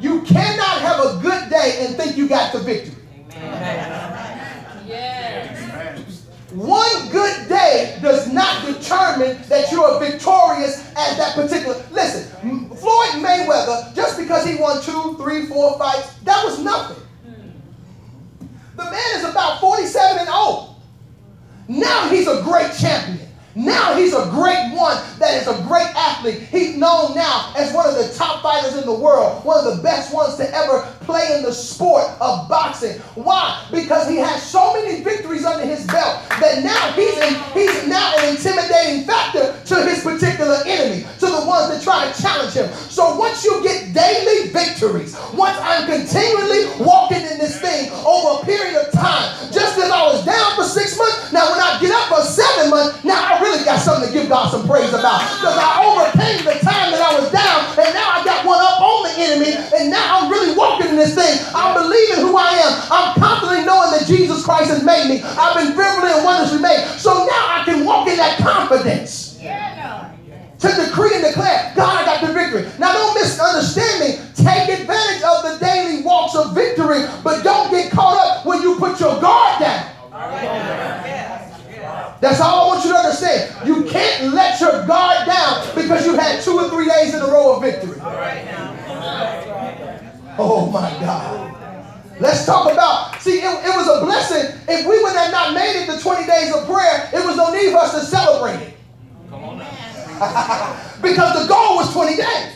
you 0.00 0.22
cannot 0.22 0.80
have 0.80 1.04
a 1.04 1.18
good 1.22 1.50
day 1.50 1.86
and 1.86 1.96
think 1.96 2.16
you 2.16 2.28
got 2.28 2.52
the 2.52 2.60
victory. 2.60 2.94
One 6.52 7.08
good 7.10 7.48
day 7.48 7.98
does 8.00 8.32
not 8.32 8.64
determine 8.64 9.38
that 9.48 9.70
you 9.70 9.82
are 9.84 10.00
victorious 10.00 10.88
at 10.96 11.16
that 11.18 11.34
particular. 11.34 11.84
Listen, 11.90 12.30
Floyd 12.70 13.22
Mayweather, 13.22 13.94
just 13.94 14.16
because 14.18 14.46
he 14.46 14.56
won 14.56 14.82
two, 14.82 15.16
three, 15.18 15.46
four 15.46 15.76
fights, 15.78 16.14
that 16.20 16.44
was 16.44 16.60
nothing. 16.60 17.02
The 18.76 18.84
man 18.84 19.16
is 19.16 19.24
about 19.24 19.60
47 19.60 20.18
and 20.20 20.28
old. 20.28 20.76
Now 21.68 22.08
he's 22.08 22.28
a 22.28 22.42
great 22.42 22.72
champion. 22.74 23.25
Now 23.56 23.96
he's 23.96 24.12
a 24.12 24.28
great 24.28 24.76
one 24.76 25.00
that 25.18 25.32
is 25.40 25.48
a 25.48 25.56
great 25.66 25.88
athlete. 25.96 26.42
He's 26.52 26.76
known 26.76 27.14
now 27.14 27.54
as 27.56 27.72
one 27.72 27.88
of 27.88 27.94
the 27.96 28.12
top 28.12 28.42
fighters 28.42 28.76
in 28.76 28.84
the 28.84 28.92
world, 28.92 29.42
one 29.46 29.66
of 29.66 29.76
the 29.76 29.82
best 29.82 30.12
ones 30.12 30.36
to 30.36 30.54
ever 30.54 30.82
play 31.00 31.34
in 31.34 31.42
the 31.42 31.52
sport 31.52 32.04
of 32.20 32.50
boxing. 32.50 33.00
Why? 33.14 33.66
Because 33.72 34.10
he 34.10 34.16
has 34.16 34.42
so 34.42 34.74
many 34.74 35.02
victories 35.02 35.46
under 35.46 35.64
his 35.64 35.86
belt 35.86 36.20
that 36.36 36.62
now 36.62 36.92
he's 36.92 37.16
in, 37.16 37.32
he's 37.56 37.88
now 37.88 38.12
an 38.18 38.36
intimidating 38.36 39.06
factor 39.06 39.56
to 39.64 39.74
his 39.88 40.02
particular 40.02 40.60
enemy, 40.66 41.06
to 41.20 41.26
the 41.26 41.44
ones 41.48 41.72
that 41.72 41.80
try 41.82 42.12
to 42.12 42.22
challenge 42.22 42.52
him. 42.52 42.68
So 42.92 43.16
once 43.16 43.42
you 43.42 43.62
get 43.62 43.94
daily 43.94 44.50
victories, 44.50 45.16
once 45.32 45.56
I'm 45.62 45.88
continually 45.88 46.68
walking 46.84 47.24
in 47.24 47.38
this 47.38 47.58
thing 47.58 47.90
over 48.04 48.42
a 48.42 48.44
period 48.44 48.76
of 48.76 48.92
time, 48.92 49.32
just 49.50 49.78
as 49.78 49.90
I 49.90 50.12
was 50.12 50.26
down 50.26 50.56
for 50.56 50.64
six 50.64 50.98
months, 50.98 51.32
now 51.32 51.50
when 51.50 51.60
I 51.60 51.80
get 51.80 51.90
up 51.92 52.08
for 52.12 52.20
seven 52.20 52.68
months, 52.68 53.02
now 53.02 53.16
I 53.16 53.45
really 53.46 53.62
got 53.64 53.78
something 53.78 54.10
to 54.10 54.12
give 54.12 54.28
God 54.28 54.50
some 54.50 54.66
praise 54.66 54.90
about. 54.90 55.22
Because 55.38 55.54
I 55.54 55.86
overcame 55.86 56.42
the 56.42 56.58
time 56.66 56.90
that 56.90 57.02
I 57.02 57.14
was 57.14 57.30
down, 57.30 57.78
and 57.78 57.94
now 57.94 58.18
I 58.18 58.26
got 58.26 58.42
one 58.42 58.58
up 58.58 58.82
on 58.82 59.06
the 59.06 59.14
enemy, 59.22 59.54
and 59.78 59.90
now 59.90 60.18
I'm 60.18 60.26
really 60.30 60.56
walking 60.58 60.90
in 60.90 60.96
this 60.98 61.14
thing. 61.14 61.38
I'm 61.54 61.78
believing 61.78 62.26
who 62.26 62.34
I 62.34 62.58
am. 62.58 62.72
I'm 62.90 63.08
confidently 63.14 63.64
knowing 63.64 63.94
that 63.94 64.04
Jesus 64.06 64.42
Christ 64.42 64.70
has 64.74 64.82
made 64.82 65.06
me. 65.06 65.22
I've 65.22 65.54
been 65.54 65.78
fearfully 65.78 66.10
and 66.10 66.24
wonderfully 66.26 66.60
made. 66.60 66.82
So 66.98 67.14
now 67.14 67.44
I 67.46 67.62
can 67.64 67.86
walk 67.86 68.08
in 68.08 68.16
that 68.18 68.38
confidence. 68.38 69.38
To 70.56 70.68
decree 70.72 71.12
and 71.14 71.22
declare, 71.22 71.70
God, 71.76 72.00
I 72.00 72.04
got 72.06 72.26
the 72.26 72.32
victory. 72.32 72.64
Now, 72.78 72.90
don't 72.94 73.14
misunderstand 73.14 74.00
me. 74.00 74.24
Take 74.34 74.72
advantage 74.72 75.22
of 75.22 75.44
the 75.44 75.58
daily 75.60 76.02
walks 76.02 76.34
of 76.34 76.54
victory, 76.54 77.04
but 77.22 77.44
don't 77.44 77.70
get 77.70 77.92
caught 77.92 78.16
up 78.16 78.46
when 78.46 78.62
you 78.62 78.76
That's 82.26 82.40
all 82.40 82.64
I 82.64 82.74
want 82.74 82.84
you 82.84 82.90
to 82.90 82.98
understand. 82.98 83.54
You 83.68 83.84
can't 83.84 84.34
let 84.34 84.60
your 84.60 84.84
guard 84.84 85.28
down 85.28 85.62
because 85.76 86.04
you 86.04 86.16
had 86.16 86.42
two 86.42 86.58
or 86.58 86.68
three 86.70 86.88
days 86.88 87.14
in 87.14 87.22
a 87.22 87.26
row 87.26 87.54
of 87.54 87.62
victory. 87.62 88.00
Oh 90.36 90.68
my 90.72 90.90
God. 90.98 91.54
Let's 92.18 92.44
talk 92.44 92.72
about, 92.72 93.22
see, 93.22 93.38
it, 93.38 93.64
it 93.64 93.76
was 93.76 93.86
a 93.86 94.04
blessing. 94.04 94.58
If 94.66 94.88
we 94.88 95.00
would 95.04 95.14
have 95.14 95.30
not 95.30 95.54
made 95.54 95.80
it 95.80 95.86
the 95.86 96.00
20 96.00 96.26
days 96.26 96.52
of 96.52 96.66
prayer, 96.66 97.08
it 97.14 97.24
was 97.24 97.36
no 97.36 97.54
need 97.54 97.70
for 97.70 97.78
us 97.78 97.94
to 97.94 98.00
celebrate 98.00 98.58
it. 98.58 98.74
because 101.02 101.30
the 101.40 101.46
goal 101.46 101.76
was 101.76 101.92
20 101.92 102.16
days. 102.16 102.52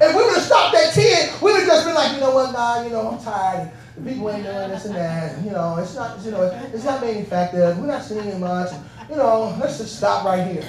If 0.00 0.16
we 0.16 0.24
would 0.24 0.34
have 0.34 0.44
stopped 0.44 0.74
at 0.76 0.94
10, 0.94 1.42
we 1.42 1.52
would 1.52 1.60
have 1.60 1.68
just 1.68 1.84
been 1.84 1.94
like, 1.94 2.14
you 2.14 2.20
know 2.20 2.30
what, 2.30 2.54
God, 2.54 2.86
you 2.86 2.92
know, 2.92 3.10
I'm 3.10 3.22
tired. 3.22 3.70
The 3.98 4.10
people 4.10 4.30
ain't 4.30 4.44
doing 4.44 4.68
this 4.68 4.84
and 4.84 4.94
that. 4.94 5.44
You 5.44 5.50
know, 5.50 5.76
it's 5.78 5.94
not, 5.96 6.20
you 6.24 6.30
know, 6.30 6.42
it's 6.72 6.84
not 6.84 7.02
effective. 7.02 7.78
We're 7.78 7.86
not 7.86 8.02
singing 8.02 8.38
much. 8.38 8.70
You 9.10 9.16
know, 9.16 9.56
let's 9.60 9.78
just 9.78 9.96
stop 9.96 10.24
right 10.24 10.46
here. 10.46 10.62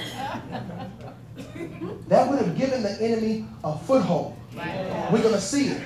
That 2.08 2.28
would 2.28 2.38
have 2.40 2.56
given 2.58 2.82
the 2.82 3.00
enemy 3.00 3.46
a 3.62 3.78
foothold. 3.78 4.36
We're 4.56 5.22
going 5.22 5.34
to 5.34 5.40
see 5.40 5.68
it. 5.68 5.80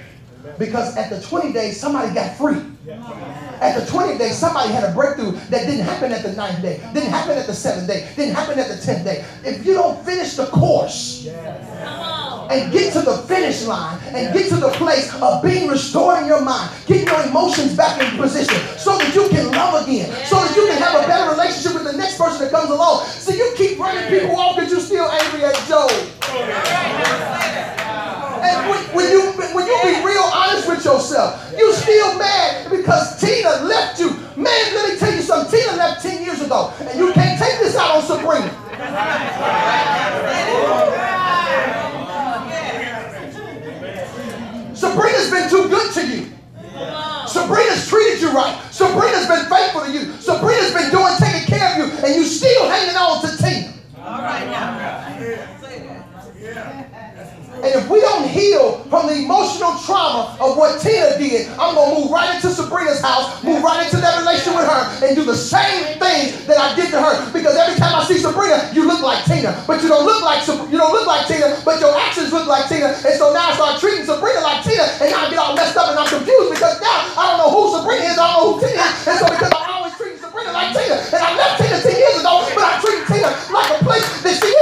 Because 0.58 0.96
at 0.96 1.10
the 1.10 1.20
20 1.20 1.52
days, 1.52 1.78
somebody 1.78 2.14
got 2.14 2.36
free. 2.36 2.60
At 2.88 3.78
the 3.78 3.86
20th 3.86 4.18
day, 4.18 4.30
somebody 4.30 4.72
had 4.72 4.84
a 4.84 4.92
breakthrough 4.92 5.32
that 5.32 5.66
didn't 5.66 5.84
happen 5.84 6.12
at 6.12 6.22
the 6.22 6.32
ninth 6.32 6.60
day, 6.60 6.80
didn't 6.92 7.10
happen 7.10 7.36
at 7.38 7.46
the 7.46 7.54
seventh 7.54 7.86
day, 7.86 8.08
didn't 8.14 8.34
happen 8.34 8.58
at 8.58 8.68
the 8.68 8.74
10th 8.74 9.04
day. 9.04 9.24
If 9.42 9.64
you 9.64 9.72
don't 9.72 10.04
finish 10.04 10.34
the 10.34 10.46
course 10.46 11.26
and 12.50 12.72
get 12.72 12.92
to 12.92 13.02
the 13.02 13.18
finish 13.28 13.64
line 13.64 13.98
and 14.08 14.32
get 14.34 14.48
to 14.48 14.56
the 14.56 14.70
place 14.70 15.12
of 15.20 15.42
being 15.42 15.68
restored 15.68 16.22
in 16.22 16.26
your 16.26 16.42
mind, 16.42 16.70
Get 16.86 17.06
your 17.06 17.22
emotions 17.26 17.74
back 17.76 18.00
in 18.00 18.18
position 18.18 18.56
so 18.76 18.98
that 18.98 19.14
you 19.14 19.28
can 19.30 19.50
love 19.52 19.86
again, 19.86 20.12
so 20.26 20.36
that 20.36 20.54
you 20.54 20.66
can 20.66 20.76
have 20.76 21.02
a 21.02 21.06
better 21.06 21.30
relationship 21.30 21.72
with 21.74 21.90
the 21.90 21.96
next 21.96 22.18
person 22.18 22.40
that 22.44 22.50
comes 22.50 22.70
along. 22.70 23.06
So 23.06 23.32
you 23.32 23.54
keep 23.56 23.78
running 23.78 24.08
people 24.08 24.36
off 24.36 24.56
because 24.56 24.70
you're 24.70 24.80
still 24.80 25.08
angry 25.08 25.44
at 25.44 25.56
Job. 25.66 25.90
And 28.44 28.68
when, 28.68 28.84
when 28.92 29.10
you 29.10 29.32
when 29.54 29.66
you 29.66 29.78
be 29.82 30.04
real 30.04 30.28
honest 30.34 30.68
with 30.68 30.84
yourself, 30.84 31.52
you 31.56 31.72
still 31.72 32.18
mad 32.18 32.70
because 32.70 33.18
Tina 33.20 33.64
left 33.64 33.98
you. 33.98 34.10
Man, 34.36 34.74
let 34.74 34.92
me 34.92 34.98
tell 34.98 35.14
you 35.14 35.22
something. 35.22 35.58
Tina 35.58 35.76
left 35.76 36.02
10 36.02 36.22
years 36.22 36.42
ago, 36.42 36.72
and 36.80 36.98
you 36.98 37.12
can't 37.12 37.38
take 37.40 37.58
this 37.60 37.76
out 37.76 37.96
on 37.96 38.02
Sabrina. 38.02 38.52
Sabrina's 44.74 45.30
been 45.30 45.48
too 45.48 45.68
good 45.68 45.92
to 45.94 46.06
you. 46.06 46.30
Sabrina's 47.26 47.86
treated 47.88 48.20
you 48.20 48.30
right. 48.32 48.60
Sabrina's 48.70 49.26
been 49.26 49.46
faithful 49.46 49.82
to 49.82 49.92
you. 49.92 50.12
Sabrina's 50.20 50.72
been 50.72 50.90
doing, 50.90 51.14
taking 51.18 51.46
care 51.46 51.72
of 51.72 51.78
you, 51.78 51.98
and 52.04 52.14
you 52.14 52.24
still 52.24 52.68
hanging 52.68 52.96
on 52.96 53.22
to 53.22 53.36
Tina. 53.36 53.72
All 53.98 54.20
right 54.20 54.46
now. 54.46 54.74
And 56.44 57.72
if 57.72 57.88
we 57.88 57.96
don't 58.04 58.28
heal 58.28 58.84
from 58.92 59.08
the 59.08 59.24
emotional 59.24 59.72
trauma 59.80 60.36
of 60.36 60.60
what 60.60 60.76
Tina 60.76 61.16
did, 61.16 61.48
I'm 61.56 61.72
going 61.72 61.88
to 61.88 61.94
move 61.96 62.10
right 62.12 62.36
into 62.36 62.52
Sabrina's 62.52 63.00
house, 63.00 63.40
move 63.40 63.64
right 63.64 63.80
into 63.80 63.96
that 64.04 64.20
relationship 64.20 64.60
with 64.60 64.68
her, 64.68 64.82
and 65.00 65.16
do 65.16 65.24
the 65.24 65.38
same 65.38 65.96
things 65.96 66.44
that 66.44 66.60
I 66.60 66.76
did 66.76 66.92
to 66.92 67.00
her. 67.00 67.32
Because 67.32 67.56
every 67.56 67.80
time 67.80 67.96
I 67.96 68.04
see 68.04 68.20
Sabrina, 68.20 68.68
you 68.76 68.84
look 68.84 69.00
like 69.00 69.24
Tina. 69.24 69.56
But 69.64 69.80
you 69.80 69.88
don't 69.88 70.04
look 70.04 70.20
like 70.20 70.44
you 70.44 70.76
don't 70.76 70.92
look 70.92 71.08
like 71.08 71.24
Tina, 71.24 71.56
but 71.64 71.80
your 71.80 71.96
actions 71.96 72.28
look 72.28 72.44
like 72.44 72.68
Tina. 72.68 72.92
And 72.92 73.16
so 73.16 73.32
now 73.32 73.48
I 73.48 73.54
start 73.56 73.80
treating 73.80 74.04
Sabrina 74.04 74.44
like 74.44 74.60
Tina, 74.60 74.84
and 75.00 75.08
now 75.08 75.24
I 75.24 75.30
get 75.32 75.40
all 75.40 75.56
messed 75.56 75.80
up 75.80 75.88
and 75.88 75.96
I'm 75.96 76.08
confused 76.12 76.52
because 76.52 76.76
now 76.84 77.08
I 77.16 77.32
don't 77.32 77.40
know 77.40 77.48
who 77.48 77.72
Sabrina 77.72 78.04
is, 78.04 78.20
I 78.20 78.28
don't 78.28 78.36
know 78.36 78.44
who 78.52 78.60
Tina 78.60 78.84
is. 78.84 79.08
And 79.08 79.16
so 79.16 79.24
because 79.32 79.52
I'm 79.56 79.72
always 79.72 79.96
treat 79.96 80.20
Sabrina 80.20 80.52
like 80.52 80.76
Tina, 80.76 81.00
and 81.00 81.22
I 81.24 81.32
left 81.40 81.56
Tina 81.56 81.80
10 81.80 81.88
years 81.88 82.20
ago, 82.20 82.44
but 82.52 82.64
I 82.68 82.72
treat 82.84 83.00
Tina 83.08 83.32
like 83.48 83.70
a 83.72 83.80
place 83.80 84.04
that 84.20 84.36
she 84.36 84.53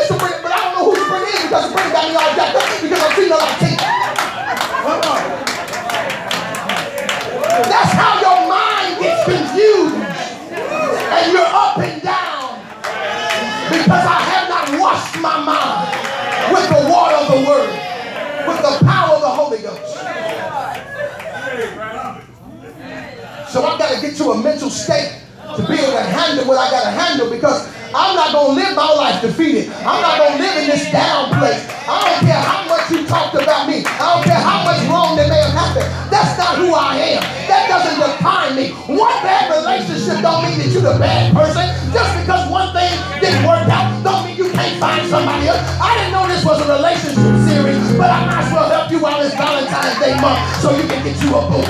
a 24.30 24.38
mental 24.42 24.70
state 24.70 25.18
to 25.56 25.66
be 25.66 25.74
able 25.74 25.92
to 25.92 26.06
handle 26.06 26.46
what 26.46 26.56
I 26.56 26.70
got 26.70 26.84
to 26.84 26.94
handle 26.94 27.28
because 27.28 27.66
I'm 27.92 28.16
not 28.16 28.32
going 28.32 28.56
to 28.56 28.60
live 28.62 28.72
my 28.72 28.88
life 28.94 29.20
defeated. 29.20 29.68
I'm 29.84 30.00
not 30.00 30.16
going 30.16 30.32
to 30.36 30.40
live 30.40 30.56
in 30.64 30.66
this 30.70 30.88
down 30.88 31.28
place. 31.36 31.60
I 31.84 32.00
don't 32.00 32.24
care 32.24 32.40
how 32.40 32.64
much 32.64 32.88
you 32.88 33.04
talked 33.04 33.36
about 33.36 33.68
me. 33.68 33.84
I 33.84 34.16
don't 34.16 34.24
care 34.24 34.40
how 34.40 34.64
much 34.64 34.80
wrong 34.88 35.12
that 35.20 35.28
may 35.28 35.36
have 35.44 35.52
happened. 35.52 35.92
That's 36.08 36.40
not 36.40 36.56
who 36.56 36.72
I 36.72 37.20
am. 37.20 37.22
That 37.52 37.68
doesn't 37.68 38.00
define 38.00 38.56
me. 38.56 38.72
One 38.88 39.12
bad 39.20 39.52
relationship 39.52 40.24
don't 40.24 40.40
mean 40.40 40.56
that 40.64 40.72
you're 40.72 40.88
the 40.88 40.96
bad 40.96 41.36
person. 41.36 41.68
Just 41.92 42.16
because 42.16 42.48
one 42.48 42.72
thing 42.72 42.88
didn't 43.20 43.44
work 43.44 43.68
out 43.68 43.92
don't 44.00 44.24
mean 44.24 44.40
you 44.40 44.48
can't 44.56 44.80
find 44.80 45.04
somebody 45.12 45.52
else. 45.52 45.60
I 45.76 45.92
didn't 46.00 46.16
know 46.16 46.24
this 46.32 46.48
was 46.48 46.64
a 46.64 46.68
relationship 46.72 47.36
series, 47.44 47.92
but 48.00 48.08
I 48.08 48.24
might 48.24 48.48
as 48.48 48.52
well 48.56 48.72
help 48.72 48.88
you 48.88 49.04
out 49.04 49.20
this 49.20 49.36
Valentine's 49.36 50.00
Day 50.00 50.16
month 50.16 50.40
so 50.64 50.72
you 50.72 50.88
can 50.88 51.04
get 51.04 51.20
you 51.20 51.28
a 51.36 51.44
boo. 51.44 51.60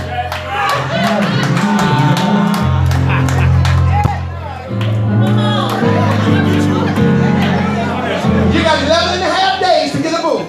Got 8.72 8.88
11 8.88 9.20
and 9.20 9.28
a 9.28 9.32
half 9.32 9.60
days 9.60 9.92
to 9.92 10.00
get 10.00 10.16
a 10.16 10.22
boo. 10.24 10.40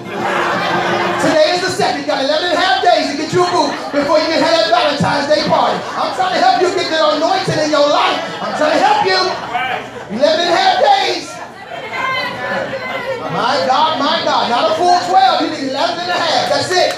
Today 1.20 1.56
is 1.56 1.60
the 1.60 1.68
second. 1.68 2.00
You 2.00 2.08
got 2.08 2.24
11 2.24 2.48
and 2.48 2.56
a 2.56 2.60
half 2.60 2.80
days 2.80 3.12
to 3.12 3.16
get 3.20 3.28
you 3.36 3.44
a 3.44 3.50
boo 3.52 3.68
before 3.92 4.16
you 4.16 4.32
can 4.32 4.40
have 4.40 4.64
that 4.64 4.72
Valentine's 4.72 5.28
Day 5.28 5.44
party. 5.44 5.76
I'm 5.92 6.16
trying 6.16 6.32
to 6.32 6.40
help 6.40 6.56
you 6.64 6.72
get 6.72 6.88
that 6.88 7.20
anointing 7.20 7.60
in 7.60 7.68
your 7.68 7.84
life. 7.84 8.24
I'm 8.40 8.56
trying 8.56 8.80
to 8.80 8.80
help 8.80 9.04
you. 9.04 9.20
11 10.16 10.24
and 10.24 10.48
a 10.48 10.56
half 10.56 10.80
days. 10.80 11.28
My 13.28 13.60
God, 13.68 14.00
my 14.00 14.24
God. 14.24 14.48
Not 14.48 14.72
a 14.72 14.74
full 14.80 14.96
12. 15.04 15.44
You 15.44 15.48
need 15.52 15.68
11 15.76 16.00
and 16.00 16.08
a 16.08 16.16
half. 16.16 16.48
That's 16.48 16.72
it. 16.72 16.96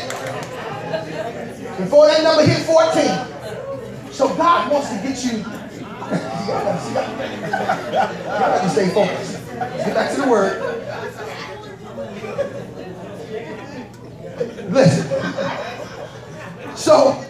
Before 1.79 2.07
that 2.07 2.23
number 2.23 2.47
hit 2.47 2.63
14. 2.63 4.15
So 4.15 4.31
God 4.37 4.71
wants 4.71 4.91
to 4.95 4.97
get 5.03 5.19
you. 5.27 5.43
Y'all 7.83 8.15
got 8.39 8.63
to 8.63 8.71
stay 8.71 8.95
focused. 8.95 9.46
Get 9.57 9.95
back 9.95 10.15
to 10.15 10.21
the 10.21 10.29
word. 10.29 10.63
Listen. 14.71 15.07
So, 16.77 17.25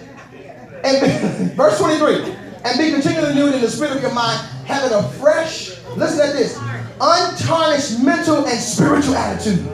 and 0.83 1.53
verse 1.57 1.79
23, 1.79 2.33
and 2.65 2.79
be 2.79 2.91
continually 2.91 3.29
renewed 3.29 3.55
in 3.55 3.61
the 3.61 3.71
spirit 3.71 3.97
of 3.97 4.03
your 4.03 4.13
mind, 4.13 4.41
having 4.67 4.93
a 4.93 5.03
fresh, 5.11 5.79
listen 5.97 6.21
at 6.21 6.33
this, 6.33 6.59
untarnished 7.01 8.03
mental 8.03 8.45
and 8.45 8.59
spiritual 8.59 9.15
attitude. 9.15 9.65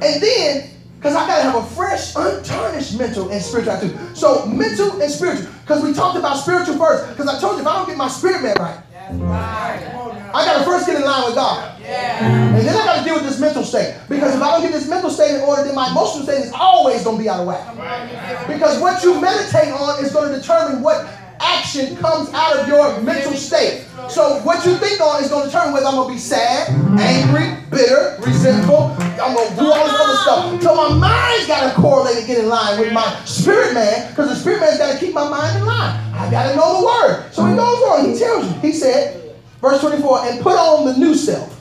And 0.00 0.22
then, 0.22 0.70
because 0.98 1.14
I 1.14 1.26
gotta 1.26 1.42
have 1.42 1.54
a 1.54 1.64
fresh, 1.74 2.14
untarnished 2.14 2.98
mental 2.98 3.30
and 3.30 3.42
spiritual 3.42 3.72
attitude. 3.72 4.16
So 4.16 4.44
mental 4.46 5.00
and 5.00 5.10
spiritual, 5.10 5.50
because 5.62 5.82
we 5.82 5.94
talked 5.94 6.18
about 6.18 6.34
spiritual 6.36 6.76
first. 6.76 7.08
Because 7.16 7.28
I 7.28 7.40
told 7.40 7.54
you 7.54 7.62
if 7.62 7.66
I 7.66 7.76
don't 7.76 7.86
get 7.86 7.96
my 7.96 8.08
spirit 8.08 8.42
man 8.42 8.56
right, 8.58 9.97
I 10.38 10.44
gotta 10.44 10.64
first 10.64 10.86
get 10.86 10.96
in 10.96 11.02
line 11.02 11.24
with 11.24 11.34
God. 11.34 11.80
Yeah. 11.82 12.54
And 12.56 12.66
then 12.66 12.76
I 12.76 12.84
gotta 12.84 13.04
deal 13.04 13.14
with 13.14 13.24
this 13.24 13.40
mental 13.40 13.64
state. 13.64 13.96
Because 14.08 14.36
if 14.36 14.40
I 14.42 14.52
don't 14.52 14.62
get 14.62 14.72
this 14.72 14.88
mental 14.88 15.10
state 15.10 15.34
in 15.34 15.40
order, 15.40 15.64
then 15.64 15.74
my 15.74 15.90
emotional 15.90 16.22
state 16.22 16.44
is 16.44 16.52
always 16.52 17.02
gonna 17.02 17.18
be 17.18 17.28
out 17.28 17.40
of 17.40 17.46
whack. 17.46 18.46
Because 18.46 18.80
what 18.80 19.02
you 19.02 19.20
meditate 19.20 19.72
on 19.72 20.04
is 20.04 20.12
gonna 20.12 20.36
determine 20.36 20.80
what 20.80 21.06
action 21.40 21.96
comes 21.96 22.32
out 22.34 22.56
of 22.56 22.68
your 22.68 23.00
mental 23.00 23.32
state. 23.32 23.84
So 24.08 24.40
what 24.40 24.64
you 24.64 24.76
think 24.76 25.00
on 25.00 25.22
is 25.22 25.28
gonna 25.28 25.46
determine 25.46 25.72
whether 25.72 25.86
I'm 25.86 25.96
gonna 25.96 26.12
be 26.12 26.18
sad, 26.18 26.68
angry, 26.98 27.58
bitter, 27.70 28.16
resentful. 28.20 28.96
I'm 29.00 29.34
gonna 29.34 29.56
do 29.56 29.66
all 29.70 29.84
this 29.84 30.00
other 30.00 30.16
stuff. 30.22 30.62
So 30.62 30.74
my 30.74 30.94
mind's 30.94 31.46
gotta 31.46 31.74
correlate 31.80 32.18
and 32.18 32.26
get 32.26 32.38
in 32.38 32.48
line 32.48 32.78
with 32.78 32.92
my 32.92 33.24
spirit 33.24 33.74
man, 33.74 34.08
because 34.10 34.28
the 34.30 34.36
spirit 34.36 34.60
man's 34.60 34.78
gotta 34.78 34.98
keep 34.98 35.14
my 35.14 35.28
mind 35.28 35.58
in 35.58 35.66
line. 35.66 35.98
I 36.14 36.30
gotta 36.30 36.56
know 36.56 36.80
the 36.80 36.86
word. 36.86 37.32
So 37.32 37.44
he 37.44 37.56
goes 37.56 37.82
on, 37.82 38.12
he 38.12 38.18
tells 38.18 38.46
you, 38.46 38.60
he 38.60 38.72
said, 38.72 39.27
verse 39.60 39.80
24, 39.80 40.26
and 40.26 40.40
put 40.40 40.56
on 40.56 40.86
the 40.86 40.96
new 40.96 41.14
self. 41.14 41.54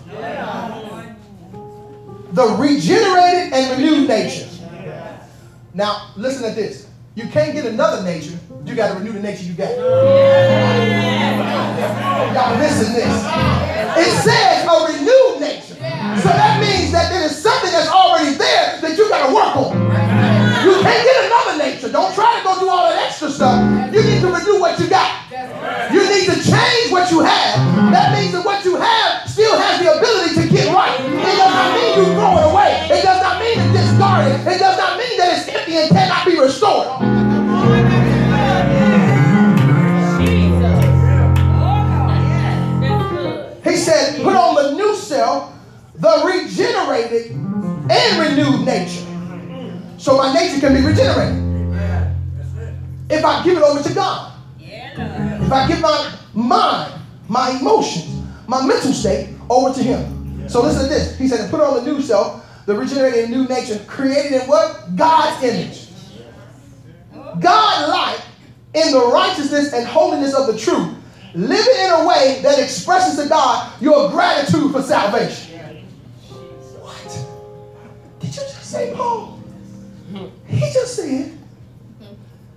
The 2.34 2.46
regenerated 2.60 3.54
and 3.54 3.80
renewed 3.80 4.08
nature. 4.08 4.48
Now, 5.74 6.12
listen 6.16 6.44
to 6.50 6.56
this. 6.56 6.88
You 7.16 7.28
can't 7.28 7.54
get 7.54 7.66
another 7.66 8.04
nature. 8.04 8.38
You 8.66 8.76
got 8.76 8.94
to 8.94 9.00
renew 9.00 9.14
the 9.14 9.22
nature 9.22 9.44
you 9.44 9.54
got. 9.54 9.72
Y'all 12.34 12.58
listen 12.60 12.88
to 12.88 12.94
this. 12.94 13.26
It 13.98 14.12
says 14.22 14.68
a 14.68 14.86
renewed 14.86 15.40
nature. 15.40 15.74
So 16.22 16.30
that 16.30 16.60
means 16.62 16.92
that 16.92 17.10
there 17.12 17.24
is 17.26 17.36
something 17.36 17.72
that's 17.72 17.90
already 17.90 18.36
there 18.36 18.82
that 18.82 18.98
you 18.98 19.10
got 19.10 19.28
to 19.28 19.34
work 19.34 19.56
on. 19.56 19.74
You 20.66 20.82
can't 20.82 21.04
get 21.06 21.26
another 21.26 21.58
nature. 21.58 21.90
Don't 21.92 22.14
try 22.14 22.38
to 22.38 22.44
go 22.44 22.60
do 22.60 22.70
all 22.70 22.90
that 22.90 23.08
extra 23.08 23.32
stuff. 23.32 23.94
You 23.94 24.04
need 24.04 24.22
to 24.22 24.28
renew 24.28 24.60
what 24.60 24.80
you 24.80 24.88
got. 24.88 25.32
You 25.92 26.04
need 26.10 26.26
to 26.26 26.36
change 26.36 26.92
what 26.92 27.10
you 27.10 27.22
have. 27.22 27.77
That 27.98 28.14
means 28.14 28.32
that 28.34 28.46
what 28.46 28.64
you 28.64 28.76
have 28.76 29.28
still 29.28 29.58
has 29.58 29.82
the 29.82 29.98
ability 29.98 30.36
to 30.36 30.48
get 30.56 30.72
right. 30.72 31.00
It 31.02 31.36
does 31.36 31.50
not 31.50 31.74
mean 31.74 31.98
you 31.98 32.06
throw 32.14 32.38
it 32.38 32.46
away. 32.54 32.88
It 32.92 33.02
does 33.02 33.22
not 33.24 33.42
mean 33.42 33.58
it's 33.58 33.74
discarded. 33.74 34.40
It 34.46 34.60
does 34.60 34.78
not 34.78 35.00
mean 35.00 35.18
that 35.18 35.40
it's 35.40 35.48
empty 35.50 35.78
and 35.78 35.90
cannot 35.90 36.26
be 36.28 36.40
restored. 36.40 37.02
He 43.64 43.76
said, 43.78 44.22
put 44.22 44.36
on 44.36 44.56
the 44.56 44.72
new 44.74 44.96
self, 44.96 45.54
the 45.96 46.22
regenerated 46.24 47.32
and 47.32 48.20
renewed 48.20 48.64
nature. 48.64 49.08
So 49.98 50.18
my 50.18 50.32
nature 50.36 50.60
can 50.60 50.76
be 50.76 50.82
regenerated. 50.86 51.44
If 53.10 53.26
I 53.26 53.44
give 53.44 53.58
it 53.58 53.64
over 53.64 53.82
to 53.82 53.94
God. 53.96 54.34
If 54.60 55.52
I 55.52 55.68
give 55.68 55.82
my 55.82 56.14
mind 56.34 56.97
my 57.28 57.58
emotions, 57.60 58.24
my 58.48 58.66
mental 58.66 58.94
state 58.94 59.36
over 59.50 59.74
to 59.74 59.84
Him. 59.84 60.50
So 60.50 60.62
listen 60.62 60.84
to 60.84 60.90
this. 60.90 61.18
He 61.18 61.28
said, 61.28 61.50
put 61.52 61.60
on 61.60 61.84
the 61.84 61.92
new 61.92 62.02
self, 62.02 62.46
the 62.66 62.76
regenerated 62.76 63.30
new 63.30 63.48
nature, 63.48 63.80
created 63.88 64.42
in 64.42 64.48
what? 64.48 64.96
God's 64.96 65.44
image. 65.44 65.88
God 67.42 67.90
like 67.90 68.22
in 68.74 68.92
the 68.92 69.08
righteousness 69.08 69.74
and 69.74 69.86
holiness 69.86 70.34
of 70.34 70.48
the 70.48 70.58
truth, 70.58 70.96
living 71.34 71.76
in 71.80 71.90
a 71.92 72.08
way 72.08 72.40
that 72.44 72.60
expresses 72.60 73.22
to 73.22 73.30
God 73.30 73.72
your 73.82 74.10
gratitude 74.10 74.72
for 74.72 74.82
salvation. 74.82 75.60
What? 76.80 77.26
Did 78.20 78.30
you 78.30 78.42
just 78.42 78.72
say, 78.72 78.94
Paul? 78.96 79.40
He 80.48 80.60
just 80.60 80.96
said, 80.96 81.38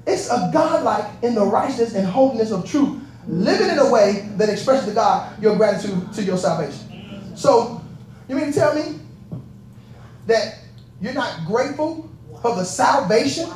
it's 0.07 0.31
a 0.31 0.51
God-like 0.53 1.23
in 1.23 1.35
the 1.35 1.45
righteousness 1.45 1.95
and 1.95 2.07
holiness 2.07 2.53
of 2.53 2.65
truth, 2.65 3.01
living 3.27 3.69
in 3.69 3.79
a 3.79 3.91
way 3.91 4.29
that 4.37 4.49
expresses 4.49 4.89
to 4.89 4.95
God 4.95 5.41
your 5.43 5.57
gratitude 5.57 6.13
to 6.15 6.23
your 6.23 6.39
salvation. 6.39 7.37
So, 7.37 7.83
you 8.29 8.37
mean 8.37 8.47
to 8.47 8.53
tell 8.53 8.75
me 8.75 9.01
that 10.27 10.59
you're 11.01 11.15
not 11.15 11.45
grateful 11.47 12.09
for 12.43 12.55
the 12.55 12.65
salvation 12.65 13.51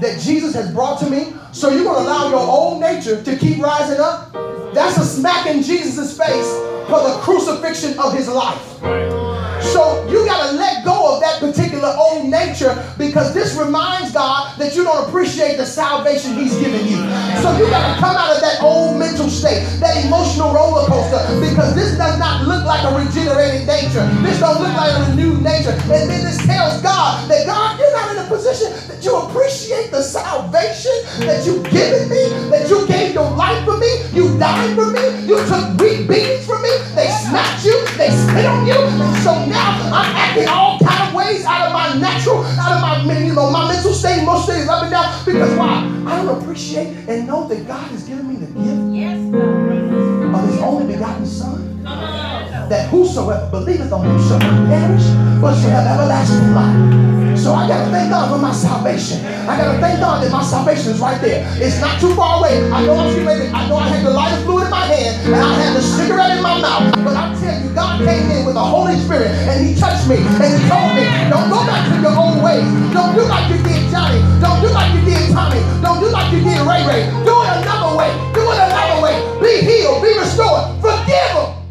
that 0.00 0.20
Jesus 0.20 0.54
has 0.54 0.72
brought 0.72 0.98
to 1.00 1.10
me? 1.10 1.34
So 1.52 1.70
you're 1.70 1.84
going 1.84 2.04
to 2.04 2.10
allow 2.10 2.28
your 2.28 2.40
old 2.40 2.80
nature 2.80 3.22
to 3.22 3.36
keep 3.36 3.62
rising 3.62 4.00
up? 4.00 4.32
That's 4.74 4.96
a 4.98 5.04
smack 5.04 5.46
in 5.46 5.62
Jesus' 5.62 6.18
face 6.18 6.52
for 6.88 7.00
the 7.02 7.18
crucifixion 7.22 7.98
of 7.98 8.12
his 8.12 8.28
life. 8.28 9.33
So 9.72 10.06
you 10.08 10.24
got 10.26 10.50
to 10.50 10.56
let 10.56 10.84
go 10.84 11.14
of 11.14 11.20
that 11.20 11.40
particular 11.40 11.94
old 11.96 12.28
nature 12.28 12.74
because 12.98 13.32
this 13.34 13.56
reminds 13.56 14.12
God 14.12 14.58
that 14.58 14.74
you 14.76 14.84
don't 14.84 15.08
appreciate 15.08 15.56
the 15.56 15.66
salvation 15.66 16.34
He's 16.34 16.54
given 16.56 16.86
you. 16.86 17.00
So 17.40 17.56
you 17.56 17.68
got 17.70 17.94
to 17.94 18.00
come 18.00 18.16
out 18.16 18.34
of 18.34 18.40
that 18.40 18.62
old 18.62 18.98
mental 18.98 19.28
state, 19.28 19.64
that 19.80 20.04
emotional 20.04 20.52
roller 20.52 20.86
coaster, 20.86 21.20
because 21.40 21.74
this 21.74 21.96
does 21.96 22.18
not 22.18 22.46
look 22.46 22.64
like 22.64 22.84
a 22.84 22.92
regenerated 22.96 23.66
nature. 23.66 24.06
This 24.22 24.40
don't 24.40 24.60
look 24.60 24.74
like 24.76 24.92
a 24.92 25.10
renewed 25.10 25.42
nature. 25.42 25.72
And 25.92 26.10
then 26.10 26.24
this 26.24 26.38
tells 26.44 26.80
God 26.82 27.28
that 27.30 27.46
God, 27.46 27.78
you're 27.78 27.92
not 27.92 28.16
in 28.16 28.24
a 28.24 28.28
position 28.28 28.72
that 28.88 29.04
you 29.04 29.16
appreciate 29.16 29.90
the 29.90 30.02
salvation 30.02 30.92
that 31.26 31.44
you've 31.46 31.64
given 31.70 32.08
me, 32.08 32.28
that 32.50 32.68
you 32.68 32.86
gave 32.86 33.14
your 33.14 33.30
life 33.32 33.64
for 33.64 33.76
me, 33.78 33.90
you 34.12 34.36
died 34.38 34.74
for 34.74 34.90
me, 34.90 35.04
you 35.26 35.36
took 35.46 35.78
weak 35.80 36.08
beatings 36.08 36.46
for 36.46 36.58
me, 36.60 36.70
they 36.94 37.08
smacked 37.28 37.64
you, 37.64 37.76
they 37.96 38.10
spit 38.10 38.46
on 38.46 38.66
you, 38.66 38.78
so 39.22 39.32
now 39.54 40.02
I'm 40.02 40.16
acting 40.16 40.48
all 40.48 40.78
kind 40.80 41.08
of 41.08 41.14
ways 41.14 41.44
out 41.44 41.66
of 41.66 41.72
my 41.72 41.94
natural, 41.98 42.44
out 42.44 42.72
of 42.76 43.06
my 43.06 43.18
you 43.18 43.34
know 43.34 43.50
my 43.50 43.68
mental 43.72 43.94
state, 43.94 44.22
emotional 44.22 44.58
state 44.58 44.68
up 44.68 44.82
and 44.82 44.90
down. 44.90 45.24
Because 45.24 45.56
why? 45.56 45.86
I 46.06 46.22
don't 46.22 46.42
appreciate 46.42 47.08
and 47.08 47.26
know 47.26 47.46
that 47.48 47.66
God 47.66 47.86
has 47.90 48.04
given 48.04 48.28
me 48.28 48.36
the 48.36 48.46
gift 48.46 50.13
of 50.34 50.50
His 50.50 50.60
only 50.60 50.92
begotten 50.92 51.26
Son. 51.26 51.82
That 51.84 52.88
whosoever 52.88 53.50
believeth 53.50 53.92
on 53.92 54.06
Him 54.06 54.18
shall 54.26 54.38
not 54.38 54.68
perish, 54.68 55.04
but 55.40 55.54
shall 55.60 55.70
have 55.70 55.86
everlasting 55.86 56.54
life. 56.54 57.14
So 57.38 57.52
I 57.52 57.68
gotta 57.68 57.90
thank 57.90 58.08
God 58.08 58.30
for 58.30 58.38
my 58.38 58.52
salvation. 58.54 59.20
I 59.44 59.58
gotta 59.58 59.78
thank 59.78 60.00
God 60.00 60.22
that 60.22 60.32
my 60.32 60.42
salvation 60.42 60.92
is 60.92 61.00
right 61.00 61.20
there. 61.20 61.44
It's 61.60 61.80
not 61.80 62.00
too 62.00 62.14
far 62.14 62.38
away. 62.40 62.56
I 62.72 62.86
know 62.86 62.96
I'm 62.96 63.26
ready. 63.26 63.52
I 63.52 63.68
know 63.68 63.76
I 63.76 63.88
had 63.88 64.06
the 64.06 64.10
lighter 64.10 64.40
fluid 64.48 64.64
in 64.64 64.70
my 64.70 64.86
hand 64.86 65.26
and 65.26 65.34
I 65.34 65.52
had 65.60 65.76
the 65.76 65.82
cigarette 65.82 66.38
in 66.38 66.42
my 66.42 66.56
mouth. 66.62 66.94
But 67.04 67.16
I 67.16 67.34
tell 67.36 67.60
you, 67.60 67.68
God 67.74 68.00
came 68.00 68.30
in 68.30 68.46
with 68.46 68.54
the 68.54 68.64
Holy 68.64 68.96
Spirit 68.96 69.28
and 69.50 69.60
He 69.66 69.74
touched 69.76 70.08
me 70.08 70.16
and 70.24 70.50
He 70.56 70.62
told 70.70 70.94
me, 70.96 71.04
don't 71.28 71.50
go 71.52 71.60
back 71.68 71.84
to 71.90 72.00
your 72.00 72.16
old 72.16 72.40
ways. 72.40 72.64
Don't 72.96 73.12
do 73.12 73.28
like 73.28 73.50
you 73.50 73.60
did 73.60 73.90
Johnny. 73.90 74.22
Don't 74.40 74.62
do 74.64 74.72
like 74.72 74.94
you 74.94 75.02
did 75.04 75.28
Tommy. 75.34 75.60
Don't 75.82 76.00
do 76.00 76.08
like 76.08 76.32
you 76.32 76.40
did 76.40 76.62
Ray 76.64 76.80
Ray. 76.86 77.02
Do 77.28 77.34
it 77.44 77.50
another 77.60 77.98
way. 77.98 78.08
Do 78.32 78.40
it 78.46 78.56
another 78.56 78.88
way. 78.88 78.93
Be 79.40 79.60
healed. 79.60 80.02
Be 80.02 80.18
restored. 80.18 80.80
Forgive 80.80 81.34
them. 81.34 81.64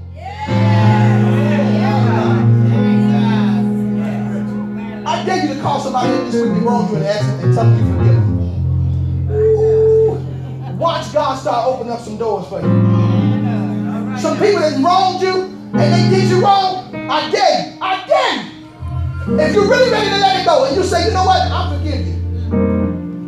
I 5.05 5.23
dare 5.25 5.45
you 5.45 5.53
to 5.53 5.61
call 5.61 5.79
somebody 5.79 6.13
in 6.13 6.25
this 6.25 6.35
week 6.35 6.51
and 6.51 6.63
wrong 6.63 6.89
you 6.89 6.95
and 6.95 7.05
ask 7.05 7.25
them 7.25 7.39
and 7.39 7.53
tell 7.53 7.65
them 7.65 7.77
you 7.77 7.85
forgive 7.93 8.15
them. 8.15 9.31
Ooh. 9.31 10.77
Watch 10.77 11.13
God 11.13 11.39
start 11.39 11.67
opening 11.67 11.93
up 11.93 12.01
some 12.01 12.17
doors 12.17 12.47
for 12.47 12.59
you. 12.61 12.67
Some 14.19 14.37
people 14.37 14.59
that 14.59 14.81
wronged 14.83 15.21
you 15.21 15.53
and 15.73 15.93
they 15.93 16.09
did 16.09 16.29
you 16.29 16.41
wrong, 16.41 16.93
I 16.95 17.29
dare 17.31 17.67
you. 17.67 17.77
I 17.81 18.05
dare 18.07 18.43
you. 18.43 19.39
If 19.39 19.53
you're 19.55 19.67
really 19.67 19.91
ready 19.91 20.09
to 20.09 20.17
let 20.17 20.41
it 20.41 20.45
go 20.45 20.65
and 20.65 20.75
you 20.75 20.83
say, 20.83 21.05
you 21.07 21.13
know 21.13 21.25
what, 21.25 21.41
I 21.41 21.77
forgive 21.77 22.05
you. 22.05 22.13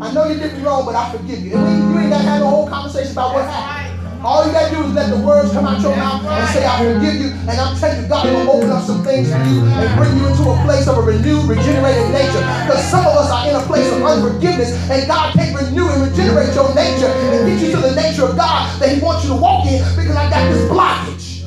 I 0.02 0.12
know 0.14 0.28
you 0.28 0.38
did 0.38 0.54
me 0.58 0.64
wrong, 0.64 0.86
but 0.86 0.96
I 0.96 1.12
forgive 1.12 1.40
you. 1.40 1.54
And 1.56 1.64
we, 1.64 1.94
you 1.94 2.00
ain't 2.02 2.10
got 2.12 2.18
to 2.20 2.24
have 2.24 2.42
a 2.42 2.48
whole 2.48 2.68
conversation 2.68 3.14
about 3.14 3.34
what 3.34 3.46
happened. 3.46 3.85
All 4.26 4.42
you 4.42 4.52
gotta 4.52 4.74
do 4.74 4.82
is 4.82 4.94
let 4.98 5.14
the 5.14 5.22
words 5.22 5.54
come 5.54 5.70
out 5.70 5.80
your 5.86 5.96
mouth 5.96 6.26
and 6.26 6.50
say, 6.50 6.66
I 6.66 6.82
forgive 6.82 7.14
you. 7.14 7.30
And 7.46 7.62
I'm 7.62 7.78
telling 7.78 8.02
you, 8.02 8.10
God 8.10 8.26
will 8.26 8.58
open 8.58 8.72
up 8.74 8.82
some 8.82 9.04
things 9.06 9.30
for 9.30 9.38
you 9.46 9.62
and 9.62 9.86
bring 10.02 10.18
you 10.18 10.26
into 10.26 10.50
a 10.50 10.58
place 10.66 10.88
of 10.90 10.98
a 10.98 11.02
renewed, 11.06 11.46
regenerated 11.46 12.10
nature. 12.10 12.42
Because 12.66 12.82
some 12.90 13.06
of 13.06 13.14
us 13.14 13.30
are 13.30 13.46
in 13.46 13.54
a 13.54 13.62
place 13.70 13.86
of 13.94 14.02
unforgiveness, 14.02 14.74
and 14.90 15.06
God 15.06 15.30
can't 15.38 15.54
renew 15.54 15.86
and 15.94 16.10
regenerate 16.10 16.58
your 16.58 16.74
nature 16.74 17.06
and 17.06 17.46
get 17.46 17.62
you 17.62 17.70
to 17.78 17.82
the 17.86 17.94
nature 17.94 18.26
of 18.26 18.36
God 18.36 18.66
that 18.82 18.90
He 18.90 19.00
wants 19.00 19.30
you 19.30 19.30
to 19.30 19.38
walk 19.38 19.70
in 19.70 19.78
because 19.94 20.18
I 20.18 20.26
got 20.34 20.42
this 20.50 20.66
blockage, 20.74 21.46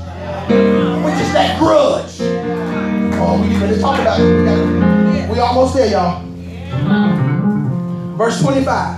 which 1.02 1.18
is 1.18 1.32
that 1.34 1.58
grudge. 1.58 2.14
Oh, 3.18 3.42
we 3.42 3.58
need 3.58 3.74
to 3.74 3.80
talk 3.80 3.98
about 3.98 4.20
it. 4.20 4.22
We, 4.22 4.46
gotta, 4.46 5.32
we 5.34 5.38
almost 5.40 5.74
there, 5.74 5.90
y'all. 5.90 6.22
Verse 8.14 8.40
25. 8.40 8.97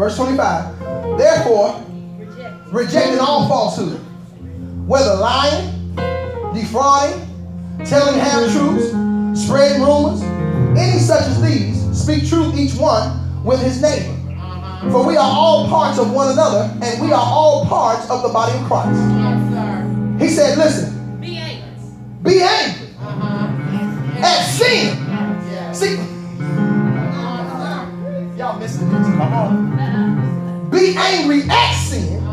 Verse 0.00 0.16
25. 0.16 1.18
Therefore, 1.18 1.84
rejecting 2.72 3.18
all 3.18 3.46
falsehood, 3.46 4.00
whether 4.88 5.14
lying, 5.16 5.94
defrauding, 6.54 7.20
telling 7.84 8.18
half 8.18 8.50
truths, 8.50 8.86
spreading 9.44 9.82
rumors, 9.82 10.22
any 10.78 10.98
such 10.98 11.20
as 11.20 11.42
these, 11.42 11.84
speak 11.92 12.26
truth 12.26 12.58
each 12.58 12.72
one 12.80 13.44
with 13.44 13.60
his 13.60 13.82
neighbor. 13.82 14.16
For 14.90 15.06
we 15.06 15.18
are 15.18 15.30
all 15.30 15.68
parts 15.68 15.98
of 15.98 16.10
one 16.10 16.32
another, 16.32 16.74
and 16.82 17.02
we 17.02 17.12
are 17.12 17.22
all 17.22 17.66
parts 17.66 18.08
of 18.08 18.22
the 18.22 18.30
body 18.30 18.58
of 18.58 18.64
Christ. 18.64 18.98
He 20.18 20.30
said, 20.30 20.56
listen, 20.56 21.20
Be 21.20 21.36
angry. 21.36 21.68
be 22.22 22.40
angry 22.40 22.88
at 24.22 24.46
sin. 24.46 25.74
See, 25.74 25.98
y'all 28.40 28.58
missing 28.58 28.88
this. 28.88 29.06
Come 29.06 29.34
on. 29.34 30.70
Be 30.70 30.96
angry 30.96 31.42
at 31.50 31.72
sin. 31.74 32.24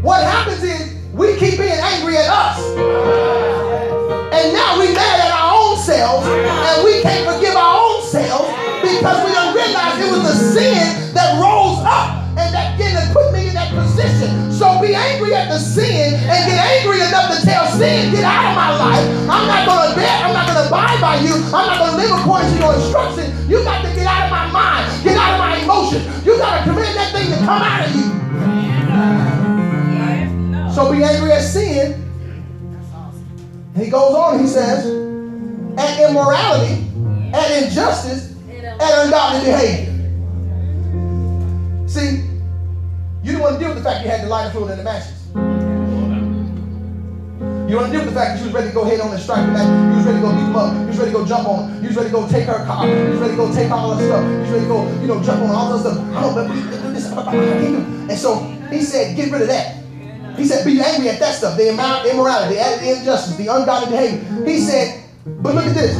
What 0.00 0.24
happens 0.24 0.62
is 0.62 0.96
we 1.12 1.36
keep 1.36 1.58
being 1.58 1.76
angry 1.92 2.16
at 2.16 2.30
us. 2.30 2.58
And 4.32 4.54
now 4.54 4.80
we 4.80 4.88
mad 4.88 5.20
at 5.20 5.32
our 5.36 5.52
own 5.52 5.76
selves 5.76 6.26
and 6.26 6.82
we 6.82 7.02
can't 7.02 7.28
forgive 7.28 7.54
our 7.54 7.76
own 7.76 8.00
selves 8.08 8.48
because 8.80 9.20
we 9.20 9.32
don't 9.36 9.54
realize 9.54 10.00
it 10.00 10.10
was 10.10 10.32
the 10.32 10.36
sin 10.56 11.12
that 11.12 11.36
rose 11.36 11.84
up 11.84 12.24
and 12.40 12.54
that 12.54 12.78
that 12.80 13.12
put 13.12 13.34
me 13.34 13.48
in 13.48 13.54
that 13.54 13.68
position. 13.68 14.50
So 14.50 14.80
be 14.80 14.94
angry 14.94 15.34
at 15.34 15.50
the 15.50 15.58
sin 15.58 16.14
and 16.14 16.40
get 16.48 16.56
angry 16.56 17.04
enough 17.04 17.36
to 17.36 17.44
tell 17.44 17.68
sin, 17.68 18.14
get 18.14 18.24
out 18.24 18.48
of 18.48 18.56
my 18.56 18.70
life. 18.80 19.06
I'm 19.28 19.44
not 19.44 19.68
gonna 19.68 19.94
bear, 19.94 20.24
I'm 20.24 20.32
not 20.32 20.46
gonna 20.46 20.66
abide 20.68 21.00
by 21.02 21.20
you, 21.20 21.34
I'm 21.52 21.66
not 21.68 21.78
gonna 21.78 21.93
You 23.48 23.62
got 23.62 23.82
to 23.82 23.94
get 23.94 24.06
out 24.06 24.24
of 24.24 24.30
my 24.30 24.50
mind, 24.50 25.04
get 25.04 25.16
out 25.16 25.34
of 25.34 25.38
my 25.38 25.58
emotions. 25.58 26.26
You 26.26 26.36
gotta 26.38 26.62
command 26.64 26.96
that 26.96 27.12
thing 27.12 27.30
to 27.30 27.36
come 27.38 27.62
out 27.62 27.86
of 27.86 27.94
you. 27.94 28.24
So 30.74 30.90
be 30.90 31.04
angry 31.04 31.30
at 31.30 31.42
sin. 31.42 31.92
And 33.74 33.84
he 33.84 33.90
goes 33.90 34.14
on, 34.14 34.40
he 34.40 34.46
says, 34.46 34.86
at 35.78 36.00
immorality, 36.08 36.88
at 37.32 37.62
injustice, 37.62 38.34
at 38.48 39.04
ungodly 39.04 39.40
behavior. 39.44 39.92
See, 41.88 42.24
you 43.22 43.32
didn't 43.32 43.40
want 43.40 43.54
to 43.54 43.60
deal 43.60 43.68
with 43.68 43.78
the 43.78 43.84
fact 43.84 44.04
you 44.04 44.10
had 44.10 44.22
the 44.22 44.28
lighter 44.28 44.50
fluid 44.50 44.72
in 44.72 44.78
the 44.78 44.84
matches. 44.84 45.13
You 47.64 47.80
don't 47.80 47.90
deal 47.90 48.04
with 48.04 48.12
the 48.12 48.20
fact 48.20 48.36
that 48.36 48.38
you 48.40 48.44
was 48.44 48.54
ready 48.54 48.68
to 48.68 48.74
go 48.74 48.84
head 48.84 49.00
on 49.00 49.10
and 49.10 49.20
strike 49.20 49.46
the 49.46 49.52
man. 49.52 49.90
You 49.90 49.96
was 49.96 50.06
ready 50.06 50.18
to 50.18 50.22
go 50.22 50.32
beat 50.36 50.44
them 50.44 50.56
up. 50.56 50.76
You 50.76 50.86
was 50.86 50.98
ready 50.98 51.12
to 51.12 51.16
go 51.16 51.24
jump 51.24 51.48
on 51.48 51.72
them. 51.72 51.82
You 51.82 51.88
was 51.88 51.96
ready 51.96 52.10
to 52.10 52.12
go 52.12 52.28
take 52.28 52.44
her 52.44 52.64
car. 52.66 52.86
You 52.86 53.10
was 53.10 53.20
ready 53.20 53.32
to 53.32 53.36
go 53.36 53.54
take 53.54 53.70
all 53.70 53.96
that 53.96 54.04
stuff. 54.04 54.20
You 54.20 54.38
was 54.38 54.50
ready 54.50 54.64
to 54.64 54.68
go, 54.68 55.00
you 55.00 55.06
know, 55.08 55.22
jump 55.22 55.42
on 55.42 55.50
all 55.50 55.72
that 55.72 55.80
stuff. 55.80 55.98
I 56.12 56.20
don't 56.20 56.34
know, 56.36 56.92
this. 56.92 57.08
And 57.08 58.18
so 58.18 58.44
he 58.68 58.82
said, 58.82 59.16
get 59.16 59.32
rid 59.32 59.40
of 59.40 59.48
that. 59.48 59.82
He 60.36 60.44
said, 60.44 60.64
be 60.66 60.80
angry 60.80 61.08
at 61.08 61.18
that 61.20 61.36
stuff, 61.36 61.56
the 61.56 61.70
immorality, 61.70 62.56
the 62.56 62.98
injustice, 62.98 63.36
the 63.36 63.46
ungodly 63.48 63.88
behavior. 63.90 64.44
He 64.44 64.60
said, 64.60 65.02
but 65.24 65.54
look 65.54 65.64
at 65.64 65.74
this. 65.74 65.96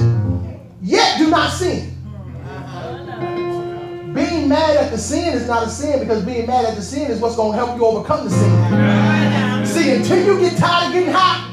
Yet 0.83 1.17
do 1.19 1.31
not 1.31 1.51
sin. 1.51 1.93
Being 4.13 4.49
mad 4.49 4.77
at 4.77 4.91
the 4.91 4.99
sin 4.99 5.33
is 5.35 5.47
not 5.47 5.67
a 5.67 5.71
sin 5.71 5.99
because 6.01 6.23
being 6.25 6.47
mad 6.47 6.67
at 6.67 6.77
the 6.77 6.83
sin 6.83 7.11
is 7.11 7.21
what's 7.21 7.37
going 7.37 7.53
to 7.53 7.57
help 7.57 7.79
you 7.79 7.87
overcome 7.87 8.25
the 8.25 8.31
sin. 8.31 9.67
See, 9.67 9.93
until 9.93 10.25
you 10.27 10.39
get 10.41 10.59
tired 10.59 10.89
of 10.89 10.93
getting 10.93 11.13
hot 11.13 11.53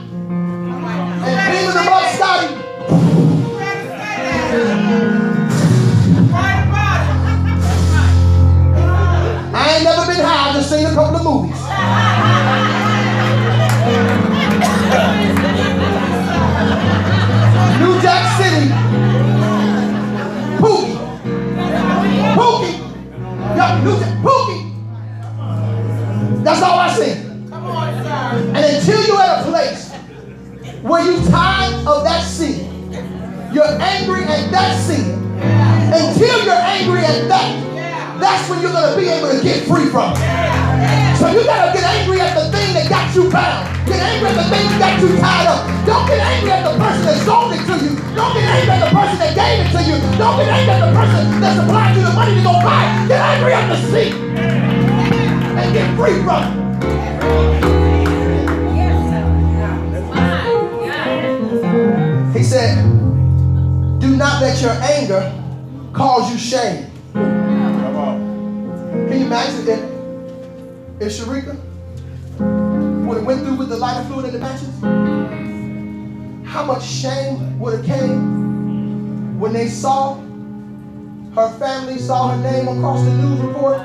and 1.02 1.42
I 9.54 9.76
ain't 9.76 9.84
never 9.84 10.06
been 10.06 10.24
high, 10.24 10.50
I 10.50 10.54
just 10.54 10.70
seen 10.70 10.86
a 10.86 10.94
couple 10.94 11.18
of 11.18 11.24
movies. 11.24 11.62
New 17.80 18.02
Jack 18.02 18.24
City. 18.38 18.66
Pookie. 20.60 20.96
Pookie. 22.36 22.76
Yup, 23.56 23.72
New 23.84 23.96
Jack 24.00 24.14
Pookie. 24.24 24.62
That's 26.44 26.62
all 26.62 26.80
I 26.80 26.94
see. 26.94 27.12
And 28.54 28.58
until 28.58 29.02
you're 29.08 29.22
at 29.22 29.42
a 29.42 29.50
place 29.50 29.81
where 30.82 31.04
you're 31.06 31.24
tired 31.30 31.86
of 31.86 32.04
that 32.04 32.24
sin, 32.24 32.92
you're 33.54 33.66
angry 33.80 34.24
at 34.24 34.52
that 34.52 34.80
sin, 34.82 35.22
until 35.94 36.44
you're 36.46 36.54
angry 36.54 37.06
at 37.06 37.28
that, 37.28 38.20
that's 38.20 38.50
when 38.50 38.62
you're 38.62 38.72
going 38.72 38.94
to 38.94 39.00
be 39.00 39.08
able 39.10 39.30
to 39.32 39.44
get 39.44 39.68
free 39.68 39.88
from 39.88 40.14
it. 40.14 41.12
So 41.22 41.30
you 41.30 41.46
gotta 41.46 41.70
get 41.70 41.86
angry 41.86 42.20
at 42.20 42.34
the 42.34 42.50
thing 42.50 42.74
that 42.74 42.90
got 42.90 43.14
you 43.14 43.30
bound. 43.30 43.70
Get 43.86 44.02
angry 44.02 44.30
at 44.30 44.42
the 44.42 44.48
thing 44.50 44.66
that 44.74 44.80
got 44.82 45.02
you 45.02 45.14
tied 45.22 45.46
up. 45.46 45.70
Don't 45.86 46.08
get 46.10 46.18
angry 46.18 46.50
at 46.50 46.66
the 46.66 46.74
person 46.82 47.06
that 47.06 47.18
sold 47.22 47.54
it 47.54 47.62
to 47.62 47.78
you. 47.78 47.94
Don't 48.18 48.34
get 48.34 48.42
angry 48.50 48.74
at 48.74 48.82
the 48.82 48.90
person 48.90 49.18
that 49.22 49.34
gave 49.38 49.62
it 49.62 49.70
to 49.70 49.82
you. 49.86 50.02
Don't 50.18 50.38
get 50.42 50.50
angry 50.50 50.74
at 50.74 50.82
the 50.82 50.94
person 50.98 51.42
that 51.42 51.62
supplied 51.62 51.96
you 51.96 52.02
the 52.02 52.14
money 52.18 52.34
to 52.34 52.42
go 52.42 52.54
buy 52.66 52.90
it. 52.90 53.08
Get 53.08 53.22
angry 53.22 53.54
at 53.54 53.70
the 53.70 53.78
seat 53.94 54.14
and 54.18 55.74
get 55.78 55.96
free 55.96 56.18
from 56.26 56.58
it. 56.58 56.61
Let 64.62 64.76
your 64.76 64.84
anger 64.84 65.34
cause 65.94 66.32
you 66.32 66.38
shame. 66.38 66.86
Can 67.14 69.20
you 69.20 69.26
imagine 69.26 69.68
if, 69.68 69.80
if 71.02 71.12
Sharika 71.12 71.58
would 73.06 73.18
have 73.18 73.26
went 73.26 73.44
through 73.44 73.56
with 73.56 73.70
the 73.70 73.78
lighter 73.78 74.08
fluid 74.08 74.26
in 74.26 74.34
the 74.34 74.40
matches? 74.40 74.70
How 76.48 76.64
much 76.66 76.84
shame 76.84 77.58
would 77.60 77.74
have 77.74 77.86
came 77.86 79.40
when 79.40 79.54
they 79.54 79.68
saw 79.68 80.16
her 81.36 81.50
family 81.58 81.98
saw 81.98 82.36
her 82.36 82.52
name 82.52 82.68
across 82.68 83.04
the 83.04 83.14
news 83.14 83.40
report? 83.40 83.80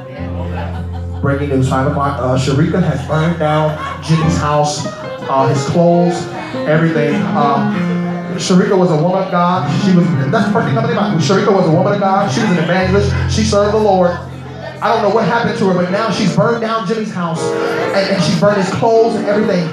Breaking 1.22 1.49
news, 1.51 1.70
5 1.70 1.93
o'clock. 1.93 2.18
Uh, 2.18 2.37
Sharika 2.37 2.83
has 2.83 3.07
burned 3.07 3.39
down 3.39 3.79
Jimmy's 4.03 4.37
house, 4.37 4.85
uh, 4.87 5.47
his 5.49 5.64
clothes, 5.66 6.27
everything. 6.68 7.14
Uh, 7.14 7.96
Sharika 8.37 8.76
was 8.78 8.91
a 8.91 8.97
woman 8.97 9.22
of 9.22 9.30
God. 9.30 9.68
She 9.84 9.97
was, 9.97 10.07
that's 10.30 10.47
the 10.47 10.53
first 10.53 10.68
thing 10.68 10.76
I'm 10.76 10.84
thinking 10.84 10.99
about. 10.99 11.18
Sharika 11.20 11.53
was 11.53 11.66
a 11.66 11.70
woman 11.72 11.95
of 11.95 12.01
God. 12.01 12.30
She 12.32 12.41
was 12.41 12.51
an 12.51 12.59
evangelist. 12.59 13.11
She 13.34 13.45
served 13.45 13.74
the 13.74 13.78
Lord. 13.78 14.11
I 14.11 14.93
don't 14.93 15.03
know 15.03 15.14
what 15.14 15.24
happened 15.24 15.59
to 15.59 15.68
her, 15.68 15.74
but 15.74 15.91
now 15.91 16.11
she's 16.11 16.37
burned 16.37 16.61
down 16.61 16.87
Jimmy's 16.87 17.12
house 17.12 17.41
and, 17.41 18.11
and 18.11 18.22
she 18.22 18.39
burned 18.39 18.62
his 18.62 18.72
clothes 18.74 19.16
and 19.16 19.26
everything. 19.26 19.66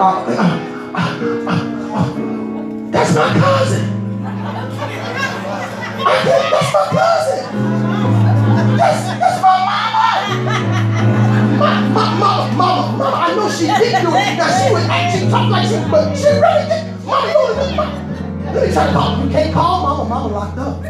Uh, 0.00 0.02
uh, 0.02 0.38
uh, 0.94 1.00
uh, 1.46 1.54
uh, 1.96 2.90
that's 2.90 3.14
my 3.14 3.28
cousin. 3.34 3.84
That's 6.06 6.72
my 6.72 6.86
cousin. 6.94 7.42
That's, 8.76 9.02
that's 9.18 9.42
my 9.42 9.58
mama. 9.66 10.06
My, 11.58 11.80
my 11.88 12.06
mama, 12.18 12.56
mama, 12.56 12.96
mama, 12.96 13.16
I 13.16 13.34
know 13.34 13.50
she 13.50 13.66
did 13.66 14.02
do 14.02 14.14
it. 14.14 14.36
Now 14.36 14.50
she 14.62 14.72
was 14.72 14.84
acting 14.84 15.28
tough 15.30 15.50
like 15.50 15.66
she, 15.66 15.76
but 15.90 16.14
she 16.14 16.28
really 16.28 16.68
did. 16.68 16.85
Mama, 17.06 17.28
you 17.30 17.38
Let 18.52 18.66
me 18.66 18.72
try 18.72 18.86
to 18.86 18.92
call. 18.92 19.24
You 19.24 19.30
can't 19.30 19.54
call 19.54 19.82
mama. 19.82 20.08
Mama 20.08 20.34
locked 20.34 20.58
up. 20.58 20.82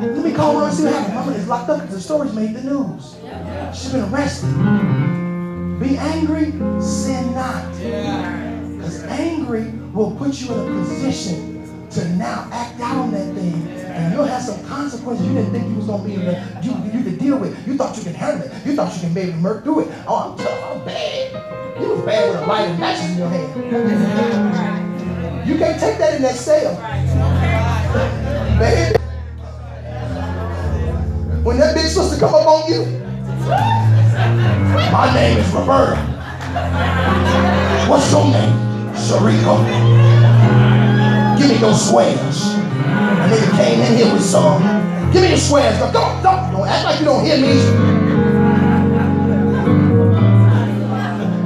Let 0.00 0.24
me 0.24 0.32
call 0.32 0.60
her 0.60 0.66
and 0.66 0.76
see 0.76 0.84
what 0.84 0.94
happened. 0.94 1.14
Mama 1.14 1.32
is 1.32 1.48
locked 1.48 1.68
up 1.68 1.80
because 1.80 1.96
the 1.96 2.00
stories 2.00 2.32
made 2.32 2.54
the 2.54 2.62
news. 2.62 3.16
She's 3.76 3.92
been 3.92 4.04
arrested. 4.12 4.54
Be 5.80 5.96
angry, 5.98 6.52
sin 6.80 7.34
not. 7.34 7.72
Because 7.72 9.02
angry 9.04 9.72
will 9.92 10.12
put 10.16 10.40
you 10.40 10.52
in 10.52 10.60
a 10.60 10.80
position 10.84 11.53
to 11.94 12.08
now 12.16 12.48
act 12.50 12.80
out 12.80 12.96
on 12.96 13.12
that 13.12 13.34
thing. 13.34 13.68
And 13.68 14.12
you'll 14.12 14.24
have 14.24 14.42
some 14.42 14.64
consequences 14.66 15.24
you 15.26 15.34
didn't 15.34 15.52
think 15.52 15.68
you 15.68 15.76
was 15.76 15.86
gonna 15.86 16.02
be 16.02 16.14
able 16.14 16.24
to 16.24 16.58
you, 16.62 16.72
you 16.92 17.04
could 17.04 17.18
deal 17.18 17.38
with. 17.38 17.66
You 17.66 17.76
thought 17.76 17.96
you 17.96 18.02
could 18.02 18.16
handle 18.16 18.48
it. 18.48 18.66
You 18.66 18.74
thought 18.74 18.92
you 18.94 19.00
could 19.02 19.14
maybe 19.14 19.32
work 19.40 19.62
through 19.62 19.80
it. 19.82 19.88
Oh, 20.06 20.32
I'm 20.32 20.36
tough, 20.36 20.64
I'm 20.72 20.84
bad. 20.84 21.80
You 21.80 21.88
was 21.90 22.04
bad 22.04 22.30
with 22.30 22.40
a 22.42 22.46
light 22.46 22.68
and 22.68 22.80
matches 22.80 23.10
in 23.12 23.18
your 23.18 23.28
hand. 23.28 23.54
You 25.48 25.56
can't 25.56 25.78
take 25.78 25.98
that 25.98 26.14
in 26.16 26.22
that 26.22 26.34
cell. 26.34 26.74
Baby. 28.58 28.98
When 31.44 31.58
that 31.58 31.74
big 31.74 31.86
sister 31.86 32.18
come 32.18 32.34
up 32.34 32.46
on 32.46 32.72
you, 32.72 32.84
my 34.90 35.12
name 35.14 35.38
is 35.38 35.48
Roberta. 35.52 35.96
What's 37.88 38.10
your 38.10 38.24
name? 38.24 38.58
Sharika. 38.94 39.93
Give 41.44 41.52
me 41.52 41.58
those 41.58 41.88
squares. 41.88 42.56
A 42.56 43.28
nigga 43.28 43.56
came 43.60 43.80
in 43.84 43.96
here 43.98 44.10
with 44.10 44.24
some. 44.24 44.64
Give 45.12 45.20
me 45.20 45.28
your 45.28 45.36
squares. 45.36 45.78
Don't, 45.78 45.92
don't, 45.92 46.22
don't, 46.24 46.66
act 46.66 46.84
like 46.88 47.00
you 47.00 47.04
don't 47.04 47.22
hear 47.22 47.36
me. 47.36 47.52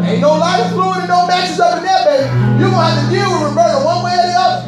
Ain't 0.07 0.21
no 0.23 0.39
lighter 0.39 0.71
fluid 0.71 1.03
and 1.03 1.09
no 1.09 1.27
matches 1.27 1.59
up 1.59 1.79
in 1.79 1.83
there, 1.83 2.05
baby. 2.07 2.31
You're 2.63 2.71
gonna 2.71 2.87
have 2.87 3.03
to 3.03 3.11
deal 3.11 3.27
with 3.27 3.51
Roberta 3.51 3.83
one 3.83 4.05
way 4.07 4.15
or 4.15 4.23
the 4.23 4.39
other. 4.39 4.63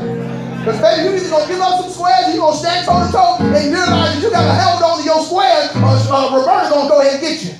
Because 0.58 0.80
baby, 0.82 1.06
you 1.06 1.14
either 1.14 1.30
gonna 1.30 1.46
give 1.46 1.60
up 1.60 1.80
some 1.80 1.90
squares 1.94 2.26
or 2.26 2.30
you 2.34 2.40
gonna 2.42 2.56
stand 2.56 2.86
toe 2.86 3.06
to 3.06 3.12
toe 3.14 3.38
and 3.38 3.64
you 3.64 3.70
realize 3.70 4.10
that 4.10 4.18
you 4.18 4.30
got 4.34 4.50
a 4.50 4.54
held 4.58 4.82
on 4.82 4.98
to 4.98 5.04
your 5.06 5.22
squares 5.22 5.70
or 5.78 5.94
uh, 6.10 6.34
Roberta 6.34 6.74
gonna 6.74 6.90
go 6.90 6.98
ahead 6.98 7.14
and 7.14 7.22
get 7.22 7.38
you. 7.38 7.59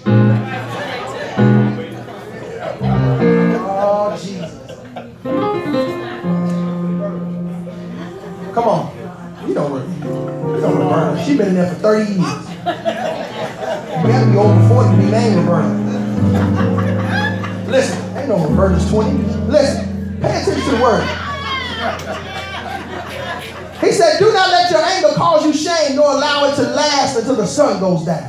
Come 8.61 8.69
on. 8.69 9.49
You 9.49 9.55
know 9.55 9.69
what? 9.73 9.89
You 9.89 10.61
know 10.61 10.75
Roberta. 10.75 11.25
She 11.25 11.35
been 11.35 11.49
in 11.49 11.55
there 11.55 11.73
for 11.73 11.81
30 11.81 12.13
years. 12.13 12.21
You 12.21 12.25
gotta 14.05 14.31
be 14.31 14.37
over 14.37 14.69
40 14.69 14.91
to 14.91 14.97
be 15.01 15.11
named 15.11 15.49
Roberta. 15.49 15.73
Listen, 17.71 18.19
ain't 18.19 18.29
no 18.29 18.37
Roberta's 18.37 18.87
20. 18.91 19.13
Listen, 19.49 20.21
pay 20.21 20.43
attention 20.43 20.63
to 20.63 20.77
the 20.77 20.83
word. 20.83 21.01
He 23.81 23.93
said, 23.93 24.19
Do 24.19 24.31
not 24.31 24.51
let 24.51 24.71
your 24.71 24.83
anger 24.85 25.15
cause 25.15 25.47
you 25.47 25.55
shame, 25.55 25.97
nor 25.97 26.13
allow 26.13 26.53
it 26.53 26.57
to 26.57 26.63
last 26.65 27.17
until 27.17 27.37
the 27.37 27.47
sun 27.47 27.81
goes 27.81 28.05
down. 28.05 28.29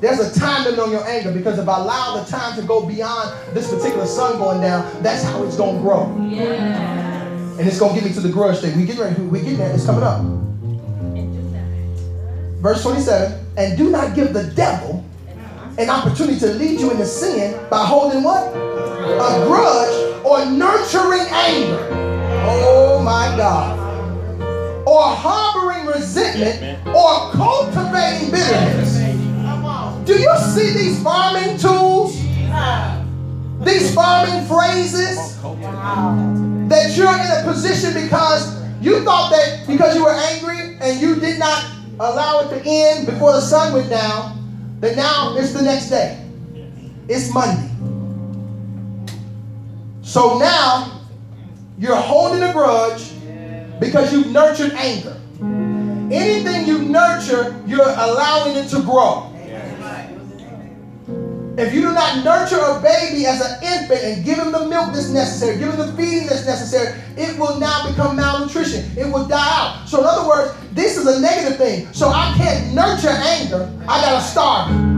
There's 0.00 0.18
a 0.18 0.40
time 0.40 0.64
limit 0.64 0.80
on 0.80 0.90
your 0.90 1.06
anger 1.06 1.30
because 1.30 1.56
if 1.56 1.68
I 1.68 1.78
allow 1.78 2.20
the 2.20 2.28
time 2.28 2.56
to 2.56 2.66
go 2.66 2.84
beyond 2.84 3.32
this 3.54 3.72
particular 3.72 4.06
sun 4.06 4.38
going 4.40 4.60
down, 4.60 4.90
that's 5.04 5.22
how 5.22 5.44
it's 5.44 5.56
gonna 5.56 5.78
grow. 5.78 6.08
And 7.60 7.68
it's 7.68 7.78
gonna 7.78 7.92
get 7.92 8.04
me 8.04 8.12
to 8.14 8.20
the 8.20 8.30
grudge 8.30 8.60
thing. 8.60 8.74
We 8.74 8.86
get 8.86 8.96
ready, 8.98 9.20
we 9.20 9.42
get 9.42 9.58
there, 9.58 9.70
it's 9.74 9.84
coming 9.84 10.02
up. 10.02 10.22
Verse 12.62 12.82
27, 12.82 13.38
and 13.58 13.76
do 13.76 13.90
not 13.90 14.14
give 14.14 14.32
the 14.32 14.44
devil 14.44 15.04
an 15.76 15.90
opportunity 15.90 16.38
to 16.40 16.54
lead 16.54 16.80
you 16.80 16.90
into 16.90 17.04
sin 17.04 17.60
by 17.68 17.84
holding 17.84 18.22
what? 18.22 18.48
A 18.54 19.44
grudge 19.46 20.24
or 20.24 20.46
nurturing 20.46 21.26
anger. 21.30 21.86
Oh 22.48 23.02
my 23.04 23.36
God. 23.36 23.78
Or 24.88 25.02
harboring 25.02 25.84
resentment 25.84 26.86
or 26.86 27.30
cultivating 27.32 28.30
bitterness. 28.30 28.96
Do 30.06 30.14
you 30.18 30.34
see 30.54 30.72
these 30.72 31.02
farming 31.02 31.58
tools? 31.58 32.16
These 33.66 33.94
farming 33.94 34.46
phrases? 34.46 35.36
That 36.70 36.96
you're 36.96 37.12
in 37.12 37.20
a 37.20 37.42
position 37.42 38.00
because 38.00 38.62
you 38.80 39.02
thought 39.02 39.32
that 39.32 39.66
because 39.66 39.96
you 39.96 40.04
were 40.04 40.14
angry 40.14 40.78
and 40.80 41.00
you 41.00 41.16
did 41.16 41.40
not 41.40 41.66
allow 41.98 42.40
it 42.40 42.48
to 42.50 42.62
end 42.64 43.06
before 43.06 43.32
the 43.32 43.40
sun 43.40 43.74
went 43.74 43.90
down, 43.90 44.78
that 44.78 44.94
now 44.94 45.34
it's 45.36 45.52
the 45.52 45.62
next 45.62 45.90
day. 45.90 46.24
It's 47.08 47.34
Monday. 47.34 47.68
So 50.02 50.38
now 50.38 51.00
you're 51.76 51.96
holding 51.96 52.44
a 52.44 52.52
grudge 52.52 53.10
because 53.80 54.12
you've 54.12 54.28
nurtured 54.28 54.70
anger. 54.74 55.20
Anything 56.14 56.68
you 56.68 56.82
nurture, 56.82 57.60
you're 57.66 57.82
allowing 57.82 58.54
it 58.54 58.68
to 58.68 58.80
grow. 58.82 59.29
If 61.60 61.74
you 61.74 61.82
do 61.82 61.92
not 61.92 62.24
nurture 62.24 62.58
a 62.58 62.80
baby 62.80 63.26
as 63.26 63.42
an 63.42 63.62
infant 63.62 64.02
and 64.02 64.24
give 64.24 64.38
him 64.38 64.50
the 64.50 64.66
milk 64.66 64.94
that's 64.94 65.10
necessary, 65.10 65.58
give 65.58 65.68
him 65.68 65.76
the 65.76 65.92
feeding 65.92 66.26
that's 66.26 66.46
necessary, 66.46 66.98
it 67.18 67.38
will 67.38 67.60
now 67.60 67.86
become 67.86 68.16
malnutrition. 68.16 68.90
It 68.96 69.04
will 69.04 69.28
die 69.28 69.36
out. 69.38 69.86
So, 69.86 70.00
in 70.00 70.06
other 70.06 70.26
words, 70.26 70.54
this 70.72 70.96
is 70.96 71.06
a 71.06 71.20
negative 71.20 71.58
thing. 71.58 71.92
So, 71.92 72.08
I 72.08 72.32
can't 72.38 72.74
nurture 72.74 73.10
anger. 73.10 73.70
I 73.86 74.00
gotta 74.00 74.24
starve 74.24 74.70
it. 74.70 74.89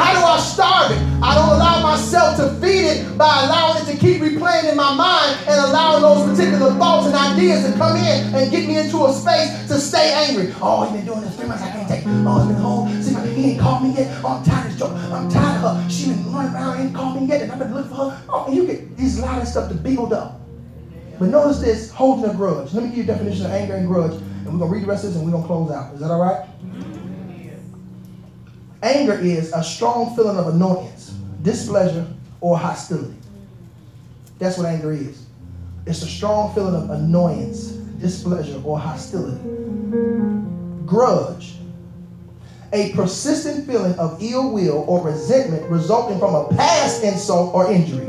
How 0.00 0.14
do 0.16 0.24
I 0.24 0.40
starve 0.40 0.92
it? 0.92 1.00
I 1.22 1.34
don't 1.34 1.50
allow 1.50 1.82
myself 1.82 2.36
to 2.38 2.54
feed 2.56 2.86
it 2.88 3.18
by 3.18 3.44
allowing 3.44 3.82
it 3.82 3.92
to 3.92 3.98
keep 3.98 4.22
replaying 4.22 4.70
in 4.70 4.74
my 4.74 4.94
mind 4.94 5.36
and 5.46 5.60
allowing 5.60 6.00
those 6.00 6.24
particular 6.24 6.72
thoughts 6.78 7.06
and 7.06 7.14
ideas 7.14 7.70
to 7.70 7.76
come 7.76 7.98
in 7.98 8.34
and 8.34 8.50
get 8.50 8.66
me 8.66 8.78
into 8.78 9.04
a 9.04 9.12
space 9.12 9.68
to 9.68 9.78
stay 9.78 10.10
angry. 10.14 10.54
Oh, 10.62 10.84
he's 10.84 10.96
been 10.96 11.04
doing 11.04 11.20
this 11.20 11.36
three 11.36 11.46
months. 11.46 11.62
I 11.62 11.70
can't 11.72 11.86
take 11.86 12.00
it. 12.00 12.08
Oh, 12.24 12.38
he's 12.38 12.48
been 12.48 12.62
home. 12.62 13.02
See, 13.02 13.14
he 13.34 13.50
ain't 13.50 13.60
called 13.60 13.82
me 13.82 13.90
yet. 13.90 14.24
Oh, 14.24 14.38
I'm 14.38 14.42
tired 14.42 14.64
of 14.64 14.72
this 14.72 14.80
joke. 14.80 14.92
I'm 15.12 15.28
tired 15.28 15.62
of 15.62 15.76
her. 15.76 15.90
She 15.90 16.08
been 16.08 16.32
running 16.32 16.54
around, 16.54 16.80
ain't 16.80 16.94
called 16.94 17.20
me 17.20 17.28
yet, 17.28 17.42
and 17.42 17.52
I've 17.52 17.58
been 17.58 17.74
looking 17.74 17.90
for 17.90 18.08
her. 18.08 18.22
Oh, 18.30 18.50
you 18.50 18.66
get 18.66 18.96
these 18.96 19.20
lot 19.20 19.42
of 19.42 19.48
stuff 19.48 19.68
to 19.68 19.74
build 19.74 20.14
up. 20.14 20.40
But 21.18 21.28
notice 21.28 21.60
this, 21.60 21.90
holding 21.90 22.24
a 22.24 22.32
grudge. 22.32 22.72
Let 22.72 22.84
me 22.84 22.88
give 22.88 22.98
you 22.98 23.04
a 23.04 23.06
definition 23.06 23.44
of 23.44 23.52
anger 23.52 23.74
and 23.74 23.86
grudge, 23.86 24.12
and 24.12 24.46
we're 24.46 24.58
gonna 24.60 24.72
read 24.72 24.82
the 24.82 24.86
rest 24.86 25.04
of 25.04 25.10
this 25.10 25.20
and 25.20 25.26
we're 25.26 25.36
gonna 25.36 25.46
close 25.46 25.70
out. 25.70 25.92
Is 25.92 26.00
that 26.00 26.10
all 26.10 26.22
right? 26.22 26.48
Anger 28.82 29.18
is 29.18 29.52
a 29.52 29.62
strong 29.62 30.16
feeling 30.16 30.38
of 30.38 30.46
annoyance, 30.48 31.10
displeasure, 31.42 32.06
or 32.40 32.56
hostility. 32.56 33.14
That's 34.38 34.56
what 34.56 34.66
anger 34.66 34.92
is. 34.92 35.26
It's 35.86 36.02
a 36.02 36.06
strong 36.06 36.54
feeling 36.54 36.74
of 36.74 36.88
annoyance, 36.88 37.72
displeasure, 38.00 38.60
or 38.64 38.78
hostility. 38.78 39.38
Grudge, 40.86 41.56
a 42.72 42.92
persistent 42.92 43.66
feeling 43.66 43.94
of 43.98 44.22
ill 44.22 44.50
will 44.50 44.84
or 44.88 45.02
resentment 45.02 45.68
resulting 45.70 46.18
from 46.18 46.34
a 46.34 46.48
past 46.56 47.02
insult 47.02 47.54
or 47.54 47.70
injury. 47.70 48.06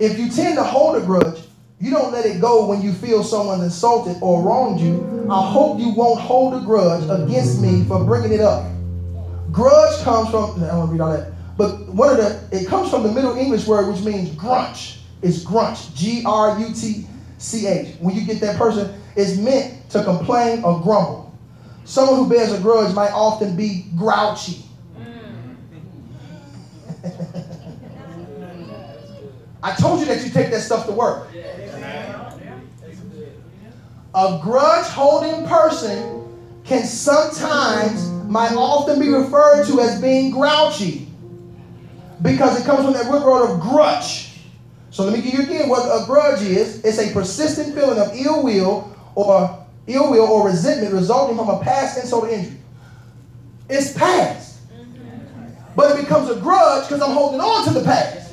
If 0.00 0.18
you 0.18 0.30
tend 0.30 0.56
to 0.56 0.64
hold 0.64 0.96
a 0.96 1.06
grudge, 1.06 1.44
you 1.78 1.90
don't 1.90 2.12
let 2.12 2.26
it 2.26 2.40
go 2.40 2.66
when 2.66 2.82
you 2.82 2.92
feel 2.92 3.22
someone's 3.22 3.62
insulted 3.62 4.16
or 4.20 4.42
wronged 4.42 4.80
you. 4.80 5.28
I 5.30 5.48
hope 5.48 5.78
you 5.78 5.90
won't 5.90 6.20
hold 6.20 6.54
a 6.54 6.64
grudge 6.64 7.04
against 7.08 7.60
me 7.60 7.84
for 7.84 8.04
bringing 8.04 8.32
it 8.32 8.40
up. 8.40 8.72
Grudge 9.52 10.02
comes 10.02 10.30
from, 10.30 10.62
I 10.62 10.68
don't 10.68 10.78
want 10.78 10.88
to 10.88 10.92
read 10.92 11.00
all 11.00 11.12
that, 11.12 11.32
but 11.56 11.86
one 11.88 12.10
of 12.10 12.16
the, 12.16 12.48
it 12.50 12.66
comes 12.66 12.90
from 12.90 13.02
the 13.02 13.12
Middle 13.12 13.36
English 13.36 13.66
word 13.66 13.92
which 13.92 14.02
means 14.02 14.30
grunch. 14.30 14.98
It's 15.20 15.44
grunch, 15.44 15.94
G 15.94 16.24
R 16.24 16.58
U 16.58 16.74
T 16.74 17.06
C 17.38 17.66
H. 17.66 17.96
When 18.00 18.16
you 18.16 18.24
get 18.24 18.40
that 18.40 18.56
person, 18.56 18.98
it's 19.14 19.36
meant 19.36 19.90
to 19.90 20.02
complain 20.02 20.64
or 20.64 20.80
grumble. 20.80 21.32
Someone 21.84 22.16
who 22.16 22.28
bears 22.28 22.50
a 22.52 22.60
grudge 22.60 22.94
might 22.94 23.10
often 23.12 23.54
be 23.56 23.86
grouchy. 23.96 24.64
I 29.62 29.74
told 29.76 30.00
you 30.00 30.06
that 30.06 30.24
you 30.24 30.30
take 30.30 30.50
that 30.50 30.62
stuff 30.62 30.86
to 30.86 30.92
work. 30.92 31.28
A 34.14 34.40
grudge 34.42 34.86
holding 34.86 35.46
person 35.46 36.18
can 36.64 36.84
sometimes, 36.84 38.11
might 38.32 38.54
often 38.54 38.98
be 38.98 39.10
referred 39.10 39.66
to 39.66 39.80
as 39.80 40.00
being 40.00 40.30
grouchy 40.30 41.06
because 42.22 42.58
it 42.58 42.64
comes 42.64 42.84
from 42.84 42.94
that 42.94 43.12
root 43.12 43.24
word 43.24 43.50
of 43.50 43.60
grudge. 43.60 44.30
So 44.90 45.04
let 45.04 45.12
me 45.12 45.20
give 45.20 45.34
you 45.34 45.42
again 45.42 45.68
what 45.68 45.84
a 45.84 46.06
grudge 46.06 46.40
is. 46.40 46.82
It's 46.82 46.98
a 46.98 47.12
persistent 47.12 47.74
feeling 47.74 47.98
of 47.98 48.10
ill 48.14 48.42
will 48.42 48.96
or 49.14 49.66
ill 49.86 50.10
will 50.10 50.26
or 50.26 50.48
resentment 50.48 50.94
resulting 50.94 51.36
from 51.36 51.50
a 51.50 51.60
past 51.60 51.98
insult 51.98 52.24
or 52.24 52.30
injury. 52.30 52.56
It's 53.68 53.92
past. 53.92 54.60
But 55.76 55.98
it 55.98 56.02
becomes 56.02 56.30
a 56.30 56.40
grudge 56.40 56.88
because 56.88 57.02
I'm 57.02 57.12
holding 57.12 57.40
on 57.40 57.66
to 57.66 57.70
the 57.78 57.84
past. 57.84 58.32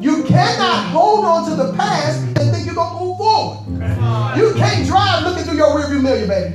You 0.00 0.24
cannot 0.24 0.90
hold 0.90 1.24
on 1.24 1.48
to 1.50 1.54
the 1.54 1.72
past 1.74 2.18
and 2.18 2.36
think 2.36 2.66
you're 2.66 2.74
going 2.74 2.98
to 2.98 3.04
move 3.04 3.18
forward. 3.18 4.36
You 4.36 4.54
can't 4.54 4.86
drive 4.88 5.22
looking 5.22 5.44
through 5.44 5.56
your 5.56 5.70
rearview 5.70 6.02
mirror, 6.02 6.26
baby. 6.26 6.52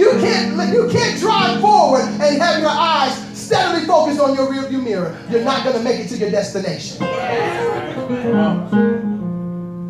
You 0.00 0.12
can't, 0.12 0.72
you 0.72 0.88
can't 0.88 1.20
drive 1.20 1.60
forward 1.60 2.00
and 2.00 2.40
have 2.40 2.60
your 2.62 2.70
eyes 2.70 3.12
steadily 3.38 3.86
focused 3.86 4.18
on 4.18 4.34
your 4.34 4.50
rearview 4.50 4.82
mirror. 4.82 5.14
You're 5.28 5.44
not 5.44 5.62
going 5.62 5.76
to 5.76 5.82
make 5.82 6.00
it 6.00 6.08
to 6.08 6.16
your 6.16 6.30
destination. 6.30 7.02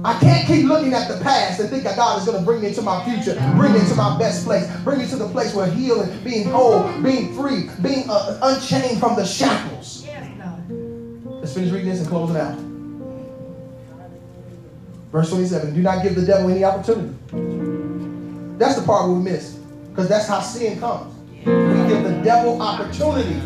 I 0.05 0.19
can't 0.19 0.49
keep 0.49 0.67
looking 0.67 0.95
at 0.95 1.07
the 1.07 1.23
past 1.23 1.61
and 1.61 1.71
think 1.71 1.85
that 1.85 1.95
God 1.95 2.19
is 2.19 2.27
going 2.27 2.37
to 2.37 2.45
bring 2.45 2.61
me 2.61 2.67
into 2.67 2.83
my 2.83 3.05
future, 3.05 3.35
bring 3.57 3.73
me 3.73 3.79
into 3.79 3.95
my 3.95 4.19
best 4.19 4.45
place, 4.45 4.69
bring 4.83 4.99
me 4.99 5.07
to 5.07 5.17
the 5.17 5.29
place 5.29 5.55
where 5.55 5.71
healing, 5.71 6.11
being 6.25 6.49
whole, 6.49 6.91
being 7.03 7.33
free, 7.37 7.71
being 7.81 8.11
uh, 8.11 8.41
unchained 8.43 8.99
from 8.99 9.15
the 9.15 9.25
shackles. 9.25 10.09
Let's 10.09 11.55
finish 11.55 11.71
reading 11.71 11.89
this 11.89 12.01
and 12.01 12.09
close 12.09 12.31
it 12.31 12.37
out. 12.37 12.59
Verse 15.13 15.31
27 15.31 15.73
Do 15.73 15.83
not 15.83 16.03
give 16.03 16.17
the 16.17 16.27
devil 16.27 16.51
any 16.51 16.65
opportunity. 16.65 17.15
That's 18.59 18.75
the 18.75 18.83
part 18.85 19.09
we 19.09 19.15
miss 19.15 19.60
because 20.01 20.09
that's 20.09 20.29
how 20.29 20.41
sin 20.41 20.81
comes. 20.81 21.15
We 21.45 21.45
give 21.45 22.05
the 22.05 22.19
devil 22.25 22.63
opportunity. 22.63 23.39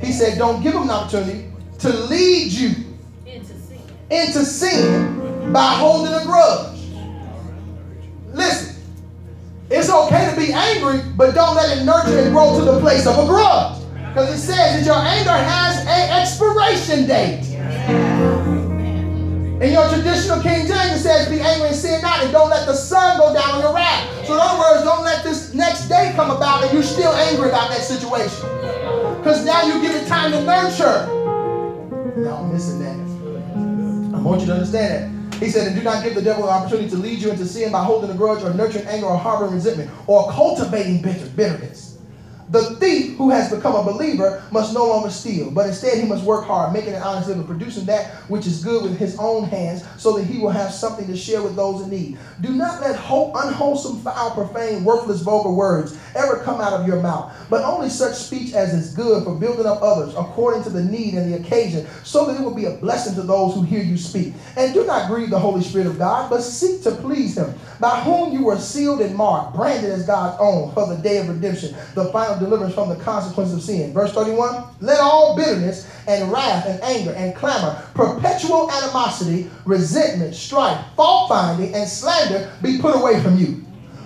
He 0.00 0.12
said, 0.12 0.38
Don't 0.38 0.62
give 0.62 0.74
him 0.74 0.82
an 0.82 0.90
opportunity 0.90 1.50
to 1.80 1.88
lead 1.88 2.52
you 2.52 2.70
into 4.10 4.44
sin 4.44 5.52
by 5.52 5.74
holding 5.74 6.14
a 6.14 6.24
grudge. 6.24 6.78
Listen, 8.32 8.80
it's 9.70 9.90
okay 9.90 10.30
to 10.30 10.36
be 10.36 10.52
angry, 10.52 11.00
but 11.16 11.34
don't 11.34 11.56
let 11.56 11.78
it 11.78 11.84
nurture 11.84 12.16
and 12.16 12.32
grow 12.32 12.56
to 12.56 12.64
the 12.64 12.78
place 12.78 13.04
of 13.04 13.18
a 13.18 13.26
grudge. 13.26 13.82
Because 14.10 14.34
it 14.34 14.38
says 14.38 14.78
that 14.78 14.86
your 14.86 15.04
anger 15.04 15.30
has 15.30 15.80
an 15.80 16.22
expiration 16.22 17.08
date. 17.08 18.03
In 19.60 19.72
your 19.72 19.88
traditional 19.88 20.42
King 20.42 20.66
James, 20.66 20.98
it 20.98 21.00
says, 21.00 21.28
Be 21.28 21.38
angry 21.38 21.68
and 21.68 21.76
sin 21.76 22.02
not, 22.02 22.24
and 22.24 22.32
don't 22.32 22.50
let 22.50 22.66
the 22.66 22.74
sun 22.74 23.18
go 23.18 23.32
down 23.32 23.54
on 23.54 23.60
your 23.60 23.72
wrath. 23.72 24.26
So, 24.26 24.34
in 24.34 24.40
other 24.40 24.58
words, 24.58 24.82
don't 24.82 25.04
let 25.04 25.22
this 25.22 25.54
next 25.54 25.88
day 25.88 26.12
come 26.16 26.30
about 26.30 26.64
and 26.64 26.72
you're 26.72 26.82
still 26.82 27.12
angry 27.12 27.50
about 27.50 27.70
that 27.70 27.82
situation. 27.82 28.48
Because 29.18 29.44
now 29.44 29.62
you 29.62 29.80
give 29.80 29.94
it 29.94 30.08
time 30.08 30.32
to 30.32 30.42
nurture. 30.42 31.06
Now, 32.20 32.38
I'm 32.38 32.52
missing 32.52 32.80
that. 32.80 34.16
I 34.16 34.20
want 34.20 34.40
you 34.40 34.48
to 34.48 34.54
understand 34.54 35.32
that. 35.32 35.42
He 35.42 35.50
said, 35.50 35.68
and 35.68 35.76
do 35.76 35.82
not 35.82 36.02
give 36.02 36.14
the 36.16 36.22
devil 36.22 36.44
an 36.44 36.50
opportunity 36.50 36.90
to 36.90 36.96
lead 36.96 37.20
you 37.20 37.30
into 37.30 37.46
sin 37.46 37.70
by 37.70 37.84
holding 37.84 38.10
a 38.10 38.14
grudge 38.14 38.42
or 38.42 38.52
nurturing 38.54 38.86
anger 38.86 39.06
or 39.06 39.16
harboring 39.16 39.54
resentment 39.54 39.90
or 40.08 40.30
cultivating 40.32 41.00
bitter, 41.00 41.26
bitterness. 41.30 41.93
The 42.50 42.76
thief 42.76 43.16
who 43.16 43.30
has 43.30 43.52
become 43.52 43.74
a 43.74 43.82
believer 43.82 44.42
must 44.50 44.74
no 44.74 44.86
longer 44.86 45.10
steal, 45.10 45.50
but 45.50 45.66
instead 45.66 45.98
he 45.98 46.06
must 46.06 46.24
work 46.24 46.44
hard, 46.44 46.72
making 46.72 46.94
an 46.94 47.02
honest 47.02 47.28
living, 47.28 47.46
producing 47.46 47.86
that 47.86 48.10
which 48.28 48.46
is 48.46 48.62
good 48.62 48.82
with 48.82 48.98
his 48.98 49.16
own 49.18 49.44
hands, 49.44 49.82
so 49.96 50.16
that 50.16 50.24
he 50.24 50.38
will 50.38 50.50
have 50.50 50.72
something 50.72 51.06
to 51.06 51.16
share 51.16 51.42
with 51.42 51.56
those 51.56 51.82
in 51.82 51.90
need. 51.90 52.18
Do 52.42 52.50
not 52.50 52.80
let 52.82 52.96
unwholesome, 52.96 54.00
foul, 54.00 54.32
profane, 54.32 54.84
worthless, 54.84 55.22
vulgar 55.22 55.50
words 55.50 55.98
ever 56.14 56.36
come 56.44 56.60
out 56.60 56.74
of 56.74 56.86
your 56.86 57.00
mouth, 57.00 57.34
but 57.48 57.64
only 57.64 57.88
such 57.88 58.14
speech 58.14 58.52
as 58.52 58.74
is 58.74 58.92
good 58.92 59.24
for 59.24 59.34
building 59.34 59.66
up 59.66 59.80
others 59.80 60.14
according 60.14 60.62
to 60.64 60.70
the 60.70 60.84
need 60.84 61.14
and 61.14 61.32
the 61.32 61.38
occasion, 61.38 61.86
so 62.02 62.26
that 62.26 62.38
it 62.38 62.44
will 62.44 62.54
be 62.54 62.66
a 62.66 62.72
blessing 62.72 63.14
to 63.14 63.22
those 63.22 63.54
who 63.54 63.62
hear 63.62 63.82
you 63.82 63.96
speak. 63.96 64.34
And 64.56 64.74
do 64.74 64.84
not 64.84 65.08
grieve 65.08 65.30
the 65.30 65.38
Holy 65.38 65.62
Spirit 65.62 65.86
of 65.86 65.98
God, 65.98 66.28
but 66.28 66.42
seek 66.42 66.82
to 66.82 66.92
please 66.92 67.38
him, 67.38 67.54
by 67.80 68.00
whom 68.02 68.32
you 68.32 68.44
were 68.44 68.58
sealed 68.58 69.00
and 69.00 69.14
marked, 69.14 69.56
branded 69.56 69.90
as 69.90 70.06
God's 70.06 70.36
own 70.40 70.72
for 70.72 70.86
the 70.86 70.96
day 70.96 71.18
of 71.18 71.28
redemption, 71.28 71.74
the 71.94 72.06
final 72.06 72.33
deliverance 72.38 72.74
from 72.74 72.88
the 72.88 72.96
consequence 72.96 73.52
of 73.52 73.62
sin. 73.62 73.92
Verse 73.92 74.12
31 74.12 74.64
Let 74.80 75.00
all 75.00 75.36
bitterness 75.36 75.90
and 76.06 76.30
wrath 76.30 76.66
and 76.66 76.82
anger 76.82 77.12
and 77.12 77.34
clamor, 77.34 77.82
perpetual 77.94 78.70
animosity, 78.70 79.50
resentment, 79.64 80.34
strife, 80.34 80.84
fault 80.96 81.28
finding, 81.28 81.74
and 81.74 81.88
slander 81.88 82.52
be 82.62 82.78
put 82.78 82.94
away 82.94 83.22
from 83.22 83.38
you, 83.38 83.64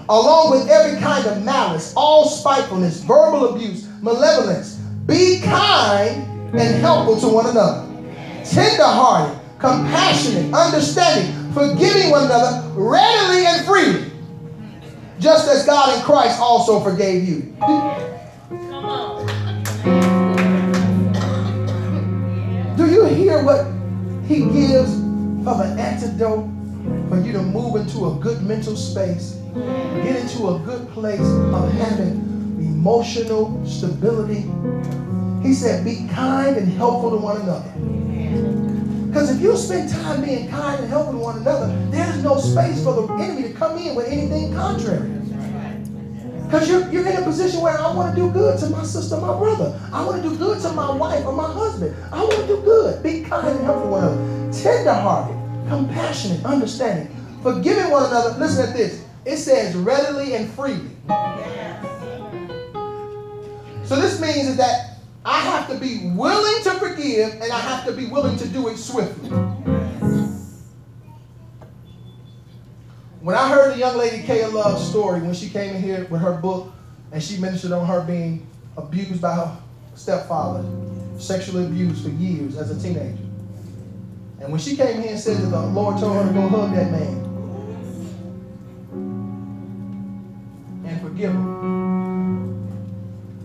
along 0.08 0.50
with 0.50 0.68
every 0.68 1.00
kind 1.00 1.26
of 1.26 1.44
malice, 1.44 1.92
all 1.96 2.28
spitefulness, 2.28 3.02
verbal 3.02 3.54
abuse, 3.54 3.88
malevolence. 4.00 4.76
Be 5.06 5.40
kind 5.42 6.24
and 6.54 6.80
helpful 6.80 7.20
to 7.20 7.28
one 7.28 7.46
another, 7.46 7.86
tender-hearted, 8.44 9.38
compassionate, 9.58 10.52
understanding, 10.54 11.52
forgiving 11.52 12.10
one 12.10 12.24
another 12.24 12.68
readily 12.74 13.46
and 13.46 13.66
freely, 13.66 14.10
just 15.18 15.48
as 15.48 15.66
God 15.66 15.98
in 15.98 16.04
Christ 16.04 16.40
also 16.40 16.80
forgave 16.80 17.28
you. 17.28 17.56
Do 22.76 22.90
you 22.90 23.04
hear 23.06 23.44
what 23.44 23.66
he 24.26 24.40
gives 24.52 24.92
of 25.46 25.60
an 25.60 25.78
antidote 25.78 26.48
for 27.08 27.20
you 27.20 27.32
to 27.32 27.42
move 27.42 27.76
into 27.76 28.06
a 28.06 28.14
good 28.20 28.42
mental 28.42 28.76
space, 28.76 29.40
get 29.54 30.16
into 30.16 30.48
a 30.48 30.58
good 30.60 30.88
place 30.90 31.20
of 31.20 31.72
having 31.74 32.56
emotional 32.60 33.64
stability? 33.66 34.50
He 35.42 35.54
said, 35.54 35.84
be 35.84 36.08
kind 36.12 36.56
and 36.56 36.68
helpful 36.72 37.10
to 37.10 37.16
one 37.18 37.40
another. 37.40 37.72
Because 39.06 39.34
if 39.34 39.42
you 39.42 39.56
spend 39.56 39.90
time 39.90 40.24
being 40.24 40.48
kind 40.48 40.80
and 40.84 40.90
to 40.90 41.18
one 41.18 41.38
another, 41.38 41.68
there's 41.90 42.22
no 42.22 42.38
space 42.38 42.84
for 42.84 42.94
the 42.94 43.14
enemy 43.14 43.42
to 43.48 43.54
come 43.54 43.78
in 43.78 43.94
with 43.94 44.06
anything 44.06 44.54
contrary. 44.54 45.17
Because 46.48 46.66
you're, 46.66 46.88
you're 46.90 47.06
in 47.06 47.14
a 47.14 47.22
position 47.22 47.60
where 47.60 47.78
I 47.78 47.94
want 47.94 48.14
to 48.14 48.18
do 48.18 48.30
good 48.30 48.58
to 48.60 48.70
my 48.70 48.82
sister, 48.82 49.18
my 49.18 49.36
brother. 49.36 49.78
I 49.92 50.02
want 50.02 50.22
to 50.22 50.30
do 50.30 50.34
good 50.34 50.58
to 50.62 50.72
my 50.72 50.90
wife 50.90 51.26
or 51.26 51.34
my 51.34 51.52
husband. 51.52 51.94
I 52.10 52.24
want 52.24 52.36
to 52.36 52.46
do 52.46 52.62
good. 52.62 53.02
Be 53.02 53.20
kind 53.20 53.48
and 53.48 53.66
helpful 53.66 53.90
one 53.90 54.04
another. 54.04 54.52
Tender-hearted, 54.58 55.36
compassionate, 55.68 56.42
understanding, 56.46 57.14
forgiving 57.42 57.90
one 57.90 58.06
another. 58.06 58.38
Listen 58.38 58.66
at 58.66 58.74
this. 58.74 59.04
It 59.26 59.36
says 59.36 59.76
readily 59.76 60.36
and 60.36 60.50
freely. 60.52 60.88
So 63.84 63.96
this 63.96 64.18
means 64.18 64.56
that 64.56 65.00
I 65.26 65.40
have 65.40 65.68
to 65.68 65.78
be 65.78 66.10
willing 66.14 66.62
to 66.62 66.70
forgive 66.78 67.34
and 67.42 67.52
I 67.52 67.58
have 67.58 67.84
to 67.84 67.92
be 67.92 68.06
willing 68.06 68.38
to 68.38 68.48
do 68.48 68.68
it 68.68 68.78
swiftly. 68.78 69.28
When 73.20 73.34
I 73.34 73.48
heard 73.48 73.74
the 73.74 73.78
young 73.78 73.96
lady 73.96 74.22
Kaya 74.24 74.48
Love's 74.48 74.88
story 74.88 75.20
when 75.20 75.34
she 75.34 75.48
came 75.50 75.74
in 75.74 75.82
here 75.82 76.06
with 76.08 76.20
her 76.20 76.34
book 76.34 76.72
and 77.10 77.20
she 77.20 77.38
ministered 77.38 77.72
on 77.72 77.84
her 77.84 78.02
being 78.02 78.46
abused 78.76 79.20
by 79.20 79.34
her 79.34 79.56
stepfather, 79.96 80.64
sexually 81.18 81.64
abused 81.66 82.04
for 82.04 82.10
years 82.10 82.56
as 82.56 82.70
a 82.70 82.80
teenager. 82.80 83.24
And 84.40 84.52
when 84.52 84.60
she 84.60 84.76
came 84.76 85.02
here 85.02 85.10
and 85.10 85.18
said 85.18 85.38
that 85.38 85.48
the 85.48 85.60
Lord 85.60 85.98
told 85.98 86.22
her 86.22 86.28
to 86.28 86.32
go 86.32 86.48
hug 86.48 86.72
that 86.76 86.92
man 86.92 87.24
and 90.86 91.00
forgive 91.02 91.32
him. 91.32 91.58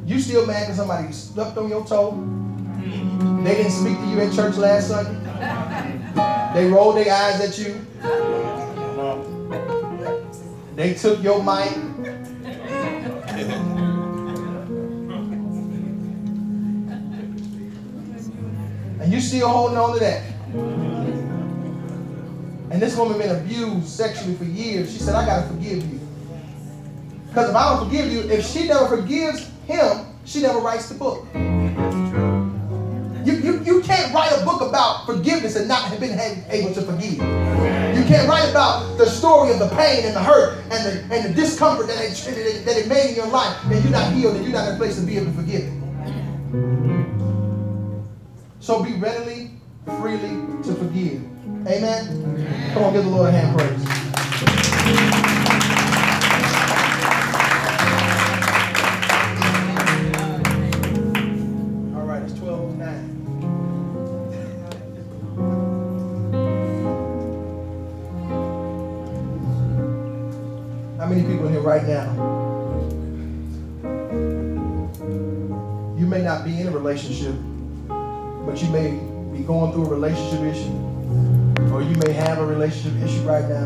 You 0.05 0.19
still 0.19 0.45
mad 0.45 0.67
because 0.67 0.77
somebody 0.77 1.11
stepped 1.13 1.57
on 1.57 1.67
your 1.67 1.83
toe? 1.83 2.11
They 3.43 3.55
didn't 3.55 3.71
speak 3.71 3.97
to 3.97 4.05
you 4.05 4.19
at 4.19 4.33
church 4.33 4.55
last 4.57 4.89
Sunday? 4.89 5.19
They 6.53 6.69
rolled 6.69 6.97
their 6.97 7.11
eyes 7.11 7.41
at 7.41 7.57
you? 7.57 7.83
They 10.75 10.95
took 10.95 11.21
your 11.21 11.43
mic? 11.43 11.71
And 18.99 19.13
you 19.13 19.19
still 19.19 19.49
holding 19.49 19.77
on 19.77 19.93
to 19.93 19.99
that? 19.99 20.23
And 22.71 22.81
this 22.81 22.95
woman 22.97 23.19
been 23.19 23.35
abused 23.35 23.87
sexually 23.87 24.35
for 24.35 24.45
years. 24.45 24.91
She 24.91 24.97
said, 24.97 25.13
I 25.13 25.25
gotta 25.27 25.47
forgive 25.47 25.85
you. 25.91 25.99
Because 27.27 27.49
if 27.49 27.55
I 27.55 27.75
don't 27.75 27.85
forgive 27.87 28.11
you, 28.11 28.21
if 28.21 28.43
she 28.45 28.67
never 28.67 28.87
forgives 28.87 29.51
him, 29.67 30.07
she 30.25 30.41
never 30.41 30.57
writes 30.59 30.89
the 30.89 30.95
book. 30.95 31.27
You, 33.25 33.33
you, 33.35 33.62
can't 33.83 34.13
write 34.13 34.31
a 34.31 34.43
book 34.45 34.61
about 34.61 35.05
forgiveness 35.05 35.55
and 35.55 35.67
not 35.67 35.83
have 35.83 35.99
been 35.99 36.17
able 36.49 36.73
to 36.73 36.81
forgive. 36.81 37.13
You 37.13 38.03
can't 38.05 38.27
write 38.27 38.49
about 38.49 38.97
the 38.97 39.05
story 39.05 39.51
of 39.51 39.59
the 39.59 39.69
pain 39.69 40.05
and 40.05 40.15
the 40.15 40.21
hurt 40.23 40.63
and 40.71 40.85
the, 40.85 41.15
and 41.15 41.25
the 41.25 41.33
discomfort 41.33 41.87
that 41.87 42.01
it, 42.03 42.65
that 42.65 42.77
it- 42.77 42.87
made 42.87 43.09
in 43.11 43.15
your 43.15 43.27
life 43.27 43.55
and 43.65 43.81
you're 43.83 43.91
not 43.91 44.11
healed 44.13 44.35
and 44.35 44.43
you're 44.43 44.53
not 44.53 44.67
in 44.67 44.75
a 44.75 44.77
place 44.77 44.95
to 44.95 45.01
be 45.01 45.17
able 45.17 45.27
to 45.27 45.31
forgive. 45.33 45.71
So 48.59 48.83
be 48.83 48.93
readily, 48.93 49.51
freely 49.99 50.29
to 50.63 50.73
forgive. 50.75 51.21
Amen? 51.67 52.71
Come 52.73 52.83
on, 52.83 52.93
give 52.93 53.03
the 53.05 53.09
Lord 53.09 53.29
a 53.29 53.31
hand 53.31 53.57
praise. 53.57 55.32
Right 71.83 72.05
now? 72.05 72.13
You 75.97 76.05
may 76.05 76.21
not 76.21 76.45
be 76.45 76.59
in 76.59 76.67
a 76.67 76.71
relationship, 76.71 77.35
but 77.87 78.61
you 78.61 78.69
may 78.69 78.91
be 79.35 79.43
going 79.43 79.71
through 79.73 79.85
a 79.85 79.89
relationship 79.89 80.41
issue, 80.41 81.73
or 81.73 81.81
you 81.81 81.95
may 81.97 82.13
have 82.13 82.39
a 82.39 82.45
relationship 82.45 83.01
issue 83.01 83.21
right 83.21 83.47
now. 83.47 83.61